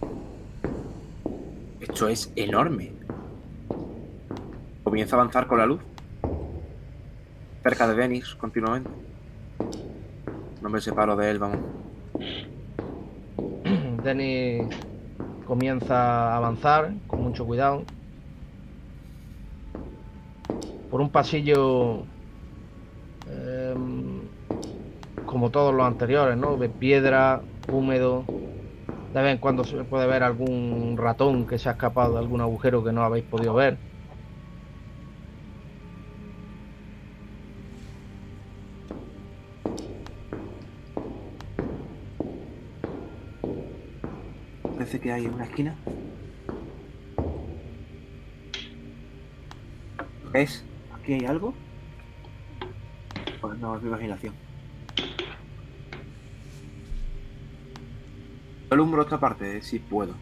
Esto 1.80 2.08
es 2.08 2.32
enorme. 2.36 2.92
Comienza 4.82 5.16
a 5.16 5.20
avanzar 5.20 5.46
con 5.46 5.58
la 5.58 5.66
luz. 5.66 5.80
Cerca 7.62 7.88
de 7.88 7.94
Denis, 7.94 8.34
continuamente. 8.34 8.90
No 10.62 10.68
me 10.68 10.80
separo 10.80 11.16
de 11.16 11.30
él, 11.30 11.38
vamos. 11.38 11.58
Denis 14.02 14.66
comienza 15.46 15.94
a 16.34 16.38
avanzar 16.38 16.96
con 17.08 17.22
mucho 17.22 17.46
cuidado 17.46 17.90
por 20.88 21.00
un 21.00 21.10
pasillo 21.10 22.10
em, 23.26 24.30
como 25.24 25.50
todos 25.50 25.74
los 25.74 25.86
anteriores, 25.86 26.36
¿no? 26.38 26.56
De 26.58 26.70
piedra, 26.70 27.48
húmedo. 27.66 28.32
De 29.12 29.22
vez 29.22 29.34
en 29.34 29.38
cuando 29.40 29.64
se 29.64 29.84
puede 29.84 30.06
ver 30.06 30.22
algún 30.22 30.96
ratón 30.98 31.46
que 31.46 31.58
se 31.58 31.68
ha 31.68 31.72
escapado 31.72 32.14
de 32.14 32.20
algún 32.20 32.40
agujero 32.42 32.84
que 32.84 32.92
no 32.92 33.04
habéis 33.04 33.26
podido 33.26 33.54
ver. 33.54 33.82
Hay 45.16 45.26
en 45.26 45.34
una 45.34 45.44
esquina. 45.44 45.78
¿Ves? 50.22 50.68
¿Aquí 50.90 51.12
hay 51.14 51.24
algo? 51.26 51.56
Pues 53.40 53.58
no, 53.58 53.74
es 53.76 53.82
mi 53.82 53.88
imaginación. 53.88 54.36
Alumbro 58.70 59.02
esta 59.02 59.18
parte, 59.18 59.60
si 59.60 59.80
puedo. 59.80 60.20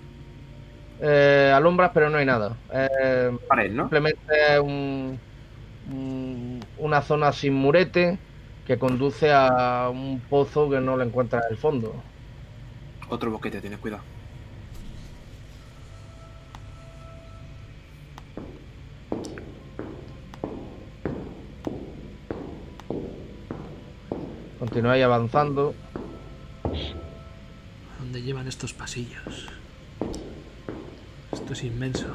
Eh, 0.99 1.53
alumbras, 1.55 1.91
pero 1.93 2.09
no 2.11 2.19
hay 2.19 2.27
nada. 2.27 2.63
Eh, 2.73 3.31
Pared, 3.49 3.73
¿no? 3.73 3.83
simplemente 3.85 4.61
un- 5.83 6.69
una 6.77 7.03
zona 7.03 7.33
sin 7.33 7.55
murete 7.55 8.23
que 8.65 8.79
conduce 8.79 9.31
a 9.33 9.91
un 9.91 10.23
pozo 10.23 10.71
que 10.71 10.81
no 10.81 10.97
le 10.97 11.05
encuentras 11.05 11.43
en 11.49 11.53
el 11.55 11.59
fondo. 11.59 12.05
Otro 13.09 13.31
boquete, 13.31 13.63
tienes 13.63 13.79
cuidado. 13.81 14.05
Continuáis 24.85 25.05
avanzando. 25.07 25.75
¿A 26.63 28.01
dónde 28.01 28.21
llevan 28.21 28.47
estos 28.49 28.75
pasillos? 28.75 29.49
Esto 31.33 31.55
es 31.55 31.65
inmenso. 31.65 32.09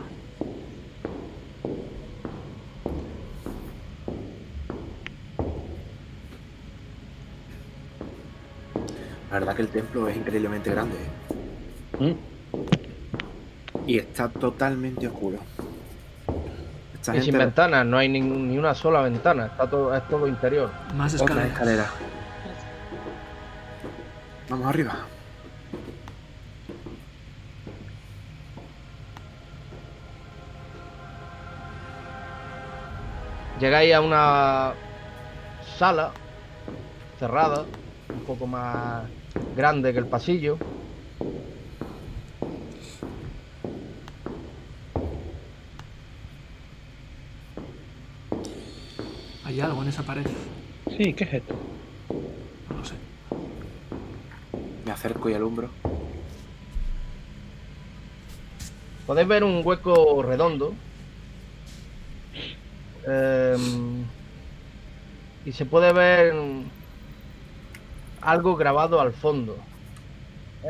La 9.32 9.39
verdad 9.39 9.55
que 9.55 9.63
el 9.63 9.70
templo 9.70 10.07
es 10.07 10.17
increíblemente 10.17 10.70
grande. 10.70 10.97
¿eh? 12.01 12.13
¿Mm? 12.13 13.89
Y 13.89 13.97
está 13.97 14.30
totalmente 14.30 15.07
oscuro. 15.07 15.39
Esta 16.93 17.17
Y 17.17 17.24
sin 17.24 17.36
ventanas, 17.36 17.84
no 17.84 17.97
hay 17.97 18.09
ni 18.09 18.59
una 18.59 18.76
sola 18.76 19.01
ventana, 19.01 19.47
está 19.47 19.67
todo, 19.67 19.95
es 19.95 20.07
todo 20.07 20.28
interior. 20.28 20.70
Más 20.93 21.20
Otra 21.20 21.47
escaleras. 21.47 21.89
Vamos 24.60 24.74
arriba. 24.74 24.93
Llegáis 33.62 33.93
a 33.93 34.01
una 34.01 34.74
sala 35.78 36.12
cerrada, 37.20 37.68
un 38.14 38.26
poco 38.26 38.47
más 38.47 39.10
grande 39.55 39.93
que 39.93 39.99
el 39.99 40.07
pasillo. 40.07 40.57
¿Hay 49.45 49.62
algo 49.62 49.82
en 49.84 49.88
esa 49.88 50.03
pared? 50.03 50.26
Sí, 50.97 51.14
¿qué 51.14 51.24
es 51.24 51.34
esto? 51.34 51.53
No 52.70 52.76
lo 52.78 52.84
sé. 52.84 52.95
Me 54.90 54.94
acerco 54.94 55.30
y 55.30 55.36
alumbro. 55.36 55.70
Podéis 59.06 59.28
ver 59.28 59.44
un 59.44 59.62
hueco 59.64 60.24
redondo. 60.24 60.74
Em, 63.06 64.04
y 65.46 65.52
se 65.52 65.68
puede 65.68 65.94
ver 65.94 66.34
algo 68.20 68.56
grabado 68.56 69.00
al 69.00 69.14
fondo. 69.14 69.58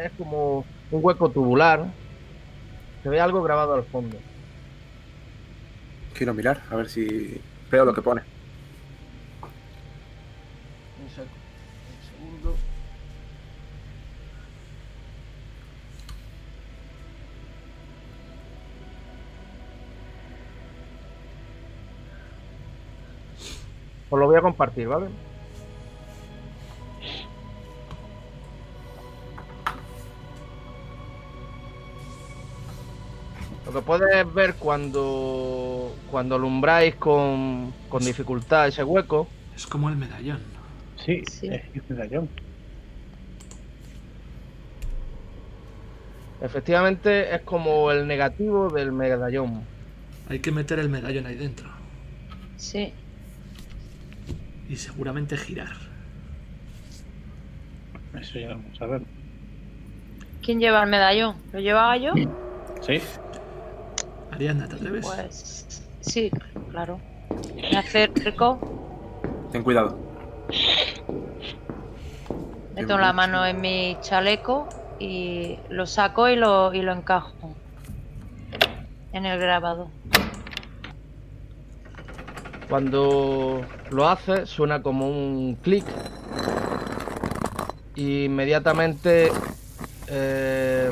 Es 0.04 0.12
como 0.18 0.66
un 0.92 1.00
hueco 1.02 1.30
tubular. 1.30 1.86
Se 3.04 3.08
ve 3.08 3.22
algo 3.22 3.42
grabado 3.42 3.74
al 3.74 3.86
fondo. 3.86 4.18
Quiero 6.14 6.34
mirar, 6.34 6.62
a 6.70 6.76
ver 6.76 6.90
si 6.90 7.40
veo 7.72 7.86
lo 7.86 7.94
que 7.94 8.02
pone. 8.02 8.24
Os 24.10 24.20
lo 24.20 24.26
voy 24.28 24.38
a 24.38 24.42
compartir, 24.42 24.88
¿vale? 24.88 25.08
Lo 33.66 33.74
que 33.74 33.82
puedes 33.82 34.34
ver 34.34 34.56
cuando 34.56 35.92
cuando 36.10 36.36
alumbráis 36.36 36.96
con, 36.96 37.72
con 37.88 38.04
dificultad 38.04 38.68
ese 38.68 38.84
hueco 38.84 39.28
Es 39.56 39.68
como 39.68 39.90
el 39.90 39.96
medallón. 39.96 40.40
Sí, 41.06 41.24
Sí. 41.30 41.48
es 41.52 41.62
un 41.76 41.84
medallón. 41.96 42.30
Efectivamente 46.42 47.36
es 47.36 47.42
como 47.42 47.92
el 47.92 48.08
negativo 48.08 48.70
del 48.70 48.92
medallón. 48.92 49.62
Hay 50.30 50.40
que 50.40 50.52
meter 50.52 50.80
el 50.80 50.90
medallón 50.90 51.26
ahí 51.26 51.36
dentro. 51.36 51.70
Sí. 52.58 52.94
Y 54.70 54.76
seguramente 54.76 55.36
girar. 55.36 55.74
Eso 58.20 58.40
ya 58.40 58.50
vamos 58.50 58.82
a 58.82 58.86
ver. 58.86 59.02
¿Quién 60.44 60.60
lleva 60.60 60.84
el 60.84 60.90
medallón? 60.90 61.36
¿Lo 61.52 61.60
llevaba 61.60 61.98
yo? 61.98 62.14
Sí, 62.82 63.02
Ariadna, 64.32 64.68
¿te 64.68 64.76
atreves? 64.76 65.06
Pues 65.06 65.82
sí, 66.02 66.32
claro. 66.72 67.00
Me 67.56 67.78
acerco, 67.78 68.60
Ten 69.52 69.64
cuidado. 69.64 69.98
meto 72.76 72.98
la 72.98 73.12
mano 73.14 73.46
en 73.46 73.60
mi 73.60 73.98
chaleco 74.02 74.70
y 75.00 75.58
lo 75.70 75.86
saco 75.86 76.30
y 76.30 76.36
lo, 76.36 76.74
y 76.74 76.82
lo 76.82 76.94
encajo 76.94 77.56
en 79.14 79.26
el 79.26 79.40
grabado. 79.40 79.90
Cuando 82.70 83.66
lo 83.90 84.08
hace 84.08 84.46
suena 84.46 84.82
como 84.82 85.10
un 85.10 85.56
clic. 85.56 85.86
Y 87.96 88.26
inmediatamente 88.26 89.32
eh, 90.08 90.92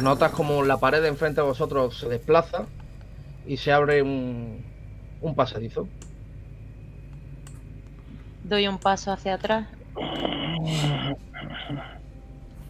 notas 0.00 0.30
como 0.32 0.62
la 0.62 0.78
pared 0.78 1.02
de 1.02 1.08
enfrente 1.08 1.40
de 1.40 1.46
vosotros 1.46 1.98
se 1.98 2.08
desplaza 2.08 2.66
y 3.46 3.56
se 3.56 3.72
abre 3.72 4.02
un, 4.02 4.64
un 5.20 5.34
pasadizo. 5.34 5.88
Doy 8.44 8.68
un 8.68 8.78
paso 8.78 9.10
hacia 9.10 9.34
atrás. 9.34 9.66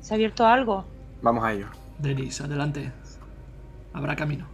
¿Se 0.01 0.15
ha 0.15 0.17
abierto 0.17 0.47
algo? 0.47 0.85
Vamos 1.21 1.45
a 1.45 1.53
ello. 1.53 1.67
Denis, 1.99 2.41
adelante. 2.41 2.91
Habrá 3.93 4.17
camino. 4.17 4.47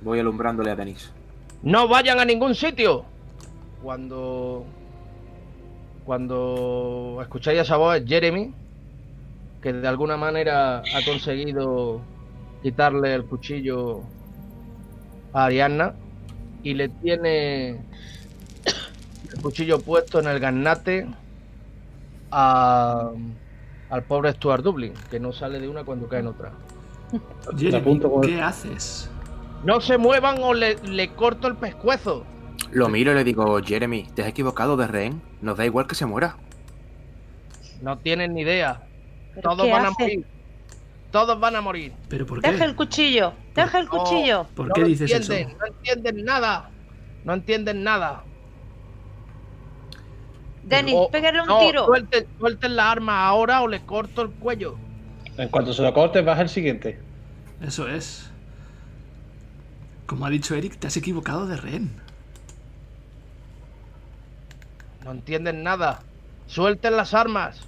Voy 0.00 0.20
alumbrándole 0.20 0.70
a 0.70 0.76
Denis. 0.76 1.12
¡No 1.62 1.88
vayan 1.88 2.18
a 2.20 2.24
ningún 2.24 2.54
sitio! 2.54 3.04
Cuando. 3.82 4.64
Cuando 6.04 7.18
escucháis 7.22 7.60
esa 7.60 7.76
voz 7.76 7.96
es 7.96 8.04
Jeremy, 8.04 8.52
que 9.62 9.72
de 9.72 9.86
alguna 9.86 10.16
manera 10.16 10.78
ha 10.80 11.04
conseguido 11.06 12.00
quitarle 12.60 13.14
el 13.14 13.24
cuchillo 13.24 14.00
a 15.32 15.44
Ariadna 15.44 15.94
y 16.64 16.74
le 16.74 16.88
tiene 16.88 17.68
el 17.70 19.40
cuchillo 19.40 19.78
puesto 19.80 20.18
en 20.18 20.26
el 20.26 20.40
garnate 20.40 21.06
a- 22.32 23.12
al 23.88 24.02
pobre 24.02 24.32
Stuart 24.32 24.64
Dublin, 24.64 24.94
que 25.08 25.20
no 25.20 25.32
sale 25.32 25.60
de 25.60 25.68
una 25.68 25.84
cuando 25.84 26.08
cae 26.08 26.18
en 26.20 26.26
otra. 26.26 26.50
Jeremy, 27.56 28.00
¿qué 28.26 28.40
haces? 28.42 29.08
¡No 29.64 29.80
se 29.80 29.96
muevan 29.98 30.42
o 30.42 30.54
le, 30.54 30.76
le 30.82 31.08
corto 31.14 31.46
el 31.48 31.56
pescuezo! 31.56 32.26
Lo 32.72 32.88
miro 32.88 33.12
y 33.12 33.14
le 33.14 33.24
digo, 33.24 33.60
Jeremy, 33.62 34.04
te 34.14 34.22
has 34.22 34.28
equivocado 34.28 34.76
de 34.76 34.86
rehén. 34.86 35.22
Nos 35.40 35.56
da 35.56 35.64
igual 35.64 35.86
que 35.86 35.94
se 35.94 36.06
muera. 36.06 36.36
No 37.80 37.98
tienen 37.98 38.34
ni 38.34 38.42
idea. 38.42 38.82
¿Pero 39.34 39.50
Todos 39.50 39.70
van 39.70 39.86
a 39.86 39.90
morir. 39.90 40.26
Todos 41.10 41.38
van 41.40 41.56
a 41.56 41.60
morir. 41.60 41.92
¿Pero 42.08 42.24
por 42.26 42.40
qué? 42.40 42.50
Deja 42.50 42.64
el 42.64 42.74
cuchillo, 42.74 43.34
deja 43.54 43.78
el 43.80 43.84
No. 43.86 43.90
cuchillo. 43.90 44.46
¿Por 44.54 44.68
no 44.68 44.74
qué 44.74 44.80
lo 44.80 44.86
dices 44.86 45.10
entienden, 45.10 45.48
eso? 45.48 45.58
No 45.58 45.66
entienden 45.66 46.24
nada. 46.24 46.70
No 47.24 47.32
entienden 47.34 47.82
nada. 47.84 48.24
Denis, 50.64 50.94
O- 50.96 51.10
pégale 51.10 51.40
un 51.42 51.48
no, 51.48 51.58
tiro. 51.58 51.84
Suelten, 51.86 52.26
suelten 52.38 52.76
la 52.76 52.90
arma 52.90 53.26
ahora 53.26 53.60
o 53.62 53.68
le 53.68 53.80
corto 53.84 54.22
el 54.22 54.30
cuello. 54.30 54.76
en 55.36 55.48
cuanto 55.48 55.72
se 55.72 55.82
lo 55.82 55.92
cortes, 55.92 56.24
vas 56.24 56.38
al 56.38 56.48
siguiente. 56.48 56.98
Eso 57.60 57.88
es. 57.88 58.31
Como 60.06 60.26
ha 60.26 60.30
dicho 60.30 60.54
Eric, 60.54 60.78
te 60.78 60.86
has 60.86 60.96
equivocado 60.96 61.46
de 61.46 61.56
rehén. 61.56 61.90
No 65.04 65.12
entienden 65.12 65.62
nada. 65.62 66.00
Suelten 66.46 66.96
las 66.96 67.14
armas. 67.14 67.60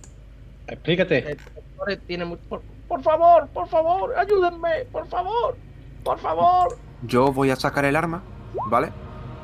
Explícate. 0.66 1.32
El 1.32 1.38
doctor 1.38 1.96
tiene 2.06 2.24
mu- 2.24 2.36
por, 2.36 2.62
por 2.88 3.02
favor, 3.02 3.48
por 3.48 3.68
favor, 3.68 4.14
ayúdenme, 4.16 4.84
por 4.92 5.06
favor, 5.08 5.56
por 6.04 6.18
favor. 6.18 6.76
Yo 7.02 7.32
voy 7.32 7.50
a 7.50 7.56
sacar 7.56 7.84
el 7.84 7.96
arma, 7.96 8.22
¿vale? 8.66 8.90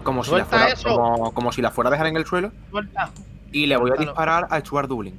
Como 0.05 0.25
si, 0.25 0.31
la 0.35 0.45
fuera, 0.45 0.69
eso. 0.69 0.89
como, 0.97 1.35
como 1.35 1.53
si 1.53 1.61
la 1.63 1.71
fuera 1.71 1.89
a 1.89 1.91
dejar 1.91 2.07
en 2.07 2.17
el 2.17 2.25
suelo. 2.27 2.53
Suelta. 2.71 3.11
Y 3.53 3.67
le 3.67 3.77
voy 3.77 3.91
a 3.91 3.95
disparar 3.97 4.47
a 4.51 4.61
Stuart 4.61 4.89
Dublin. 4.89 5.19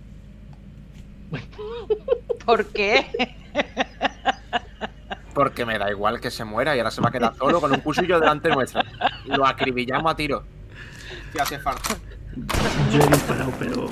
¿Por 2.46 2.66
qué? 2.68 3.36
Porque 5.42 5.66
me 5.66 5.80
da 5.80 5.90
igual 5.90 6.20
que 6.22 6.30
se 6.30 6.46
muera 6.46 6.76
y 6.76 6.78
ahora 6.78 6.92
se 6.92 7.02
va 7.02 7.10
a 7.10 7.12
quedar 7.12 7.36
solo 7.36 7.60
con 7.60 7.72
un 7.72 7.80
cuchillo 7.80 8.20
delante 8.20 8.48
nuestra. 8.50 8.86
Lo 9.26 9.44
acribillamos 9.44 10.12
a 10.12 10.16
tiro. 10.16 10.44
Si 11.34 11.40
hace 11.40 11.58
falta. 11.58 11.96
Yo 12.94 13.00
he 13.02 13.08
disparado, 13.08 13.52
pero. 13.58 13.88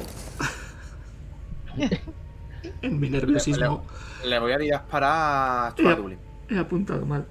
en 2.83 2.99
mi 2.99 3.09
nerviosismo 3.09 3.83
Le 4.25 4.37
voy 4.37 4.51
a 4.51 4.57
disparar 4.59 5.73
a 5.73 5.95
Dublin. 5.95 6.19
he 6.51 6.59
apuntado 6.59 7.03
mal. 7.03 7.25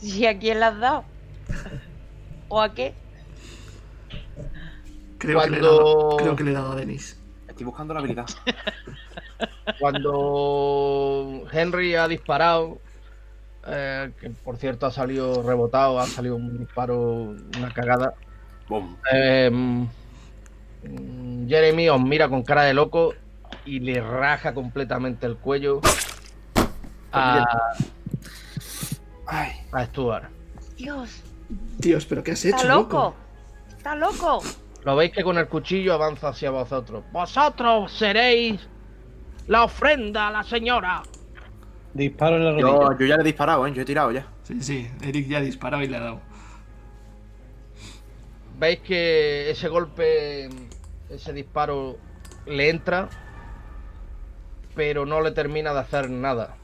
¿Y 0.00 0.26
a 0.26 0.36
quién 0.36 0.58
le 0.58 0.64
has 0.66 0.80
dado? 0.80 1.04
¿O 2.48 2.60
a 2.60 2.74
qué? 2.74 2.92
Creo, 5.18 5.40
que, 5.42 5.50
le 5.50 5.58
he 5.58 5.60
Cuando- 5.60 5.76
dado, 5.76 6.16
creo 6.16 6.34
que 6.34 6.42
le 6.42 6.50
he 6.50 6.54
dado 6.54 6.72
a 6.72 6.74
Denis. 6.74 7.16
Estoy 7.46 7.66
buscando 7.66 7.94
la 7.94 8.00
habilidad. 8.00 8.26
Cuando 9.78 11.44
Henry 11.52 11.94
ha 11.94 12.08
disparado, 12.08 12.80
eh, 13.66 14.10
que 14.20 14.30
por 14.30 14.56
cierto 14.56 14.86
ha 14.86 14.90
salido 14.90 15.42
rebotado, 15.42 16.00
ha 16.00 16.06
salido 16.06 16.36
un 16.36 16.58
disparo, 16.58 17.34
una 17.58 17.72
cagada. 17.72 18.14
Boom. 18.68 18.96
Eh, 19.12 19.86
Jeremy 21.48 21.88
os 21.88 22.00
mira 22.00 22.28
con 22.28 22.42
cara 22.42 22.62
de 22.62 22.74
loco 22.74 23.14
y 23.64 23.80
le 23.80 24.00
raja 24.00 24.54
completamente 24.54 25.26
el 25.26 25.36
cuello 25.36 25.80
a, 27.12 27.44
Ay. 29.26 29.52
a 29.70 29.84
Stuart. 29.86 30.30
Dios, 30.76 31.22
Dios, 31.78 32.06
¿pero 32.06 32.22
qué 32.22 32.32
has 32.32 32.44
hecho, 32.44 32.56
está 32.56 32.68
loco. 32.68 33.14
Está 33.76 33.94
loco. 33.94 34.42
Lo 34.84 34.96
veis 34.96 35.12
que 35.12 35.22
con 35.22 35.38
el 35.38 35.46
cuchillo 35.46 35.94
avanza 35.94 36.28
hacia 36.28 36.50
vosotros. 36.50 37.04
Vosotros 37.12 37.92
seréis 37.92 38.60
la 39.46 39.64
ofrenda 39.64 40.28
a 40.28 40.32
la 40.32 40.42
señora. 40.42 41.02
Disparo 41.94 42.36
en 42.36 42.44
la 42.44 42.50
rodilla. 42.52 42.68
Yo, 42.68 42.98
yo 42.98 43.06
ya 43.06 43.16
le 43.16 43.22
he 43.22 43.24
disparado, 43.26 43.66
¿eh? 43.66 43.72
Yo 43.72 43.82
he 43.82 43.84
tirado 43.84 44.12
ya. 44.12 44.26
Sí, 44.44 44.60
sí, 44.62 44.90
Eric 45.02 45.28
ya 45.28 45.38
ha 45.38 45.42
disparado 45.42 45.82
y 45.82 45.88
le 45.88 45.96
ha 45.96 46.00
dado. 46.00 46.20
Veis 48.58 48.80
que 48.80 49.50
ese 49.50 49.68
golpe 49.68 50.48
ese 51.10 51.32
disparo 51.32 51.98
le 52.46 52.70
entra, 52.70 53.08
pero 54.74 55.04
no 55.04 55.20
le 55.20 55.32
termina 55.32 55.72
de 55.74 55.80
hacer 55.80 56.08
nada. 56.10 56.56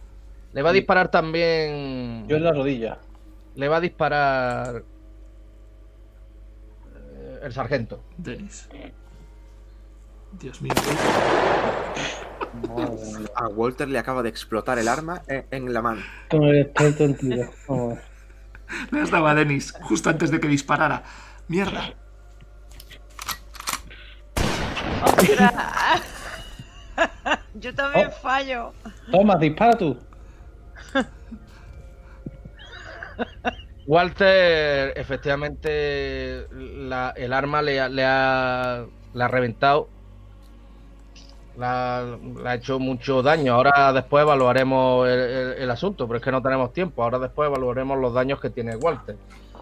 Le 0.53 0.63
va 0.63 0.71
a 0.71 0.73
disparar 0.73 1.11
también. 1.11 2.25
Yo 2.27 2.37
en 2.37 2.45
la 2.45 2.53
rodilla. 2.53 2.99
Le 3.55 3.69
va 3.69 3.77
a 3.77 3.81
disparar. 3.81 4.83
eh, 6.97 7.41
El 7.43 7.53
sargento. 7.53 8.03
Denis. 8.17 8.69
Dios 10.41 10.63
mío. 10.63 10.73
A 13.37 13.49
Walter 13.49 13.89
le 13.89 13.99
acaba 13.99 14.23
de 14.23 14.29
explotar 14.29 14.79
el 14.79 14.89
arma 14.89 15.23
en, 15.29 15.47
en 15.51 15.73
la 15.73 15.83
mano. 15.83 16.03
Con 16.31 16.45
el 16.45 16.59
experto 16.61 17.05
en 17.05 17.17
tiro. 17.17 17.51
Vamos 17.69 17.93
a 17.93 17.95
ver. 17.95 18.05
No 18.91 19.03
estaba 19.03 19.35
Denis, 19.35 19.73
justo 19.81 20.11
antes 20.11 20.31
de 20.31 20.41
que 20.41 20.49
disparara. 20.49 21.03
Mierda. 21.49 21.95
¡Ostras! 25.05 26.03
Yo 27.55 27.75
también 27.75 28.09
Oh. 28.09 28.21
fallo. 28.23 28.73
Toma, 29.11 29.37
dispara 29.37 29.77
tú. 29.77 29.97
Walter, 33.87 34.93
efectivamente, 34.97 36.47
la- 36.53 37.15
el 37.17 37.33
arma 37.33 37.63
le, 37.63 37.89
le 37.89 38.05
ha, 38.05 38.85
le 39.15 39.25
ha 39.25 39.29
reventado. 39.29 39.89
Le 41.59 41.65
ha, 41.67 42.17
le 42.43 42.49
ha 42.49 42.55
hecho 42.55 42.79
mucho 42.79 43.23
daño. 43.23 43.55
Ahora 43.55 43.93
después 43.93 44.23
evaluaremos 44.23 45.09
el, 45.09 45.19
el- 45.19 45.53
el 45.63 45.71
asunto, 45.71 46.07
pero 46.07 46.19
es 46.19 46.23
que 46.25 46.31
no 46.33 46.41
tenemos 46.43 46.73
tiempo. 46.73 47.03
Ahora 47.03 47.19
después 47.19 47.49
evaluaremos 47.49 47.99
los 47.99 48.15
daños 48.15 48.41
que 48.41 48.51
tiene 48.51 48.77
Walter. 48.77 49.17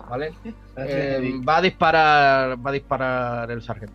¿Vale? 0.09 0.33
Eh, 0.79 1.33
va 1.49 1.57
a 1.57 1.63
disparar. 1.63 2.59
Va 2.65 2.69
a 2.71 2.73
disparar 2.75 3.51
el 3.51 3.63
sargento. 3.63 3.95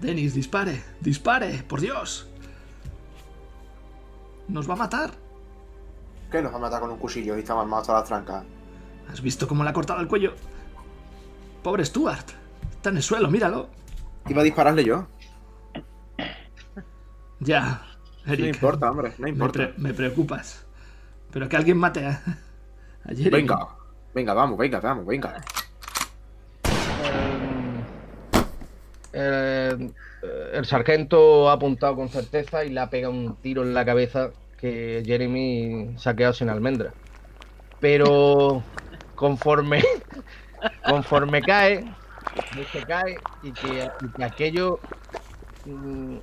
Denis, 0.00 0.34
dispare, 0.34 0.82
dispare, 1.00 1.62
por 1.68 1.80
Dios. 1.80 2.26
Nos 4.48 4.68
va 4.68 4.74
a 4.74 4.76
matar. 4.76 5.10
¿Qué 6.30 6.42
nos 6.42 6.52
va 6.52 6.56
a 6.56 6.60
matar 6.60 6.80
con 6.80 6.90
un 6.90 6.98
cuchillo 6.98 7.36
y 7.36 7.40
estamos 7.40 7.62
armados 7.62 7.86
todas 7.86 8.02
las 8.02 8.08
trancas? 8.08 8.44
¿Has 9.10 9.20
visto 9.20 9.46
cómo 9.46 9.62
le 9.62 9.70
ha 9.70 9.72
cortado 9.72 10.00
el 10.00 10.08
cuello? 10.08 10.34
Pobre 11.62 11.84
Stuart. 11.84 12.30
Está 12.72 12.90
en 12.90 12.96
el 12.96 13.02
suelo, 13.02 13.30
míralo. 13.30 13.68
Iba 14.28 14.40
a 14.40 14.44
dispararle 14.44 14.84
yo. 14.84 15.06
Ya, 17.40 17.82
No 18.26 18.34
importa, 18.46 18.90
hombre, 18.90 19.12
no 19.18 19.24
me, 19.24 19.30
importa. 19.30 19.52
pre- 19.52 19.74
me 19.76 19.92
preocupas. 19.94 20.64
Pero 21.32 21.48
que 21.48 21.56
alguien 21.56 21.76
mate 21.78 22.06
a, 22.06 22.10
a 23.04 23.08
Jeremy. 23.08 23.30
Venga, 23.30 23.66
venga, 24.14 24.34
vamos, 24.34 24.58
venga, 24.58 24.80
vamos, 24.80 25.06
venga. 25.06 25.42
Eh, 29.12 29.76
eh, 30.22 30.50
el 30.54 30.64
sargento 30.66 31.50
ha 31.50 31.54
apuntado 31.54 31.96
con 31.96 32.08
certeza 32.08 32.64
y 32.64 32.70
le 32.70 32.80
ha 32.80 32.90
pegado 32.90 33.12
un 33.12 33.36
tiro 33.36 33.62
en 33.62 33.74
la 33.74 33.84
cabeza 33.84 34.30
que 34.58 35.02
Jeremy 35.04 35.94
se 35.98 36.08
ha 36.10 36.14
quedado 36.16 36.34
sin 36.34 36.48
almendra. 36.48 36.92
Pero 37.80 38.62
conforme 39.16 39.82
conforme 40.84 41.44
cae, 41.44 41.96
que 42.72 42.84
cae 42.86 43.28
y 43.40 43.56
que, 43.56 43.90
y 44.00 44.12
que 44.12 44.24
aquello 44.24 44.84
mm, 45.64 46.18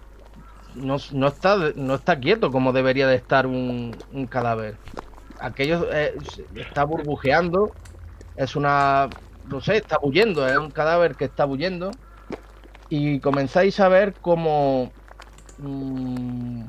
no, 0.76 0.98
no 1.14 1.28
está 1.30 1.58
no 1.76 1.96
está 1.96 2.20
quieto 2.20 2.52
como 2.52 2.74
debería 2.74 3.08
de 3.08 3.16
estar 3.16 3.48
un, 3.48 4.04
un 4.10 4.28
cadáver. 4.28 4.82
Aquello 5.38 5.92
eh, 5.94 6.20
está 6.56 6.86
burbujeando, 6.86 7.78
es 8.36 8.56
una 8.58 9.16
no 9.44 9.62
sé, 9.62 9.78
está 9.78 9.98
bullendo, 10.02 10.48
es 10.50 10.58
un 10.58 10.72
cadáver 10.72 11.16
que 11.18 11.26
está 11.26 11.46
bullendo 11.46 12.00
y 12.90 13.20
comenzáis 13.22 13.80
a 13.80 13.90
ver 13.90 14.20
como 14.22 14.96
mm, 15.58 16.66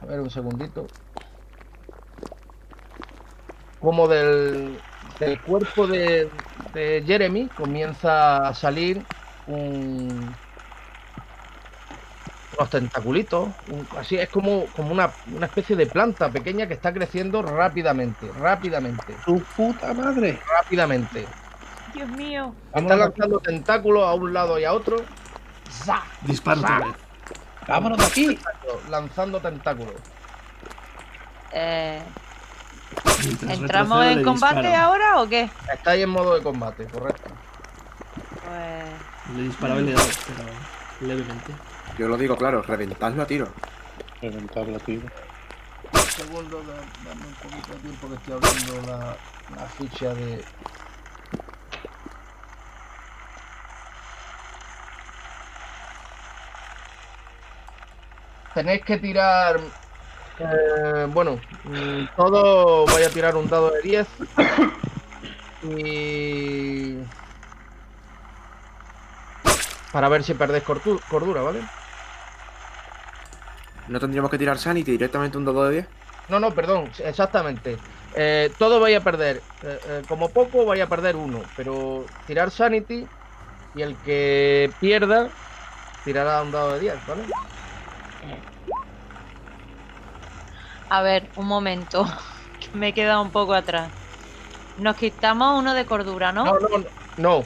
a 0.00 0.06
ver 0.06 0.20
un 0.20 0.30
segundito 0.30 0.92
como 3.78 4.08
del, 4.08 4.84
del 5.18 5.40
cuerpo 5.40 5.86
de, 5.86 6.28
de 6.74 7.02
Jeremy 7.06 7.46
comienza 7.48 8.48
a 8.48 8.54
salir 8.54 9.02
un 9.46 10.34
unos 12.58 12.70
tentaculitos 12.70 13.48
un- 13.68 13.86
así 13.98 14.16
es 14.18 14.28
como, 14.30 14.64
como 14.74 14.90
una, 14.90 15.10
una 15.34 15.46
especie 15.46 15.76
de 15.76 15.86
planta 15.86 16.30
pequeña 16.30 16.66
que 16.66 16.72
está 16.74 16.92
creciendo 16.92 17.42
rápidamente 17.42 18.30
rápidamente 18.38 19.14
¡Tu 19.26 19.40
puta 19.56 19.92
madre! 19.92 20.40
rápidamente 20.50 21.26
Dios 21.94 22.08
mío. 22.10 22.54
Está 22.74 22.94
lanzando 22.96 23.38
tentáculos 23.40 24.04
a 24.06 24.12
un 24.14 24.32
lado 24.34 24.58
y 24.58 24.64
a 24.64 24.72
otro 24.74 24.96
¡Za! 25.70 26.02
Vez. 26.22 26.42
¡Vámonos 27.66 27.98
de 27.98 28.04
aquí! 28.04 28.38
lanzando 28.90 29.40
tentáculos 29.40 29.94
Eh, 31.52 32.02
¿Entramos 33.48 34.04
en 34.06 34.22
combate 34.22 34.62
disparo. 34.62 34.84
ahora 34.84 35.20
o 35.22 35.28
qué? 35.28 35.50
estáis 35.72 36.02
en 36.04 36.10
modo 36.10 36.34
de 36.36 36.42
combate 36.42 36.86
correcto 36.86 37.30
Pues. 38.44 39.36
Le 39.36 39.42
disparaba 39.42 39.80
y 39.80 39.84
le 39.84 39.92
daba, 39.92 40.06
pero 40.26 41.08
levemente. 41.08 41.52
Yo 41.98 42.08
lo 42.08 42.16
digo 42.16 42.36
claro, 42.36 42.62
reventadlo 42.62 43.22
a 43.22 43.26
tiro. 43.26 43.48
Reventarlo, 44.22 44.78
tío. 44.80 45.00
Un 45.00 46.00
segundo, 46.10 46.62
da- 46.62 47.08
dame 47.08 47.26
un 47.26 47.34
poquito 47.34 47.72
de 47.72 47.78
tiempo 47.80 48.08
que 48.08 48.14
estoy 48.14 48.32
abriendo 48.34 48.86
la, 48.92 49.16
la 49.56 49.66
ficha 49.66 50.14
de. 50.14 50.44
Tenéis 58.54 58.82
que 58.84 58.96
tirar. 58.98 59.60
Eh, 60.38 61.06
bueno, 61.08 61.38
mm, 61.64 62.04
todo 62.16 62.86
voy 62.86 63.02
a 63.02 63.10
tirar 63.10 63.36
un 63.36 63.48
dado 63.48 63.70
de 63.70 63.82
10. 63.82 64.06
Y. 65.62 66.96
Para 69.92 70.08
ver 70.08 70.22
si 70.22 70.34
perdéis 70.34 70.64
cortu- 70.64 71.00
cordura, 71.08 71.42
¿vale? 71.42 71.60
¿No 73.88 73.98
tendríamos 74.00 74.30
que 74.30 74.38
tirar 74.38 74.58
Sanity 74.58 74.92
directamente 74.92 75.38
un 75.38 75.44
dado 75.44 75.64
de 75.68 75.72
10? 75.74 75.88
No, 76.28 76.40
no, 76.40 76.50
perdón, 76.52 76.90
exactamente. 77.04 77.78
Eh, 78.14 78.50
todo 78.58 78.80
vaya 78.80 78.98
a 78.98 79.00
perder. 79.02 79.42
eh, 79.62 80.02
como 80.08 80.28
poco 80.28 80.64
vaya 80.66 80.84
a 80.84 80.88
perder 80.88 81.16
uno. 81.16 81.40
Pero 81.56 82.04
tirar 82.26 82.50
Sanity 82.50 83.06
y 83.74 83.82
el 83.82 83.96
que 83.98 84.70
pierda 84.80 85.28
tirará 86.04 86.42
un 86.42 86.50
dado 86.52 86.72
de 86.74 86.80
10, 86.80 86.94
¿vale? 87.06 87.22
A 90.88 91.02
ver, 91.02 91.28
un 91.36 91.46
momento. 91.46 92.06
que 92.60 92.76
me 92.76 92.88
he 92.88 92.92
quedado 92.92 93.22
un 93.22 93.30
poco 93.30 93.54
atrás. 93.54 93.90
Nos 94.78 94.96
quitamos 94.96 95.58
uno 95.58 95.74
de 95.74 95.86
cordura, 95.86 96.32
¿no? 96.32 96.44
No, 96.44 96.58
no, 96.58 96.68
no. 96.68 96.84
no. 97.16 97.44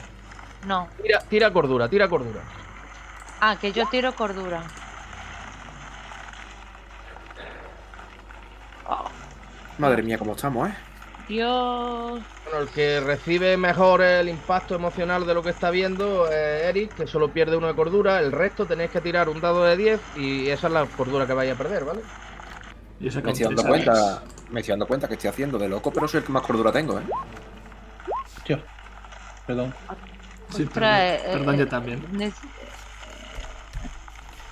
No. 0.65 0.87
Tira, 1.01 1.19
tira 1.27 1.51
cordura, 1.51 1.89
tira 1.89 2.07
cordura. 2.07 2.41
Ah, 3.39 3.57
que 3.59 3.71
yo 3.71 3.87
tiro 3.87 4.13
cordura. 4.13 4.63
Oh, 8.87 9.05
Madre 9.79 10.03
mía, 10.03 10.19
cómo 10.19 10.33
estamos, 10.33 10.69
¿eh? 10.69 10.73
Dios. 11.27 12.21
Bueno, 12.43 12.59
el 12.59 12.69
que 12.69 12.99
recibe 12.99 13.57
mejor 13.57 14.01
el 14.01 14.29
impacto 14.29 14.75
emocional 14.75 15.25
de 15.25 15.33
lo 15.33 15.41
que 15.41 15.49
está 15.49 15.71
viendo 15.71 16.27
es 16.27 16.63
Eric, 16.65 16.93
que 16.93 17.07
solo 17.07 17.31
pierde 17.31 17.57
uno 17.57 17.67
de 17.67 17.75
cordura. 17.75 18.19
El 18.19 18.31
resto 18.31 18.65
tenéis 18.65 18.91
que 18.91 19.01
tirar 19.01 19.29
un 19.29 19.41
dado 19.41 19.63
de 19.63 19.77
10 19.77 20.01
y 20.17 20.49
esa 20.49 20.67
es 20.67 20.73
la 20.73 20.85
cordura 20.85 21.25
que 21.25 21.33
vaya 21.33 21.53
a 21.53 21.57
perder, 21.57 21.85
¿vale? 21.85 22.01
Yo 23.01 23.21
Me 23.23 23.31
estoy 23.31 23.45
dando 23.45 23.63
cuenta, 23.63 24.21
me 24.51 24.59
estoy 24.59 24.73
dando 24.73 24.85
cuenta 24.85 25.07
que 25.07 25.15
estoy 25.15 25.29
haciendo 25.29 25.57
de 25.57 25.67
loco, 25.67 25.91
pero 25.91 26.07
soy 26.07 26.19
el 26.19 26.23
que 26.25 26.31
más 26.31 26.43
cordura 26.43 26.71
tengo, 26.71 26.99
¿eh? 26.99 27.03
Tío. 28.43 28.59
Perdón. 29.47 29.73
Sí, 30.55 30.65
perdón, 30.65 30.89
eh, 30.93 31.19
perdón 31.31 31.55
eh, 31.55 31.57
yo 31.57 31.67
también. 31.67 32.19
nec- 32.19 32.33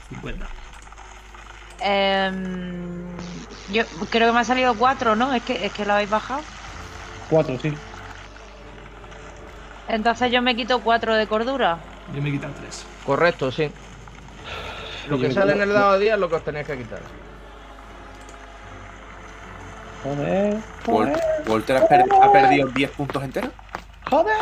50. 0.10 0.48
Em, 1.82 2.36
yo 3.72 3.84
creo 4.10 4.28
que 4.30 4.34
me 4.34 4.40
ha 4.40 4.44
salido 4.44 4.74
cuatro, 4.76 5.16
¿no? 5.16 5.32
Es 5.34 5.44
que, 5.44 5.66
es 5.66 5.72
que 5.72 5.86
lo 5.86 5.94
habéis 5.94 6.10
bajado. 6.10 6.42
Cuatro, 7.30 7.58
sí. 7.60 7.72
Entonces 9.88 10.32
yo 10.32 10.42
me 10.42 10.56
quito 10.56 10.80
cuatro 10.82 11.14
de 11.16 11.28
cordura. 11.28 11.78
Yo 12.14 12.22
me 12.22 12.30
he 12.30 12.32
quitado 12.32 12.54
tres. 12.60 12.84
Correcto, 13.06 13.52
sí. 13.52 13.72
Lo 15.08 15.20
que 15.20 15.32
sale 15.32 15.54
en 15.54 15.62
el 15.62 15.70
dado 15.74 15.94
de 15.94 16.00
10 16.00 16.14
es 16.16 16.20
lo 16.20 16.30
que 16.30 16.36
os 16.36 16.44
tenéis 16.44 16.66
que 16.66 16.78
quitar. 16.78 17.00
Joder. 20.04 20.58
Joder. 20.86 21.20
Walter 21.48 21.78
ha, 21.78 21.88
per- 21.88 22.06
ha 22.22 22.32
perdido 22.32 22.68
10 22.70 22.92
puntos 22.92 23.24
enteros. 23.24 23.52
¡Joder! 24.10 24.36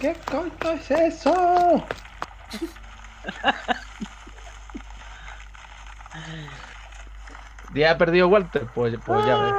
¿Qué 0.00 0.14
coño 0.26 0.50
es 0.72 0.90
eso? 0.90 1.84
¿Ya 7.74 7.90
ha 7.90 7.98
perdido 7.98 8.28
Walter? 8.28 8.66
Pues, 8.74 8.94
pues 9.04 9.26
ya 9.26 9.36
ves. 9.36 9.54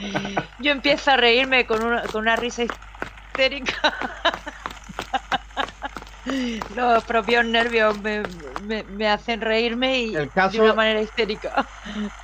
Yo 0.58 0.72
empiezo 0.72 1.10
a 1.10 1.16
reírme 1.16 1.66
con 1.66 1.82
una, 1.82 2.02
con 2.02 2.22
una 2.22 2.36
risa 2.36 2.62
histérica. 2.64 3.94
Los 6.76 7.02
propios 7.04 7.44
nervios 7.44 7.98
me, 8.00 8.22
me- 8.70 8.84
me 8.84 9.08
hacen 9.08 9.40
reírme 9.40 9.98
y 10.00 10.14
El 10.14 10.30
caso- 10.30 10.58
de 10.58 10.60
una 10.64 10.74
manera 10.74 11.02
histérica. 11.02 11.66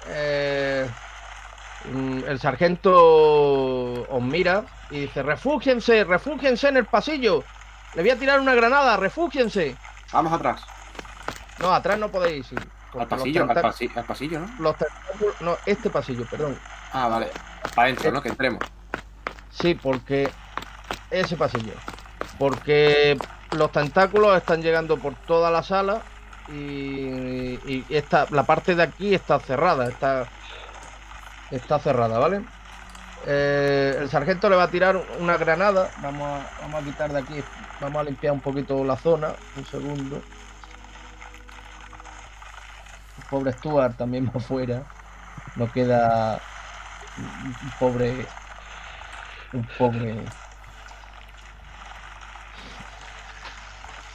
Eh, 0.09 0.89
mm, 1.93 2.19
el 2.29 2.39
sargento 2.39 2.93
os 4.09 4.23
mira 4.23 4.65
y 4.91 5.01
dice, 5.01 5.23
refúgiense, 5.23 6.05
refúgiense 6.05 6.69
en 6.69 6.77
el 6.79 6.87
pasillo. 6.87 7.45
Le 7.95 8.03
voy 8.03 8.11
a 8.11 8.19
tirar 8.19 8.41
una 8.41 8.55
granada, 8.55 8.97
refúgiense. 8.97 9.77
Vamos 10.13 10.33
atrás. 10.33 10.65
No, 11.59 11.73
atrás 11.73 11.99
no 11.99 12.11
podéis 12.11 12.51
ir. 12.53 12.63
Al 12.97 13.09
pasillo, 13.09 13.43
al, 13.43 13.49
tenta- 13.49 13.63
pasi- 13.63 13.91
al 13.95 14.07
pasillo, 14.07 14.41
¿no? 14.41 14.47
los 14.59 14.77
tentáculos- 14.77 15.37
no, 15.41 15.59
este 15.67 15.91
pasillo, 15.91 16.25
perdón. 16.27 16.59
Ah, 16.93 17.09
vale. 17.09 17.33
Para 17.75 17.89
adentro, 17.89 18.13
¿no? 18.13 18.23
Que 18.23 18.29
entremos. 18.29 18.63
Sí, 19.51 19.75
porque 19.75 20.33
ese 21.11 21.37
pasillo. 21.37 21.75
Porque 22.39 23.21
los 23.51 23.73
tentáculos 23.73 24.37
están 24.37 24.63
llegando 24.63 24.99
por 24.99 25.15
toda 25.27 25.51
la 25.51 25.63
sala 25.63 26.03
y, 26.49 27.59
y 27.67 27.87
esta, 27.91 28.27
la 28.31 28.45
parte 28.45 28.75
de 28.75 28.83
aquí 28.83 29.15
está 29.15 29.39
cerrada, 29.41 29.89
está, 29.89 30.29
está 31.51 31.79
cerrada, 31.79 32.19
¿vale? 32.19 32.43
Eh, 33.27 33.97
el 34.01 34.09
sargento 34.09 34.49
le 34.49 34.57
va 34.57 34.65
a 34.65 34.71
tirar 34.71 34.97
una 35.19 35.37
granada. 35.37 35.91
Vamos 36.01 36.23
a, 36.41 36.63
vamos 36.63 36.83
a 36.83 36.85
quitar 36.85 37.13
de 37.13 37.19
aquí, 37.19 37.43
vamos 37.81 38.01
a 38.01 38.05
limpiar 38.05 38.33
un 38.33 38.41
poquito 38.41 38.85
la 38.85 38.97
zona. 38.97 39.33
Un 39.57 39.65
segundo. 39.67 40.23
El 43.19 43.25
pobre 43.29 43.53
Stuart 43.53 43.97
también 43.97 44.27
va 44.27 44.33
afuera. 44.39 44.85
No 45.57 45.73
queda 45.73 46.41
un 47.19 47.71
pobre 47.81 48.27
un 49.53 49.67
pobre. 49.79 50.25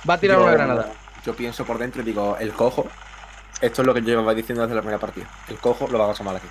Va 0.10 0.14
a 0.14 0.18
tirar 0.20 0.38
Yo- 0.38 0.44
una 0.44 0.52
granada. 0.54 1.01
Yo 1.26 1.36
pienso 1.36 1.65
por 1.65 1.78
dentro 1.78 2.01
y 2.01 2.05
digo, 2.05 2.38
el 2.38 2.53
cojo. 2.53 2.88
Esto 3.61 3.82
es 3.82 3.86
lo 3.86 3.93
que 3.93 4.01
yo 4.01 4.07
llevaba 4.07 4.34
diciendo 4.34 4.63
desde 4.63 4.76
la 4.76 4.82
primera 4.82 4.99
partida. 4.99 5.28
El 5.47 5.59
cojo 5.59 5.88
lo 5.88 5.99
va 5.99 6.05
a 6.05 6.07
pasar 6.09 6.26
mal 6.26 6.36
aquí. 6.36 6.47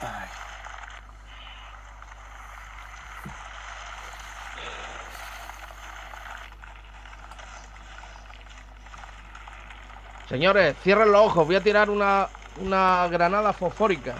Ay. 0.00 0.28
Señores, 10.28 10.76
cierren 10.82 11.12
los 11.12 11.26
ojos. 11.26 11.46
Voy 11.46 11.54
a 11.54 11.62
tirar 11.62 11.88
una, 11.88 12.26
una 12.56 13.06
granada 13.06 13.52
fosfórica. 13.52 14.14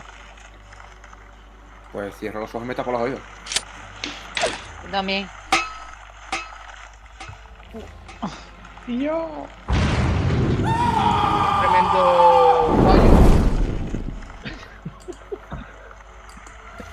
Pues 1.91 2.17
cierro 2.19 2.41
los 2.41 2.51
ojos 2.51 2.65
y 2.65 2.69
me 2.69 2.75
tapo 2.75 2.93
los 2.93 3.01
oídos. 3.01 3.21
También. 4.93 5.29
Tremendo 11.61 12.77
fallo. 12.85 13.13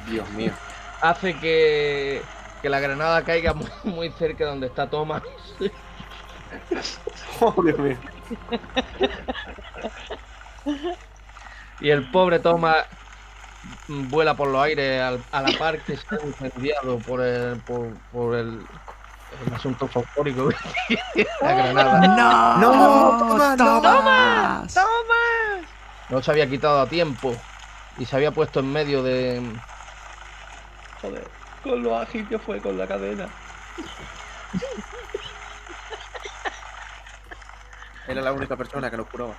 Dios 0.09 0.29
mío. 0.31 0.51
Hace 1.01 1.33
que, 1.39 2.21
que 2.61 2.69
la 2.69 2.79
granada 2.79 3.23
caiga 3.23 3.53
muy, 3.53 3.69
muy 3.83 4.09
cerca 4.11 4.43
de 4.45 4.49
donde 4.49 4.67
está 4.67 4.89
Thomas. 4.89 5.21
Oh, 7.41 7.53
Dios 7.63 7.77
mío. 7.79 7.95
Y 11.79 11.89
el 11.89 12.09
pobre 12.11 12.39
Thomas 12.39 12.85
vuela 13.87 14.33
por 14.35 14.49
los 14.49 14.61
aires 14.61 15.01
al- 15.01 15.23
a 15.31 15.41
la 15.41 15.57
par 15.57 15.79
que 15.83 15.95
se 15.95 16.03
ha 16.15 16.25
incendiado 16.25 16.97
por 16.99 17.21
el, 17.21 17.57
por, 17.61 17.93
por 18.11 18.35
el, 18.35 18.59
el 19.45 19.53
asunto 19.53 19.87
fosfórico. 19.87 20.49
la 21.41 21.53
granada. 21.53 22.57
¡No! 22.59 23.55
¡No! 23.55 23.57
¡Tomás! 23.57 24.75
No 26.09 26.21
se 26.21 26.31
había 26.31 26.49
quitado 26.49 26.81
a 26.81 26.87
tiempo 26.87 27.35
y 27.97 28.05
se 28.05 28.15
había 28.15 28.31
puesto 28.31 28.59
en 28.59 28.71
medio 28.71 29.03
de. 29.03 29.41
Joder, 31.01 31.27
con 31.63 31.83
lo 31.83 31.97
ágil 31.97 32.27
que 32.27 32.39
fue 32.39 32.59
con 32.59 32.77
la 32.77 32.87
cadena. 32.87 33.27
Era 38.07 38.21
la 38.21 38.33
única 38.33 38.55
persona 38.55 38.89
que 38.89 38.97
nos 38.97 39.07
curaba. 39.07 39.33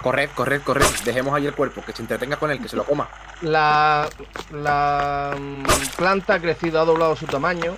Corred, 0.00 0.30
corred, 0.34 0.62
corred. 0.62 0.86
Dejemos 1.04 1.34
ahí 1.34 1.46
el 1.46 1.54
cuerpo, 1.54 1.82
que 1.84 1.92
se 1.92 2.00
entretenga 2.00 2.36
con 2.38 2.50
él, 2.50 2.62
que 2.62 2.68
se 2.68 2.76
lo 2.76 2.84
coma. 2.84 3.06
La, 3.42 4.08
la 4.50 5.36
mm, 5.38 5.64
planta 5.98 6.34
ha 6.34 6.40
crecido, 6.40 6.80
ha 6.80 6.86
doblado 6.86 7.14
su 7.14 7.26
tamaño 7.26 7.76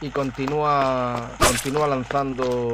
y 0.00 0.10
continúa, 0.10 1.30
continúa 1.38 1.86
lanzando 1.86 2.72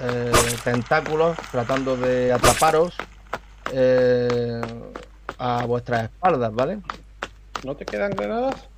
eh, 0.00 0.32
tentáculos, 0.64 1.36
tratando 1.50 1.96
de 1.96 2.32
atraparos 2.32 2.94
eh, 3.72 4.60
a 5.38 5.64
vuestras 5.66 6.04
espaldas, 6.04 6.54
¿vale? 6.54 6.78
¿No 7.64 7.76
te 7.76 7.84
quedan 7.84 8.12
granadas? 8.12 8.68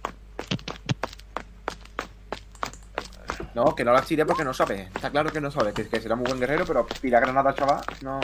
No, 3.55 3.75
que 3.75 3.85
no 3.85 3.93
las 3.93 4.07
tire 4.07 4.25
porque 4.25 4.45
no 4.45 4.55
sabe. 4.55 4.89
Está 4.95 5.11
claro 5.11 5.31
que 5.31 5.41
no 5.41 5.51
sabe, 5.51 5.73
que, 5.73 5.87
que 5.87 6.01
será 6.01 6.16
muy 6.16 6.27
buen 6.27 6.41
guerrero, 6.41 6.64
pero 6.66 6.87
tira 7.01 7.20
granada, 7.20 7.55
chaval, 7.55 7.85
no. 8.01 8.18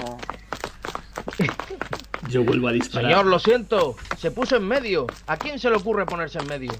Yo 2.28 2.44
vuelvo 2.44 2.68
a 2.68 2.72
disparar. 2.72 3.10
Señor, 3.10 3.26
lo 3.26 3.38
siento, 3.38 3.96
se 4.16 4.30
puso 4.30 4.56
en 4.56 4.66
medio. 4.66 5.06
¿A 5.26 5.36
quién 5.36 5.58
se 5.58 5.70
le 5.70 5.76
ocurre 5.76 6.06
ponerse 6.06 6.38
en 6.38 6.46
medio? 6.46 6.72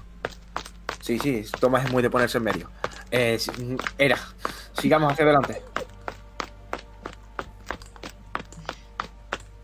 Sí, 1.09 1.17
sí, 1.17 1.43
Tomás 1.59 1.85
es 1.85 1.91
muy 1.91 2.03
de 2.03 2.09
ponerse 2.11 2.37
en 2.37 2.43
medio. 2.43 2.69
Eh, 3.09 3.39
era. 3.97 4.15
Sigamos 4.73 5.11
hacia 5.11 5.25
adelante. 5.25 5.59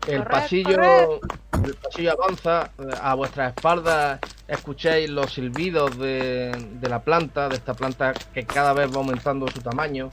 El 0.08 0.18
Corred, 0.24 0.30
pasillo, 0.30 0.74
corred. 0.76 1.66
el 1.68 1.74
pasillo 1.76 2.12
avanza 2.20 2.70
eh, 2.78 2.82
a 3.00 3.14
vuestras 3.14 3.54
espaldas. 3.54 4.18
Escucháis 4.48 5.08
los 5.08 5.32
silbidos 5.34 5.96
de, 5.98 6.50
de 6.80 6.88
la 6.88 7.00
planta, 7.02 7.48
de 7.48 7.54
esta 7.54 7.74
planta 7.74 8.12
que 8.12 8.44
cada 8.44 8.72
vez 8.72 8.90
va 8.90 8.96
aumentando 8.96 9.46
su 9.46 9.60
tamaño 9.60 10.10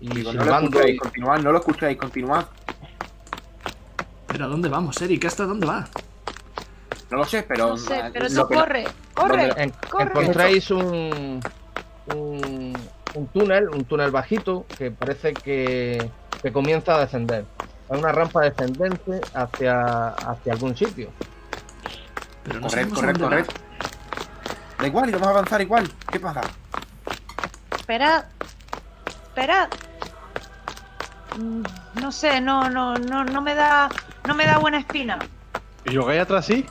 y 0.00 0.08
Digo, 0.08 0.32
no 0.32 0.38
lo 0.38 0.44
silbando. 0.44 0.68
escucháis, 0.70 0.94
y- 0.94 0.98
continuad, 0.98 1.38
no 1.40 1.52
lo 1.52 1.58
escucháis, 1.58 1.98
continuad. 1.98 2.46
¿Pero 4.28 4.44
a 4.46 4.48
dónde 4.48 4.70
vamos, 4.70 5.00
Eric? 5.02 5.26
¿Hasta 5.26 5.44
dónde 5.44 5.66
va? 5.66 5.86
No 7.10 7.18
lo 7.18 7.24
sé, 7.24 7.42
pero. 7.42 7.68
No 7.70 7.76
sé, 7.76 8.02
pero 8.12 8.28
no- 8.28 8.46
corre, 8.48 8.84
corre. 9.14 9.52
en- 9.62 9.70
corre. 9.90 10.04
encontráis 10.04 10.70
un, 10.70 11.40
un, 12.14 12.72
un 13.14 13.26
túnel, 13.28 13.68
un 13.70 13.84
túnel 13.84 14.10
bajito 14.10 14.64
que 14.78 14.90
parece 14.90 15.34
que, 15.34 16.10
que 16.42 16.52
comienza 16.52 16.94
a 16.96 17.00
descender. 17.00 17.44
Hay 17.90 17.98
una 17.98 18.12
rampa 18.12 18.42
descendente 18.42 19.20
hacia, 19.34 20.08
hacia 20.10 20.52
algún 20.52 20.76
sitio. 20.76 21.10
Pero 22.44 22.60
no 22.60 22.68
Corred, 22.68 22.88
corred, 22.92 23.18
corred. 23.20 23.46
Da 24.78 24.86
igual, 24.86 25.08
y 25.08 25.12
vamos 25.12 25.26
a 25.26 25.30
avanzar 25.30 25.60
igual. 25.60 25.90
¿Qué 26.10 26.20
pasa? 26.20 26.40
Esperad. 27.76 28.24
Esperad. 29.26 29.68
Mm, 31.38 31.62
No 32.00 32.12
sé, 32.12 32.40
no, 32.40 32.70
no, 32.70 32.94
no, 32.96 33.24
no 33.24 33.42
me 33.42 33.54
da, 33.54 33.88
no 34.26 34.34
me 34.34 34.46
da 34.46 34.58
buena 34.58 34.78
espina. 34.78 35.18
¿Y 35.84 35.92
yo 35.92 36.06
que 36.06 36.12
hay 36.12 36.18
atrás 36.18 36.46
sí? 36.46 36.64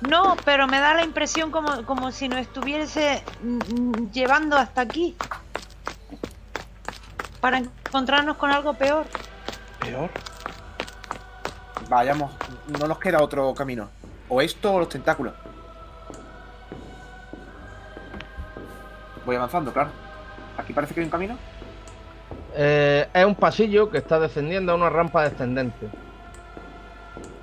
No, 0.00 0.36
pero 0.44 0.66
me 0.66 0.78
da 0.78 0.94
la 0.94 1.02
impresión 1.02 1.50
como, 1.50 1.84
como 1.84 2.12
si 2.12 2.28
nos 2.28 2.40
estuviese 2.40 3.22
llevando 4.12 4.56
hasta 4.56 4.82
aquí. 4.82 5.16
Para 7.40 7.58
encontrarnos 7.58 8.36
con 8.36 8.50
algo 8.50 8.74
peor. 8.74 9.06
Peor. 9.80 10.10
Vayamos, 11.88 12.32
no 12.78 12.86
nos 12.86 12.98
queda 12.98 13.22
otro 13.22 13.54
camino. 13.54 13.88
O 14.28 14.40
esto 14.40 14.72
o 14.72 14.80
los 14.80 14.88
tentáculos. 14.88 15.34
Voy 19.24 19.36
avanzando, 19.36 19.72
claro. 19.72 19.90
Aquí 20.56 20.72
parece 20.72 20.94
que 20.94 21.00
hay 21.00 21.04
un 21.04 21.10
camino. 21.10 21.36
Eh, 22.54 23.08
es 23.12 23.24
un 23.24 23.34
pasillo 23.34 23.90
que 23.90 23.98
está 23.98 24.18
descendiendo 24.18 24.72
a 24.72 24.74
una 24.74 24.90
rampa 24.90 25.28
descendente. 25.28 25.88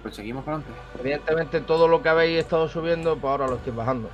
Pues 0.06 0.18
seguimos 0.18 0.44
para 0.46 0.58
adelante. 0.58 0.80
Evidentemente 1.00 1.62
todo 1.62 1.88
lo 1.88 2.04
que 2.04 2.10
habéis 2.10 2.38
estado 2.38 2.70
subiendo, 2.70 3.18
pues 3.18 3.32
ahora 3.32 3.48
lo 3.48 3.56
estoy 3.56 3.74
bajando. 3.74 4.08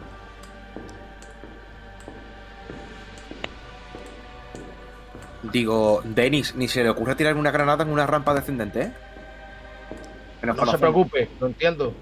Digo, 5.51 6.01
Denis, 6.05 6.55
ni 6.55 6.69
se 6.69 6.81
le 6.81 6.89
ocurre 6.89 7.15
tirar 7.15 7.35
una 7.35 7.51
granada 7.51 7.83
en 7.83 7.89
una 7.89 8.07
rampa 8.07 8.33
descendente, 8.33 8.83
¿eh? 8.83 8.93
Que 10.39 10.47
No 10.47 10.65
se 10.65 10.77
preocupe, 10.77 11.27
lo 11.41 11.47
entiendo. 11.47 11.93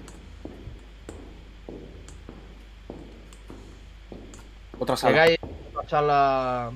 Otra 4.78 4.96
sala. 4.96 5.10
Llegáis 5.10 5.38
a 5.42 5.80
una 5.80 5.88
sala 5.88 6.70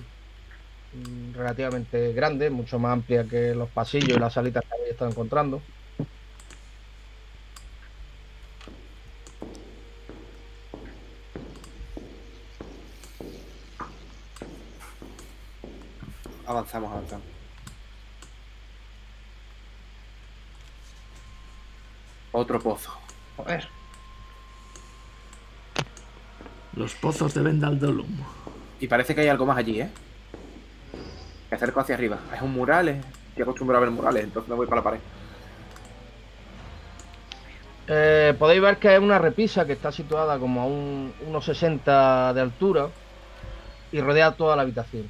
mm, 0.95 1.35
relativamente 1.35 2.13
grande, 2.13 2.51
mucho 2.51 2.81
más 2.81 2.93
amplia 2.93 3.23
que 3.23 3.55
los 3.55 3.69
pasillos 3.69 4.17
y 4.17 4.19
las 4.19 4.33
salitas 4.33 4.65
que 4.65 4.75
habéis 4.75 4.91
estado 4.91 5.13
encontrando. 5.13 5.63
Estamos 16.75 16.91
avanzando. 16.91 17.25
Otro 22.33 22.59
pozo. 22.59 22.91
Joder. 23.37 23.69
Los 26.75 26.95
pozos 26.95 27.33
de 27.33 27.43
Vendaldolum. 27.43 28.09
Y 28.81 28.89
parece 28.89 29.15
que 29.15 29.21
hay 29.21 29.29
algo 29.29 29.47
más 29.47 29.57
allí, 29.57 29.83
¿eh? 29.83 29.91
Me 31.49 31.57
acerco 31.57 31.79
hacia 31.79 31.95
arriba. 31.95 32.19
Es 32.35 32.43
un 32.43 32.53
mural, 32.53 32.89
¿eh? 32.89 33.01
Estoy 33.29 33.43
acostumbrado 33.45 33.85
a 33.85 33.87
ver 33.87 33.95
murales, 33.95 34.25
entonces 34.25 34.49
me 34.49 34.57
voy 34.57 34.67
para 34.67 34.81
la 34.81 34.85
pared. 34.85 35.01
Eh, 37.87 38.35
podéis 38.37 38.61
ver 38.61 38.79
que 38.79 38.95
es 38.95 39.01
una 39.01 39.21
repisa 39.21 39.65
que 39.65 39.75
está 39.75 39.93
situada 39.93 40.41
como 40.41 40.63
a 40.63 40.67
un, 40.67 41.15
unos 41.25 41.45
60 41.45 42.35
de 42.35 42.41
altura 42.41 42.89
y 43.93 44.01
rodea 44.01 44.33
toda 44.33 44.57
la 44.57 44.63
habitación. 44.63 45.09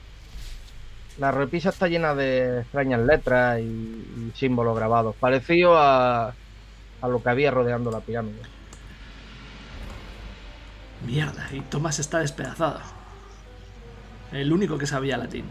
La 1.19 1.31
repisa 1.31 1.69
está 1.69 1.87
llena 1.89 2.15
de 2.15 2.61
extrañas 2.61 3.01
letras 3.01 3.61
y, 3.61 3.63
y 3.65 4.33
símbolos 4.35 4.77
grabados, 4.77 5.15
parecido 5.17 5.79
a, 5.79 6.35
a 7.01 7.09
lo 7.09 7.23
que 7.23 7.29
había 7.31 7.51
rodeando 7.53 7.91
la 7.91 8.01
pirámide. 8.01 8.41
Mierda, 11.07 11.49
y 11.53 11.61
Tomás 11.61 11.99
está 11.99 12.19
despedazado. 12.19 12.81
El 14.33 14.53
único 14.53 14.77
que 14.79 14.87
sabía 14.87 15.17
latín. 15.17 15.45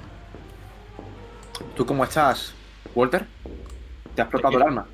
¿Tú 1.76 1.86
cómo 1.86 2.04
estás, 2.04 2.54
Walter? 2.94 3.26
¿Te 4.16 4.22
ha 4.22 4.26
explotado 4.26 4.58
el 4.58 4.64
alma? 4.64 4.86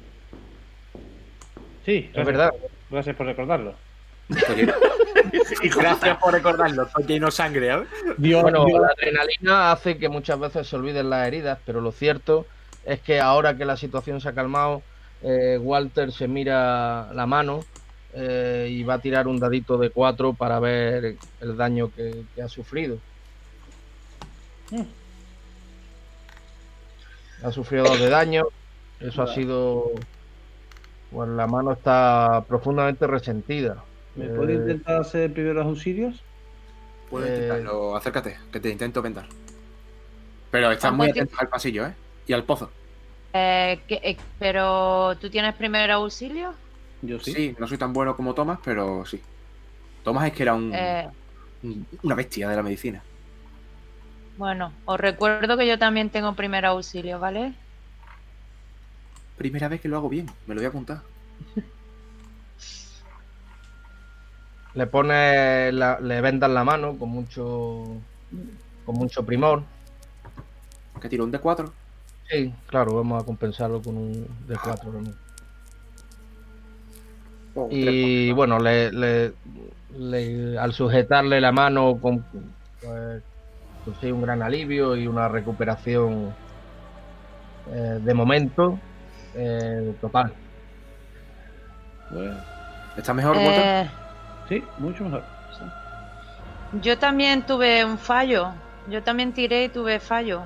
Sí, 1.85 2.11
Es 2.13 2.25
gracias, 2.25 2.25
verdad. 2.25 2.51
gracias 2.91 3.15
por 3.15 3.25
recordarlo. 3.25 3.73
Lleno- 5.61 5.75
Gracias 5.77 6.17
por 6.17 6.33
recordarlo, 6.33 6.83
estoy 6.83 7.03
lleno 7.05 7.25
de 7.27 7.31
sangre, 7.31 7.73
¿eh? 7.73 7.83
Dios, 8.17 8.41
Bueno, 8.41 8.65
Dios- 8.65 8.81
la 8.81 8.87
adrenalina 8.87 9.71
hace 9.71 9.97
que 9.97 10.09
muchas 10.09 10.39
veces 10.39 10.67
se 10.67 10.75
olviden 10.75 11.09
las 11.09 11.27
heridas, 11.27 11.59
pero 11.65 11.81
lo 11.81 11.91
cierto 11.91 12.45
es 12.85 12.99
que 13.01 13.19
ahora 13.19 13.55
que 13.57 13.65
la 13.65 13.77
situación 13.77 14.21
se 14.21 14.29
ha 14.29 14.33
calmado, 14.33 14.81
eh, 15.21 15.57
Walter 15.61 16.11
se 16.11 16.27
mira 16.27 17.11
la 17.13 17.25
mano 17.25 17.63
eh, 18.13 18.67
y 18.71 18.83
va 18.83 18.95
a 18.95 18.99
tirar 18.99 19.27
un 19.27 19.39
dadito 19.39 19.77
de 19.77 19.89
4 19.91 20.33
para 20.33 20.59
ver 20.59 21.15
el 21.41 21.57
daño 21.57 21.91
que, 21.95 22.23
que 22.35 22.41
ha 22.41 22.47
sufrido. 22.49 22.97
Mm. 24.71 24.81
Ha 27.43 27.51
sufrido 27.51 27.85
dos 27.85 27.99
de 27.99 28.09
daño. 28.09 28.45
Eso 28.99 29.21
ha 29.23 29.27
sido. 29.33 29.91
Pues 31.11 31.29
la 31.29 31.47
mano 31.47 31.71
está 31.71 32.43
profundamente 32.47 33.07
resentida. 33.07 33.83
¿Me 34.19 34.25
Eh, 34.25 34.29
puede 34.29 34.53
intentar 34.53 35.01
hacer 35.01 35.33
primeros 35.33 35.65
auxilios? 35.65 36.23
Puedo 37.09 37.25
Eh, 37.25 37.27
intentarlo, 37.27 37.95
acércate, 37.97 38.37
que 38.51 38.59
te 38.61 38.69
intento 38.69 39.01
vendar. 39.01 39.27
Pero 40.51 40.71
estás 40.71 40.91
¿Cuánto 40.91 40.97
muy 40.97 41.09
atento 41.09 41.35
al 41.39 41.49
pasillo, 41.49 41.85
¿eh? 41.87 41.95
Y 42.27 42.33
al 42.33 42.45
pozo. 42.45 42.71
Eh, 43.33 43.85
¿qué- 43.87 44.01
eh, 44.03 44.17
pero, 44.39 45.17
¿tú 45.19 45.29
tienes 45.29 45.55
primer 45.55 45.91
auxilio? 45.91 46.55
Yo 47.01 47.19
sí. 47.19 47.33
Sí. 47.33 47.55
no 47.59 47.67
soy 47.67 47.77
tan 47.77 47.93
bueno 47.93 48.15
como 48.15 48.33
Thomas, 48.33 48.59
pero 48.63 49.05
sí. 49.05 49.21
Thomas 50.03 50.27
es 50.27 50.33
que 50.33 50.43
era 50.43 50.55
un, 50.55 50.73
Eh, 50.73 51.07
un- 51.63 51.87
una 52.03 52.15
bestia 52.15 52.49
de 52.49 52.55
la 52.55 52.63
medicina. 52.63 53.03
bueno, 54.37 54.81
os 54.85 54.99
recuerdo 54.99 55.55
que 55.57 55.67
yo 55.67 55.77
también 55.77 56.09
tengo 56.11 56.35
primer 56.35 56.65
auxilio, 56.65 57.19
¿vale? 57.19 57.53
Primera 59.35 59.67
vez 59.69 59.81
que 59.81 59.87
lo 59.87 59.97
hago 59.97 60.07
bien, 60.09 60.27
me 60.45 60.53
lo 60.53 60.59
voy 60.61 60.65
a 60.65 60.69
apuntar. 60.69 61.01
Le 64.79 64.87
pone, 64.87 65.73
la- 65.73 65.99
le 65.99 66.21
vendan 66.21 66.53
la 66.53 66.63
mano 66.63 66.97
con 66.97 67.09
mucho, 67.09 67.83
con 68.85 68.95
mucho 68.95 69.25
primor. 69.25 69.61
Que 71.01 71.09
tiro 71.09 71.25
un 71.25 71.31
D4. 71.33 71.69
Sí, 72.29 72.53
claro, 72.65 72.95
vamos 72.95 73.21
a 73.21 73.25
compensarlo 73.25 73.81
con 73.81 73.97
un 73.97 74.25
D4. 74.47 75.01
¿no? 75.01 75.11
Oh, 77.55 77.67
Y 77.69 78.31
bueno, 78.31 78.57
le, 78.57 78.89
le- 78.93 79.33
le- 79.97 80.57
al 80.57 80.71
sujetarle 80.71 81.41
la 81.41 81.51
mano 81.51 81.97
con, 81.99 82.23
pues, 82.81 83.21
consigue 83.83 84.13
un 84.13 84.21
gran 84.21 84.41
alivio 84.41 84.95
y 84.95 85.07
una 85.07 85.27
recuperación 85.27 86.33
eh, 87.69 87.99
de 88.01 88.13
momento 88.13 88.79
eh, 89.35 89.93
total. 89.99 90.31
Bueno, 92.11 92.37
¿Estás 92.95 93.13
mejor? 93.15 93.35
Eh, 93.37 93.89
sí, 94.49 94.63
mucho 94.79 95.03
mejor. 95.05 95.23
yo 96.81 96.97
también 96.99 97.45
tuve 97.45 97.85
un 97.85 97.97
fallo. 97.97 98.49
Yo 98.89 99.03
también 99.03 99.33
tiré 99.33 99.65
y 99.65 99.69
tuve 99.69 99.99
fallo. 99.99 100.41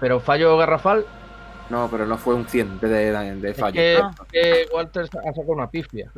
Pero 0.00 0.20
fallo 0.20 0.56
garrafal, 0.56 1.04
No, 1.70 1.86
pero 1.90 2.06
no 2.06 2.16
fue 2.16 2.34
un 2.34 2.46
100 2.46 2.80
de, 2.80 2.88
de- 2.88 3.34
de 3.36 3.50
es 3.50 3.56
fallo. 3.58 3.74
que, 3.74 3.98
Ah. 4.02 4.10
que 4.32 4.66
Walter 4.72 5.02
ha 5.04 5.06
sacado 5.34 5.52
una 5.52 5.68
pifia. 5.68 6.10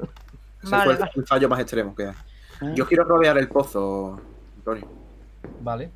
Vale, 0.62 0.96
fue 0.96 1.08
el- 1.16 1.26
fallo 1.26 1.48
más 1.48 1.58
extremo 1.60 1.92
que 1.96 2.06
hay. 2.06 2.14
Mm. 2.60 2.74
Yo 2.74 2.86
quiero 2.86 3.02
rodear 3.04 3.36
el 3.38 3.48
pozo, 3.48 4.20
Antonio. 4.58 4.86
Vale. 5.62 5.90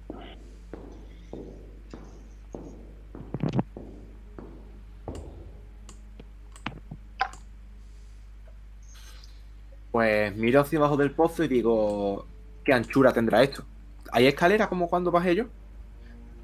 Pues 9.95 10.35
miro 10.35 10.61
hacia 10.61 10.81
abajo 10.81 10.97
del 10.97 11.13
pozo 11.13 11.45
y 11.45 11.49
digo, 11.49 12.27
¿qué 12.65 12.73
anchura 12.73 13.13
tendrá 13.13 13.45
esto? 13.45 13.63
¿Hay 14.11 14.27
escalera 14.27 14.69
como 14.69 14.89
cuando 14.89 15.13
bajé 15.13 15.37
yo? 15.37 15.45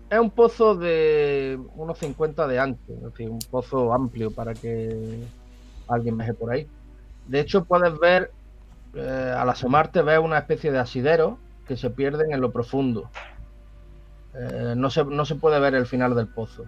Es 0.08 0.20
un 0.20 0.30
pozo 0.30 0.76
de 0.76 1.58
unos 1.74 1.98
50 1.98 2.46
de 2.46 2.60
ancho, 2.60 2.92
es 2.92 3.02
decir, 3.02 3.28
un 3.28 3.40
pozo 3.50 3.92
amplio 3.92 4.30
para 4.30 4.54
que 4.54 5.24
alguien 5.88 6.16
baje 6.16 6.32
por 6.32 6.52
ahí. 6.52 6.68
De 7.26 7.40
hecho, 7.40 7.64
puedes 7.64 7.98
ver, 7.98 8.30
eh, 8.94 9.34
al 9.36 9.48
asomarte, 9.48 10.02
ves 10.02 10.20
una 10.20 10.38
especie 10.38 10.70
de 10.70 10.78
asidero 10.78 11.36
que 11.66 11.76
se 11.76 11.90
pierden 11.90 12.32
en 12.32 12.40
lo 12.40 12.52
profundo. 12.52 13.10
Eh, 14.32 14.74
no, 14.76 14.90
se, 14.90 15.04
no 15.04 15.24
se 15.24 15.34
puede 15.34 15.58
ver 15.58 15.74
el 15.74 15.86
final 15.86 16.14
del 16.14 16.28
pozo. 16.28 16.66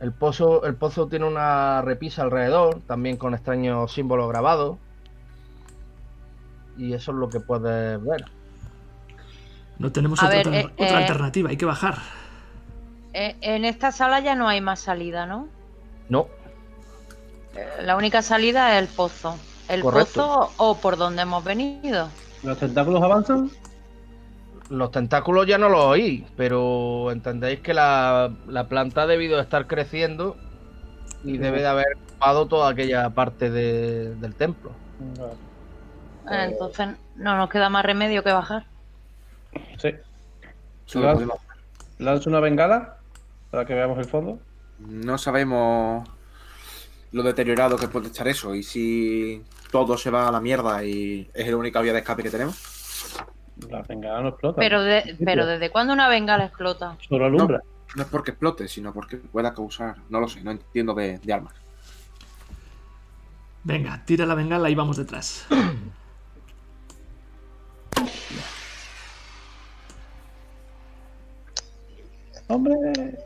El 0.00 0.10
pozo, 0.10 0.64
el 0.64 0.74
pozo 0.74 1.06
tiene 1.06 1.26
una 1.26 1.82
repisa 1.82 2.22
alrededor, 2.22 2.80
también 2.88 3.16
con 3.16 3.32
extraños 3.32 3.92
símbolos 3.92 4.28
grabados. 4.28 4.78
Y 6.78 6.92
eso 6.94 7.10
es 7.12 7.18
lo 7.18 7.28
que 7.28 7.40
puedes 7.40 8.02
ver. 8.02 8.24
No 9.78 9.92
tenemos 9.92 10.22
otra, 10.22 10.30
ver, 10.36 10.46
alter- 10.46 10.66
eh, 10.66 10.72
otra 10.84 10.90
eh. 11.00 11.02
alternativa, 11.02 11.50
hay 11.50 11.56
que 11.56 11.64
bajar. 11.66 11.98
Eh, 13.12 13.36
en 13.40 13.64
esta 13.64 13.90
sala 13.92 14.20
ya 14.20 14.34
no 14.34 14.48
hay 14.48 14.60
más 14.60 14.80
salida, 14.80 15.26
¿no? 15.26 15.48
No, 16.08 16.28
La 17.82 17.96
única 17.96 18.22
salida 18.22 18.76
es 18.76 18.82
el 18.82 18.88
pozo. 18.88 19.36
¿El 19.68 19.82
Correcto. 19.82 20.12
pozo 20.14 20.52
o 20.56 20.76
por 20.78 20.96
donde 20.96 21.22
hemos 21.22 21.42
venido? 21.44 22.08
¿Los 22.42 22.58
tentáculos 22.58 23.02
avanzan? 23.02 23.50
Los 24.70 24.90
tentáculos 24.90 25.46
ya 25.46 25.58
no 25.58 25.68
los 25.68 25.84
oí, 25.84 26.26
pero 26.36 27.10
entendéis 27.10 27.60
que 27.60 27.74
la, 27.74 28.30
la 28.46 28.68
planta 28.68 29.02
ha 29.02 29.06
debido 29.06 29.40
estar 29.40 29.66
creciendo 29.66 30.36
y 31.24 31.38
debe 31.38 31.60
de 31.60 31.66
haber 31.66 31.86
ocupado 32.06 32.46
toda 32.46 32.70
aquella 32.70 33.10
parte 33.10 33.50
de- 33.50 34.14
del 34.16 34.34
templo. 34.34 34.70
Vale. 35.18 35.32
Eh, 36.30 36.44
Entonces 36.52 36.88
no 37.16 37.36
nos 37.36 37.48
queda 37.50 37.68
más 37.68 37.84
remedio 37.84 38.22
que 38.22 38.32
bajar. 38.32 38.64
Sí. 39.78 39.94
¿Lanzo 41.98 42.30
una 42.30 42.40
bengala 42.40 42.96
para 43.50 43.64
que 43.64 43.74
veamos 43.74 43.98
el 43.98 44.04
fondo? 44.06 44.38
No 44.78 45.18
sabemos 45.18 46.08
lo 47.12 47.22
deteriorado 47.22 47.76
que 47.76 47.88
puede 47.88 48.06
estar 48.08 48.28
eso 48.28 48.54
y 48.54 48.62
si 48.62 49.42
todo 49.70 49.96
se 49.96 50.10
va 50.10 50.28
a 50.28 50.32
la 50.32 50.40
mierda 50.40 50.84
y 50.84 51.28
es 51.34 51.48
la 51.48 51.56
única 51.56 51.80
vía 51.80 51.92
de 51.92 51.98
escape 52.00 52.22
que 52.22 52.30
tenemos. 52.30 53.16
La 53.70 53.82
bengala 53.82 54.20
no 54.22 54.28
explota. 54.28 54.60
Pero, 54.60 54.82
de- 54.82 55.16
pero 55.24 55.46
¿desde 55.46 55.70
cuándo 55.70 55.92
una 55.92 56.08
bengala 56.08 56.44
explota? 56.44 56.96
Solo 57.08 57.26
alumbra. 57.26 57.60
No 57.96 58.02
es 58.02 58.08
porque 58.08 58.30
explote, 58.32 58.68
sino 58.68 58.92
porque 58.92 59.16
pueda 59.16 59.52
causar. 59.54 59.96
No 60.10 60.20
lo 60.20 60.28
sé, 60.28 60.42
no 60.42 60.50
entiendo 60.52 60.94
de, 60.94 61.18
de 61.18 61.32
armas. 61.32 61.54
Venga, 63.64 64.02
tira 64.04 64.24
la 64.26 64.34
bengala 64.34 64.70
y 64.70 64.74
vamos 64.74 64.96
detrás. 64.96 65.46
¡Hombre! 72.48 73.18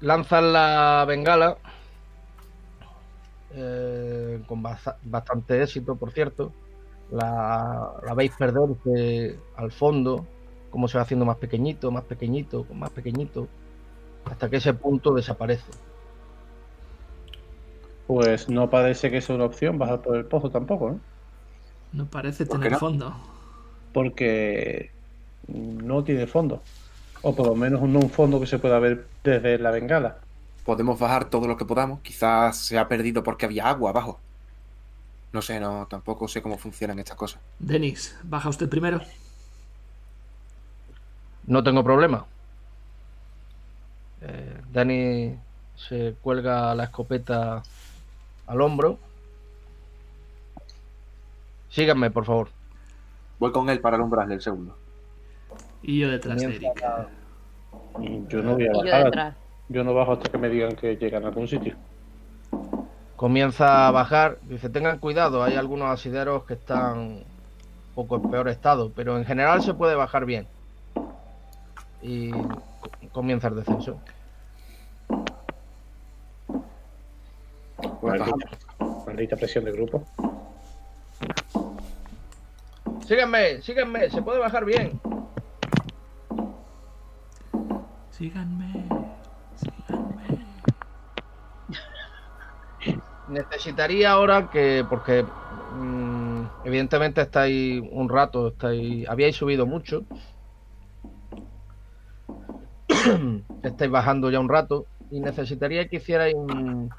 Lanzan 0.00 0.52
la 0.52 1.04
bengala 1.06 1.56
eh, 3.50 4.42
con 4.46 4.62
basa- 4.62 4.96
bastante 5.02 5.62
éxito, 5.62 5.96
por 5.96 6.10
cierto. 6.12 6.52
La, 7.10 7.92
la 8.04 8.14
veis 8.14 8.32
perderse 8.36 9.38
al 9.56 9.70
fondo, 9.70 10.26
como 10.70 10.88
se 10.88 10.96
va 10.96 11.02
haciendo 11.02 11.26
más 11.26 11.36
pequeñito, 11.36 11.90
más 11.90 12.04
pequeñito, 12.04 12.66
más 12.72 12.90
pequeñito, 12.90 13.48
hasta 14.24 14.48
que 14.48 14.56
ese 14.56 14.72
punto 14.72 15.12
desaparece. 15.12 15.70
Pues 18.06 18.48
no 18.48 18.70
parece 18.70 19.10
que 19.10 19.20
sea 19.20 19.36
una 19.36 19.44
opción 19.44 19.78
bajar 19.78 20.00
por 20.00 20.16
el 20.16 20.24
pozo 20.24 20.50
tampoco, 20.50 20.92
¿eh? 20.92 20.96
No 21.92 22.06
parece 22.06 22.46
¿Por 22.46 22.56
qué 22.56 22.64
tener 22.64 22.72
no? 22.72 22.78
fondo. 22.78 23.14
Porque 23.92 24.90
no 25.48 26.04
tiene 26.04 26.26
fondo. 26.26 26.62
O 27.22 27.34
por 27.34 27.46
lo 27.46 27.54
menos 27.54 27.80
un, 27.80 27.94
un 27.96 28.10
fondo 28.10 28.40
que 28.40 28.46
se 28.46 28.58
pueda 28.58 28.78
ver 28.78 29.06
desde 29.22 29.58
la 29.58 29.70
bengala. 29.70 30.18
Podemos 30.64 30.98
bajar 30.98 31.26
todo 31.26 31.46
lo 31.46 31.56
que 31.56 31.64
podamos. 31.64 32.00
Quizás 32.00 32.56
se 32.56 32.78
ha 32.78 32.88
perdido 32.88 33.22
porque 33.22 33.46
había 33.46 33.68
agua 33.68 33.90
abajo. 33.90 34.18
No 35.32 35.40
sé, 35.40 35.58
no, 35.58 35.86
tampoco 35.86 36.28
sé 36.28 36.42
cómo 36.42 36.58
funcionan 36.58 36.98
estas 36.98 37.16
cosas. 37.16 37.40
Denis, 37.58 38.16
baja 38.22 38.48
usted 38.48 38.68
primero. 38.68 39.00
No 41.46 41.62
tengo 41.62 41.82
problema. 41.82 42.26
Eh, 44.20 44.60
Dani 44.72 45.34
se 45.76 46.14
cuelga 46.22 46.74
la 46.74 46.84
escopeta 46.84 47.62
al 48.46 48.60
hombro. 48.60 48.98
Síganme, 51.70 52.10
por 52.10 52.26
favor. 52.26 52.48
Voy 53.38 53.50
con 53.52 53.70
él 53.70 53.80
para 53.80 53.96
alumbrarle 53.96 54.34
el 54.34 54.42
segundo. 54.42 54.76
Y 55.82 55.98
yo 56.00 56.10
detrás 56.10 56.38
de 56.38 56.46
Eric. 56.56 56.72
Yo 58.28 58.42
no 58.42 58.54
voy 58.54 58.66
a 58.68 58.72
yo 58.72 58.82
bajar. 58.82 59.34
Yo 59.68 59.84
no 59.84 59.94
bajo 59.94 60.12
hasta 60.12 60.30
que 60.30 60.38
me 60.38 60.48
digan 60.48 60.76
que 60.76 60.96
llegan 60.96 61.24
a 61.24 61.28
algún 61.28 61.48
sitio. 61.48 61.76
Comienza 63.16 63.88
a 63.88 63.90
bajar. 63.90 64.38
Dice, 64.42 64.68
tengan 64.68 64.98
cuidado, 64.98 65.42
hay 65.42 65.54
algunos 65.54 65.88
asideros 65.88 66.44
que 66.44 66.54
están 66.54 66.98
un 66.98 67.24
poco 67.94 68.16
en 68.16 68.30
peor 68.30 68.48
estado, 68.48 68.90
pero 68.94 69.16
en 69.16 69.24
general 69.24 69.62
se 69.62 69.74
puede 69.74 69.94
bajar 69.94 70.24
bien. 70.24 70.46
Y 72.02 72.30
co- 72.32 72.50
comienza 73.12 73.48
el 73.48 73.56
descenso. 73.56 73.98
Maldita 79.06 79.36
presión 79.36 79.64
de 79.64 79.72
grupo. 79.72 80.02
Síganme, 83.06 83.60
síganme, 83.62 84.10
se 84.10 84.22
puede 84.22 84.38
bajar 84.38 84.64
bien. 84.64 85.00
Síganme. 88.16 88.70
Síganme. 89.56 90.26
Necesitaría 93.28 94.10
ahora 94.10 94.50
que, 94.50 94.84
porque 94.88 95.24
mm, 95.74 96.42
evidentemente 96.64 97.20
estáis 97.22 97.82
un 97.90 98.08
rato, 98.08 98.48
estáis, 98.48 99.08
habíais 99.08 99.36
subido 99.36 99.64
mucho, 99.66 100.02
estáis 103.62 103.90
bajando 103.90 104.30
ya 104.30 104.40
un 104.40 104.48
rato 104.48 104.86
y 105.10 105.20
necesitaría 105.20 105.88
que 105.88 105.96
hicierais 105.96 106.34
un- 106.34 106.90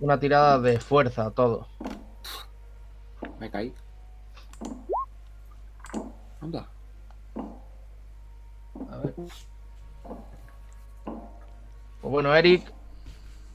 una 0.00 0.18
tirada 0.18 0.58
de 0.60 0.78
fuerza 0.78 1.26
a 1.26 1.30
todos. 1.30 1.66
Me 3.40 3.50
caí. 3.50 3.72
Anda. 6.40 6.68
A 8.90 8.96
ver. 8.98 9.14
Pues 12.02 12.12
bueno, 12.12 12.34
Eric, 12.36 12.70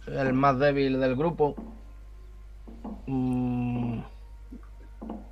el 0.07 0.34
más 0.34 0.60
débil 0.60 0.99
del 0.99 1.15
grupo. 1.15 1.61
mm, 3.07 4.02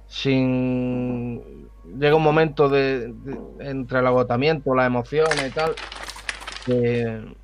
sin. 0.06 1.72
Llega 1.84 2.16
un 2.16 2.24
momento 2.24 2.70
de, 2.70 3.14
de- 3.14 3.42
entre 3.60 4.00
el 4.00 4.08
agotamiento, 4.08 4.74
las 4.76 4.88
emociones 4.88 5.50
y 5.50 5.54
tal, 5.54 5.78
que, 6.66 7.36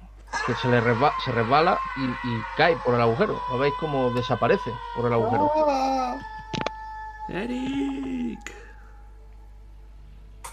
que 0.43 0.55
se 0.55 0.69
le 0.69 0.81
resba- 0.81 1.15
se 1.19 1.31
resbala 1.31 1.81
y, 1.95 2.19
y 2.23 2.45
cae 2.55 2.77
por 2.79 2.95
el 2.95 3.01
agujero. 3.01 3.45
Lo 3.47 3.57
veis 3.59 3.75
como 3.77 4.11
desaparece 4.11 4.81
por 4.93 5.07
el 5.07 5.13
agujero. 5.13 5.51
Eric. 7.39 8.45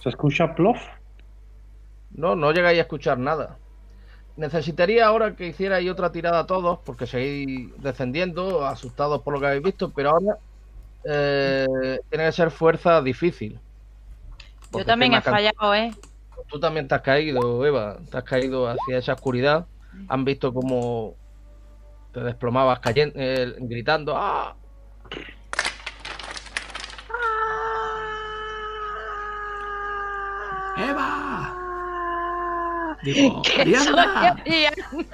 ¿Se 0.00 0.08
escucha 0.08 0.54
plof? 0.56 0.80
No, 2.24 2.34
no 2.36 2.52
llegáis 2.52 2.78
a 2.78 2.82
escuchar 2.82 3.18
nada. 3.18 3.60
Necesitaría 4.38 5.04
ahora 5.04 5.34
que 5.34 5.48
hicierais 5.48 5.90
otra 5.90 6.12
tirada 6.12 6.38
a 6.38 6.46
todos, 6.46 6.78
porque 6.84 7.08
seguís 7.08 7.70
descendiendo, 7.82 8.64
asustados 8.64 9.20
por 9.22 9.34
lo 9.34 9.40
que 9.40 9.46
habéis 9.48 9.64
visto, 9.64 9.90
pero 9.90 10.10
ahora 10.10 10.38
eh, 11.02 11.98
tiene 12.08 12.26
que 12.26 12.32
ser 12.32 12.52
fuerza 12.52 13.02
difícil. 13.02 13.58
Yo 14.72 14.84
también 14.84 15.14
he 15.14 15.20
fallado, 15.20 15.74
¿eh? 15.74 15.90
Tú 16.46 16.60
también 16.60 16.86
te 16.86 16.94
has 16.94 17.02
caído, 17.02 17.66
Eva. 17.66 17.98
Te 18.10 18.16
has 18.16 18.22
caído 18.22 18.68
hacia 18.68 18.98
esa 18.98 19.14
oscuridad. 19.14 19.66
Han 20.06 20.24
visto 20.24 20.54
cómo 20.54 21.16
te 22.12 22.20
desplomabas 22.20 22.78
cayendo, 22.78 23.14
eh, 23.16 23.56
gritando. 23.58 24.14
¡Ah! 24.16 24.54
Digo, 33.14 33.42
Ariadna. 33.58 34.30
Ariadna. 34.32 35.04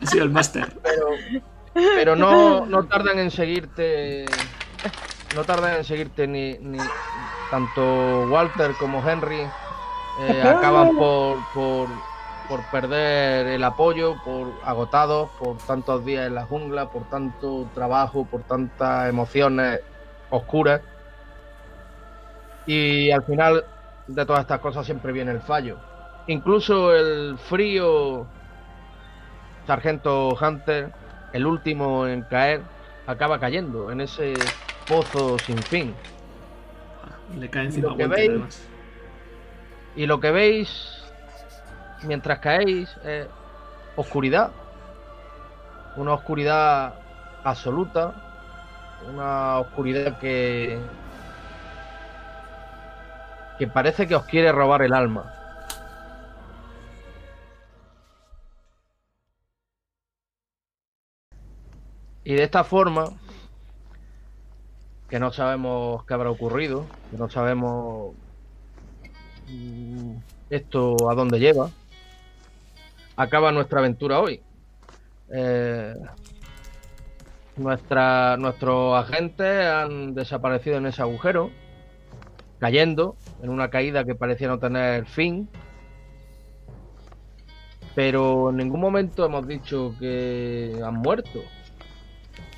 Ha 0.00 0.06
sido 0.06 0.24
el 0.24 0.30
máster. 0.30 0.72
pero, 0.82 1.06
pero 1.74 2.16
no, 2.16 2.66
no 2.66 2.84
tardan 2.84 3.18
en 3.18 3.30
seguirte. 3.30 4.26
No 5.34 5.44
tardan 5.44 5.76
en 5.76 5.84
seguirte 5.84 6.26
ni, 6.26 6.54
ni 6.58 6.78
tanto 7.50 8.26
Walter 8.28 8.72
como 8.78 9.06
Henry. 9.08 9.40
eh, 10.20 10.42
acaban 10.42 10.96
por, 10.96 11.38
por, 11.52 11.88
por 12.48 12.62
perder 12.70 13.48
el 13.48 13.64
apoyo, 13.64 14.14
por 14.24 14.52
agotados, 14.64 15.30
por 15.38 15.58
tantos 15.58 16.04
días 16.04 16.26
en 16.28 16.36
la 16.36 16.44
jungla, 16.46 16.88
por 16.90 17.08
tanto 17.10 17.68
trabajo, 17.74 18.24
por 18.24 18.42
tantas 18.42 19.08
emociones 19.08 19.80
oscuras. 20.30 20.80
Y 22.66 23.10
al 23.10 23.24
final 23.24 23.64
de 24.06 24.26
todas 24.26 24.42
estas 24.42 24.60
cosas 24.60 24.84
siempre 24.84 25.12
viene 25.12 25.32
el 25.32 25.40
fallo. 25.40 25.76
Incluso 26.26 26.94
el 26.94 27.36
frío 27.38 28.26
Sargento 29.66 30.30
Hunter, 30.40 30.92
el 31.32 31.46
último 31.46 32.06
en 32.06 32.22
caer, 32.22 32.62
acaba 33.06 33.38
cayendo 33.38 33.90
en 33.90 34.00
ese 34.00 34.34
pozo 34.86 35.38
sin 35.38 35.58
fin. 35.58 35.94
Le 37.38 37.48
cae 37.48 37.66
encima 37.66 37.90
Lo 37.90 37.96
que 37.96 38.06
veis- 38.08 38.30
además. 38.30 38.68
Y 39.96 40.06
lo 40.06 40.20
que 40.20 40.30
veis 40.30 41.02
mientras 42.02 42.38
caéis 42.40 42.94
es 43.04 43.26
oscuridad. 43.96 44.50
Una 45.96 46.12
oscuridad 46.14 46.94
absoluta. 47.44 48.14
Una 49.12 49.58
oscuridad 49.58 50.18
que. 50.18 50.78
Que 53.58 53.66
parece 53.66 54.06
que 54.06 54.16
os 54.16 54.24
quiere 54.24 54.52
robar 54.52 54.82
el 54.82 54.94
alma. 54.94 55.32
Y 62.24 62.34
de 62.34 62.42
esta 62.42 62.64
forma, 62.64 63.10
que 65.08 65.20
no 65.20 65.30
sabemos 65.30 66.04
qué 66.06 66.14
habrá 66.14 66.30
ocurrido, 66.30 66.86
que 67.10 67.18
no 67.18 67.28
sabemos 67.28 68.14
mm, 69.48 70.16
esto 70.48 71.10
a 71.10 71.14
dónde 71.14 71.38
lleva, 71.38 71.70
acaba 73.16 73.52
nuestra 73.52 73.80
aventura 73.80 74.20
hoy. 74.20 74.40
Eh, 75.30 75.94
nuestra, 77.56 78.36
nuestros 78.38 78.96
agentes 78.96 79.66
han 79.66 80.14
desaparecido 80.14 80.78
en 80.78 80.86
ese 80.86 81.02
agujero, 81.02 81.50
cayendo 82.58 83.16
en 83.44 83.50
una 83.50 83.68
caída 83.68 84.04
que 84.04 84.14
parecía 84.14 84.48
no 84.48 84.58
tener 84.58 85.04
fin. 85.04 85.48
Pero 87.94 88.50
en 88.50 88.56
ningún 88.56 88.80
momento 88.80 89.24
hemos 89.26 89.46
dicho 89.46 89.94
que 90.00 90.80
han 90.82 90.94
muerto. 90.94 91.40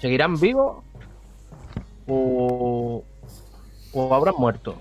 ¿Seguirán 0.01 0.39
vivos? 0.39 0.85
¿O, 2.07 3.03
o 3.93 4.15
habrán 4.15 4.37
muerto? 4.39 4.81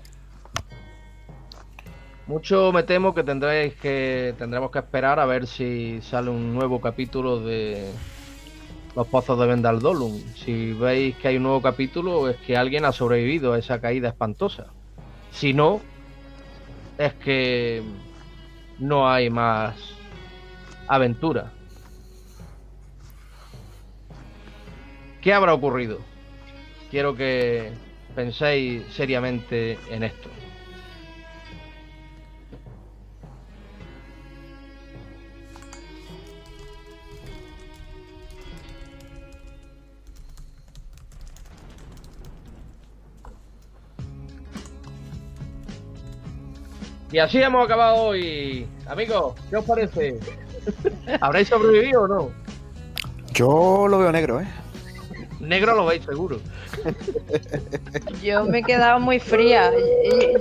Mucho 2.28 2.72
me 2.72 2.84
temo 2.84 3.12
que 3.12 3.24
tendréis 3.24 3.74
que 3.74 4.34
tendremos 4.38 4.70
que 4.70 4.78
esperar 4.78 5.18
a 5.18 5.26
ver 5.26 5.46
si 5.46 6.00
sale 6.02 6.30
un 6.30 6.54
nuevo 6.54 6.80
capítulo 6.80 7.40
de 7.40 7.90
los 8.94 9.06
pozos 9.08 9.38
de 9.40 9.46
Vendaldolum. 9.46 10.12
Si 10.36 10.72
veis 10.72 11.16
que 11.16 11.28
hay 11.28 11.36
un 11.36 11.42
nuevo 11.42 11.60
capítulo 11.60 12.28
es 12.28 12.36
que 12.38 12.56
alguien 12.56 12.84
ha 12.84 12.92
sobrevivido 12.92 13.52
a 13.52 13.58
esa 13.58 13.80
caída 13.80 14.08
espantosa. 14.08 14.66
Si 15.32 15.52
no, 15.52 15.80
es 16.98 17.14
que 17.14 17.82
no 18.78 19.08
hay 19.08 19.30
más 19.30 19.76
aventura. 20.88 21.52
¿Qué 25.20 25.32
habrá 25.32 25.54
ocurrido? 25.54 25.98
Quiero 26.90 27.16
que 27.16 27.72
penséis 28.14 28.84
seriamente 28.92 29.78
en 29.90 30.04
esto. 30.04 30.28
Y 47.16 47.18
así 47.18 47.38
hemos 47.42 47.64
acabado 47.64 47.94
hoy. 48.08 48.66
Amigos, 48.86 49.32
¿qué 49.48 49.56
os 49.56 49.64
parece? 49.64 50.18
¿Habréis 51.22 51.48
sobrevivido 51.48 52.02
o 52.02 52.08
no? 52.08 52.30
Yo 53.32 53.88
lo 53.88 54.00
veo 54.00 54.12
negro, 54.12 54.38
¿eh? 54.42 54.46
Negro 55.40 55.74
lo 55.76 55.86
veis 55.86 56.04
seguro. 56.04 56.38
Yo 58.22 58.44
me 58.44 58.58
he 58.58 58.62
quedado 58.62 59.00
muy 59.00 59.18
fría. 59.18 59.72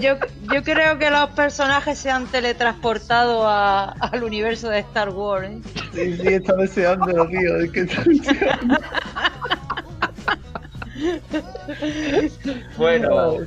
Yo, 0.02 0.16
yo 0.54 0.64
creo 0.64 0.98
que 1.00 1.10
los 1.12 1.30
personajes 1.30 1.98
se 1.98 2.12
han 2.12 2.26
teletransportado 2.28 3.48
a- 3.48 3.92
al 3.92 4.22
universo 4.26 4.68
de 4.68 4.80
Star 4.80 5.12
Wars. 5.12 5.48
¿eh? 5.50 5.62
Sí, 5.94 6.18
sí, 6.18 6.28
está 6.28 6.56
deseando, 6.58 7.26
tío. 7.28 7.56
Es 7.56 7.72
que 7.72 7.80
está 7.80 8.04
deseando. 8.04 8.76
Bueno, 12.78 13.38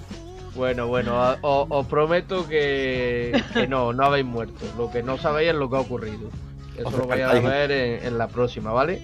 bueno, 0.59 0.89
bueno, 0.89 1.37
os 1.41 1.87
prometo 1.87 2.47
que, 2.47 3.33
que 3.55 3.67
no, 3.67 3.93
no 3.93 4.05
habéis 4.05 4.27
muerto. 4.27 4.67
Lo 4.77 4.91
que 4.91 5.03
no 5.03 5.17
sabéis 5.17 5.51
es 5.51 5.55
lo 5.55 5.71
que 5.71 5.77
ha 5.77 5.81
ocurrido. 5.81 6.29
Eso 6.77 6.91
lo 6.91 7.07
vais 7.07 7.23
a 7.23 7.33
ver 7.33 7.71
en, 7.71 8.07
en 8.07 8.19
la 8.19 8.29
próxima, 8.29 8.73
¿vale? 8.73 9.01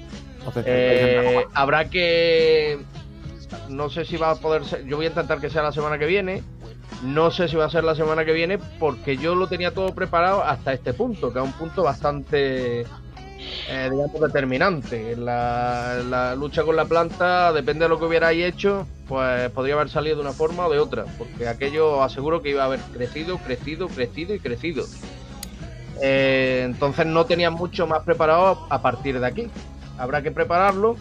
Eh, 0.67 1.47
habrá 1.55 1.89
que. 1.89 2.79
No 3.69 3.89
sé 3.89 4.05
si 4.05 4.17
va 4.17 4.33
a 4.33 4.35
poder 4.35 4.65
ser. 4.65 4.85
Yo 4.85 4.97
voy 4.97 5.07
a 5.07 5.09
intentar 5.09 5.41
que 5.41 5.49
sea 5.49 5.63
la 5.63 5.73
semana 5.73 5.99
que 5.99 6.07
viene. 6.07 6.43
No 7.03 7.31
sé 7.31 7.49
si 7.49 7.57
va 7.57 7.67
a 7.67 7.71
ser 7.71 7.85
la 7.85 7.95
semana 7.95 8.25
que 8.25 8.33
viene 8.33 8.59
porque 8.79 9.17
yo 9.17 9.35
lo 9.35 9.47
tenía 9.47 9.73
todo 9.73 9.95
preparado 9.95 10.43
hasta 10.43 10.73
este 10.73 10.93
punto, 10.93 11.33
que 11.33 11.39
es 11.39 11.45
un 11.45 11.53
punto 11.53 11.83
bastante, 11.83 12.87
eh, 13.69 13.89
digamos, 13.91 14.21
determinante. 14.21 15.17
La, 15.17 16.35
lucha 16.37 16.63
con 16.63 16.77
la 16.77 16.85
planta, 16.85 17.53
depende 17.53 17.85
de 17.85 17.89
lo 17.89 17.99
que 17.99 18.05
hubierais 18.07 18.45
hecho, 18.45 18.87
pues 19.09 19.51
podría 19.51 19.75
haber 19.75 19.89
salido 19.89 20.17
de 20.17 20.23
una 20.23 20.33
forma 20.33 20.67
o 20.67 20.73
de 20.73 20.79
otra, 20.79 21.05
porque 21.19 21.49
aquello 21.49 21.99
os 21.99 22.13
aseguro 22.13 22.43
que 22.43 22.51
iba 22.51 22.63
a 22.63 22.67
haber 22.67 22.81
crecido, 22.93 23.39
crecido, 23.39 23.89
crecido 23.89 24.35
y 24.35 24.41
crecido. 24.41 24.85
Eh, 26.03 26.63
entonces 26.65 27.07
no 27.07 27.25
tenía 27.25 27.51
mucho 27.51 27.87
más 27.87 28.03
preparado 28.03 28.67
a 28.69 28.83
partir 28.83 29.21
de 29.21 29.27
aquí. 29.27 29.51
Habrá 29.99 30.23
que 30.23 30.31
prepararlo. 30.31 30.97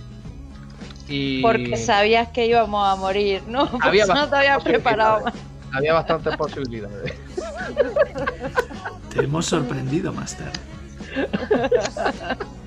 Y 1.07 1.41
Porque 1.41 1.75
sabías 1.75 2.29
que 2.29 2.45
íbamos 2.45 2.87
a 2.87 2.95
morir, 2.95 3.41
¿no? 3.47 3.69
Por 3.71 3.85
Había 3.85 4.05
no 4.05 4.29
te 4.29 4.35
habías 4.35 4.57
bastantes 4.57 4.63
preparado. 4.63 5.25
había 5.73 5.93
bastantes 5.93 6.37
posibilidades. 6.37 7.13
Te 9.13 9.23
hemos 9.23 9.45
sorprendido, 9.45 10.13
Master. 10.13 10.49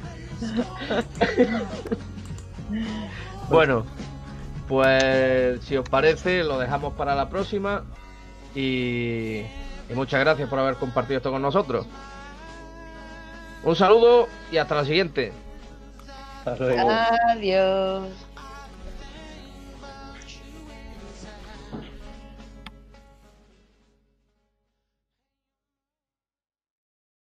Bueno, 3.49 3.87
pues 4.69 5.61
si 5.65 5.77
os 5.77 5.89
parece, 5.89 6.43
lo 6.43 6.59
dejamos 6.59 6.95
para 6.95 7.15
la 7.15 7.29
próxima. 7.29 7.85
Y, 8.55 9.39
y 9.89 9.95
muchas 9.95 10.21
gracias 10.21 10.49
por 10.49 10.59
haber 10.59 10.77
compartido 10.77 11.19
esto 11.19 11.31
con 11.31 11.43
nosotros. 11.43 11.87
Un 13.63 13.77
saludo 13.77 14.29
y 14.51 14.57
hasta 14.57 14.77
la 14.77 14.85
siguiente. 14.85 15.33
Hasta 16.39 16.57
luego. 16.57 16.91
Adiós. 17.31 18.26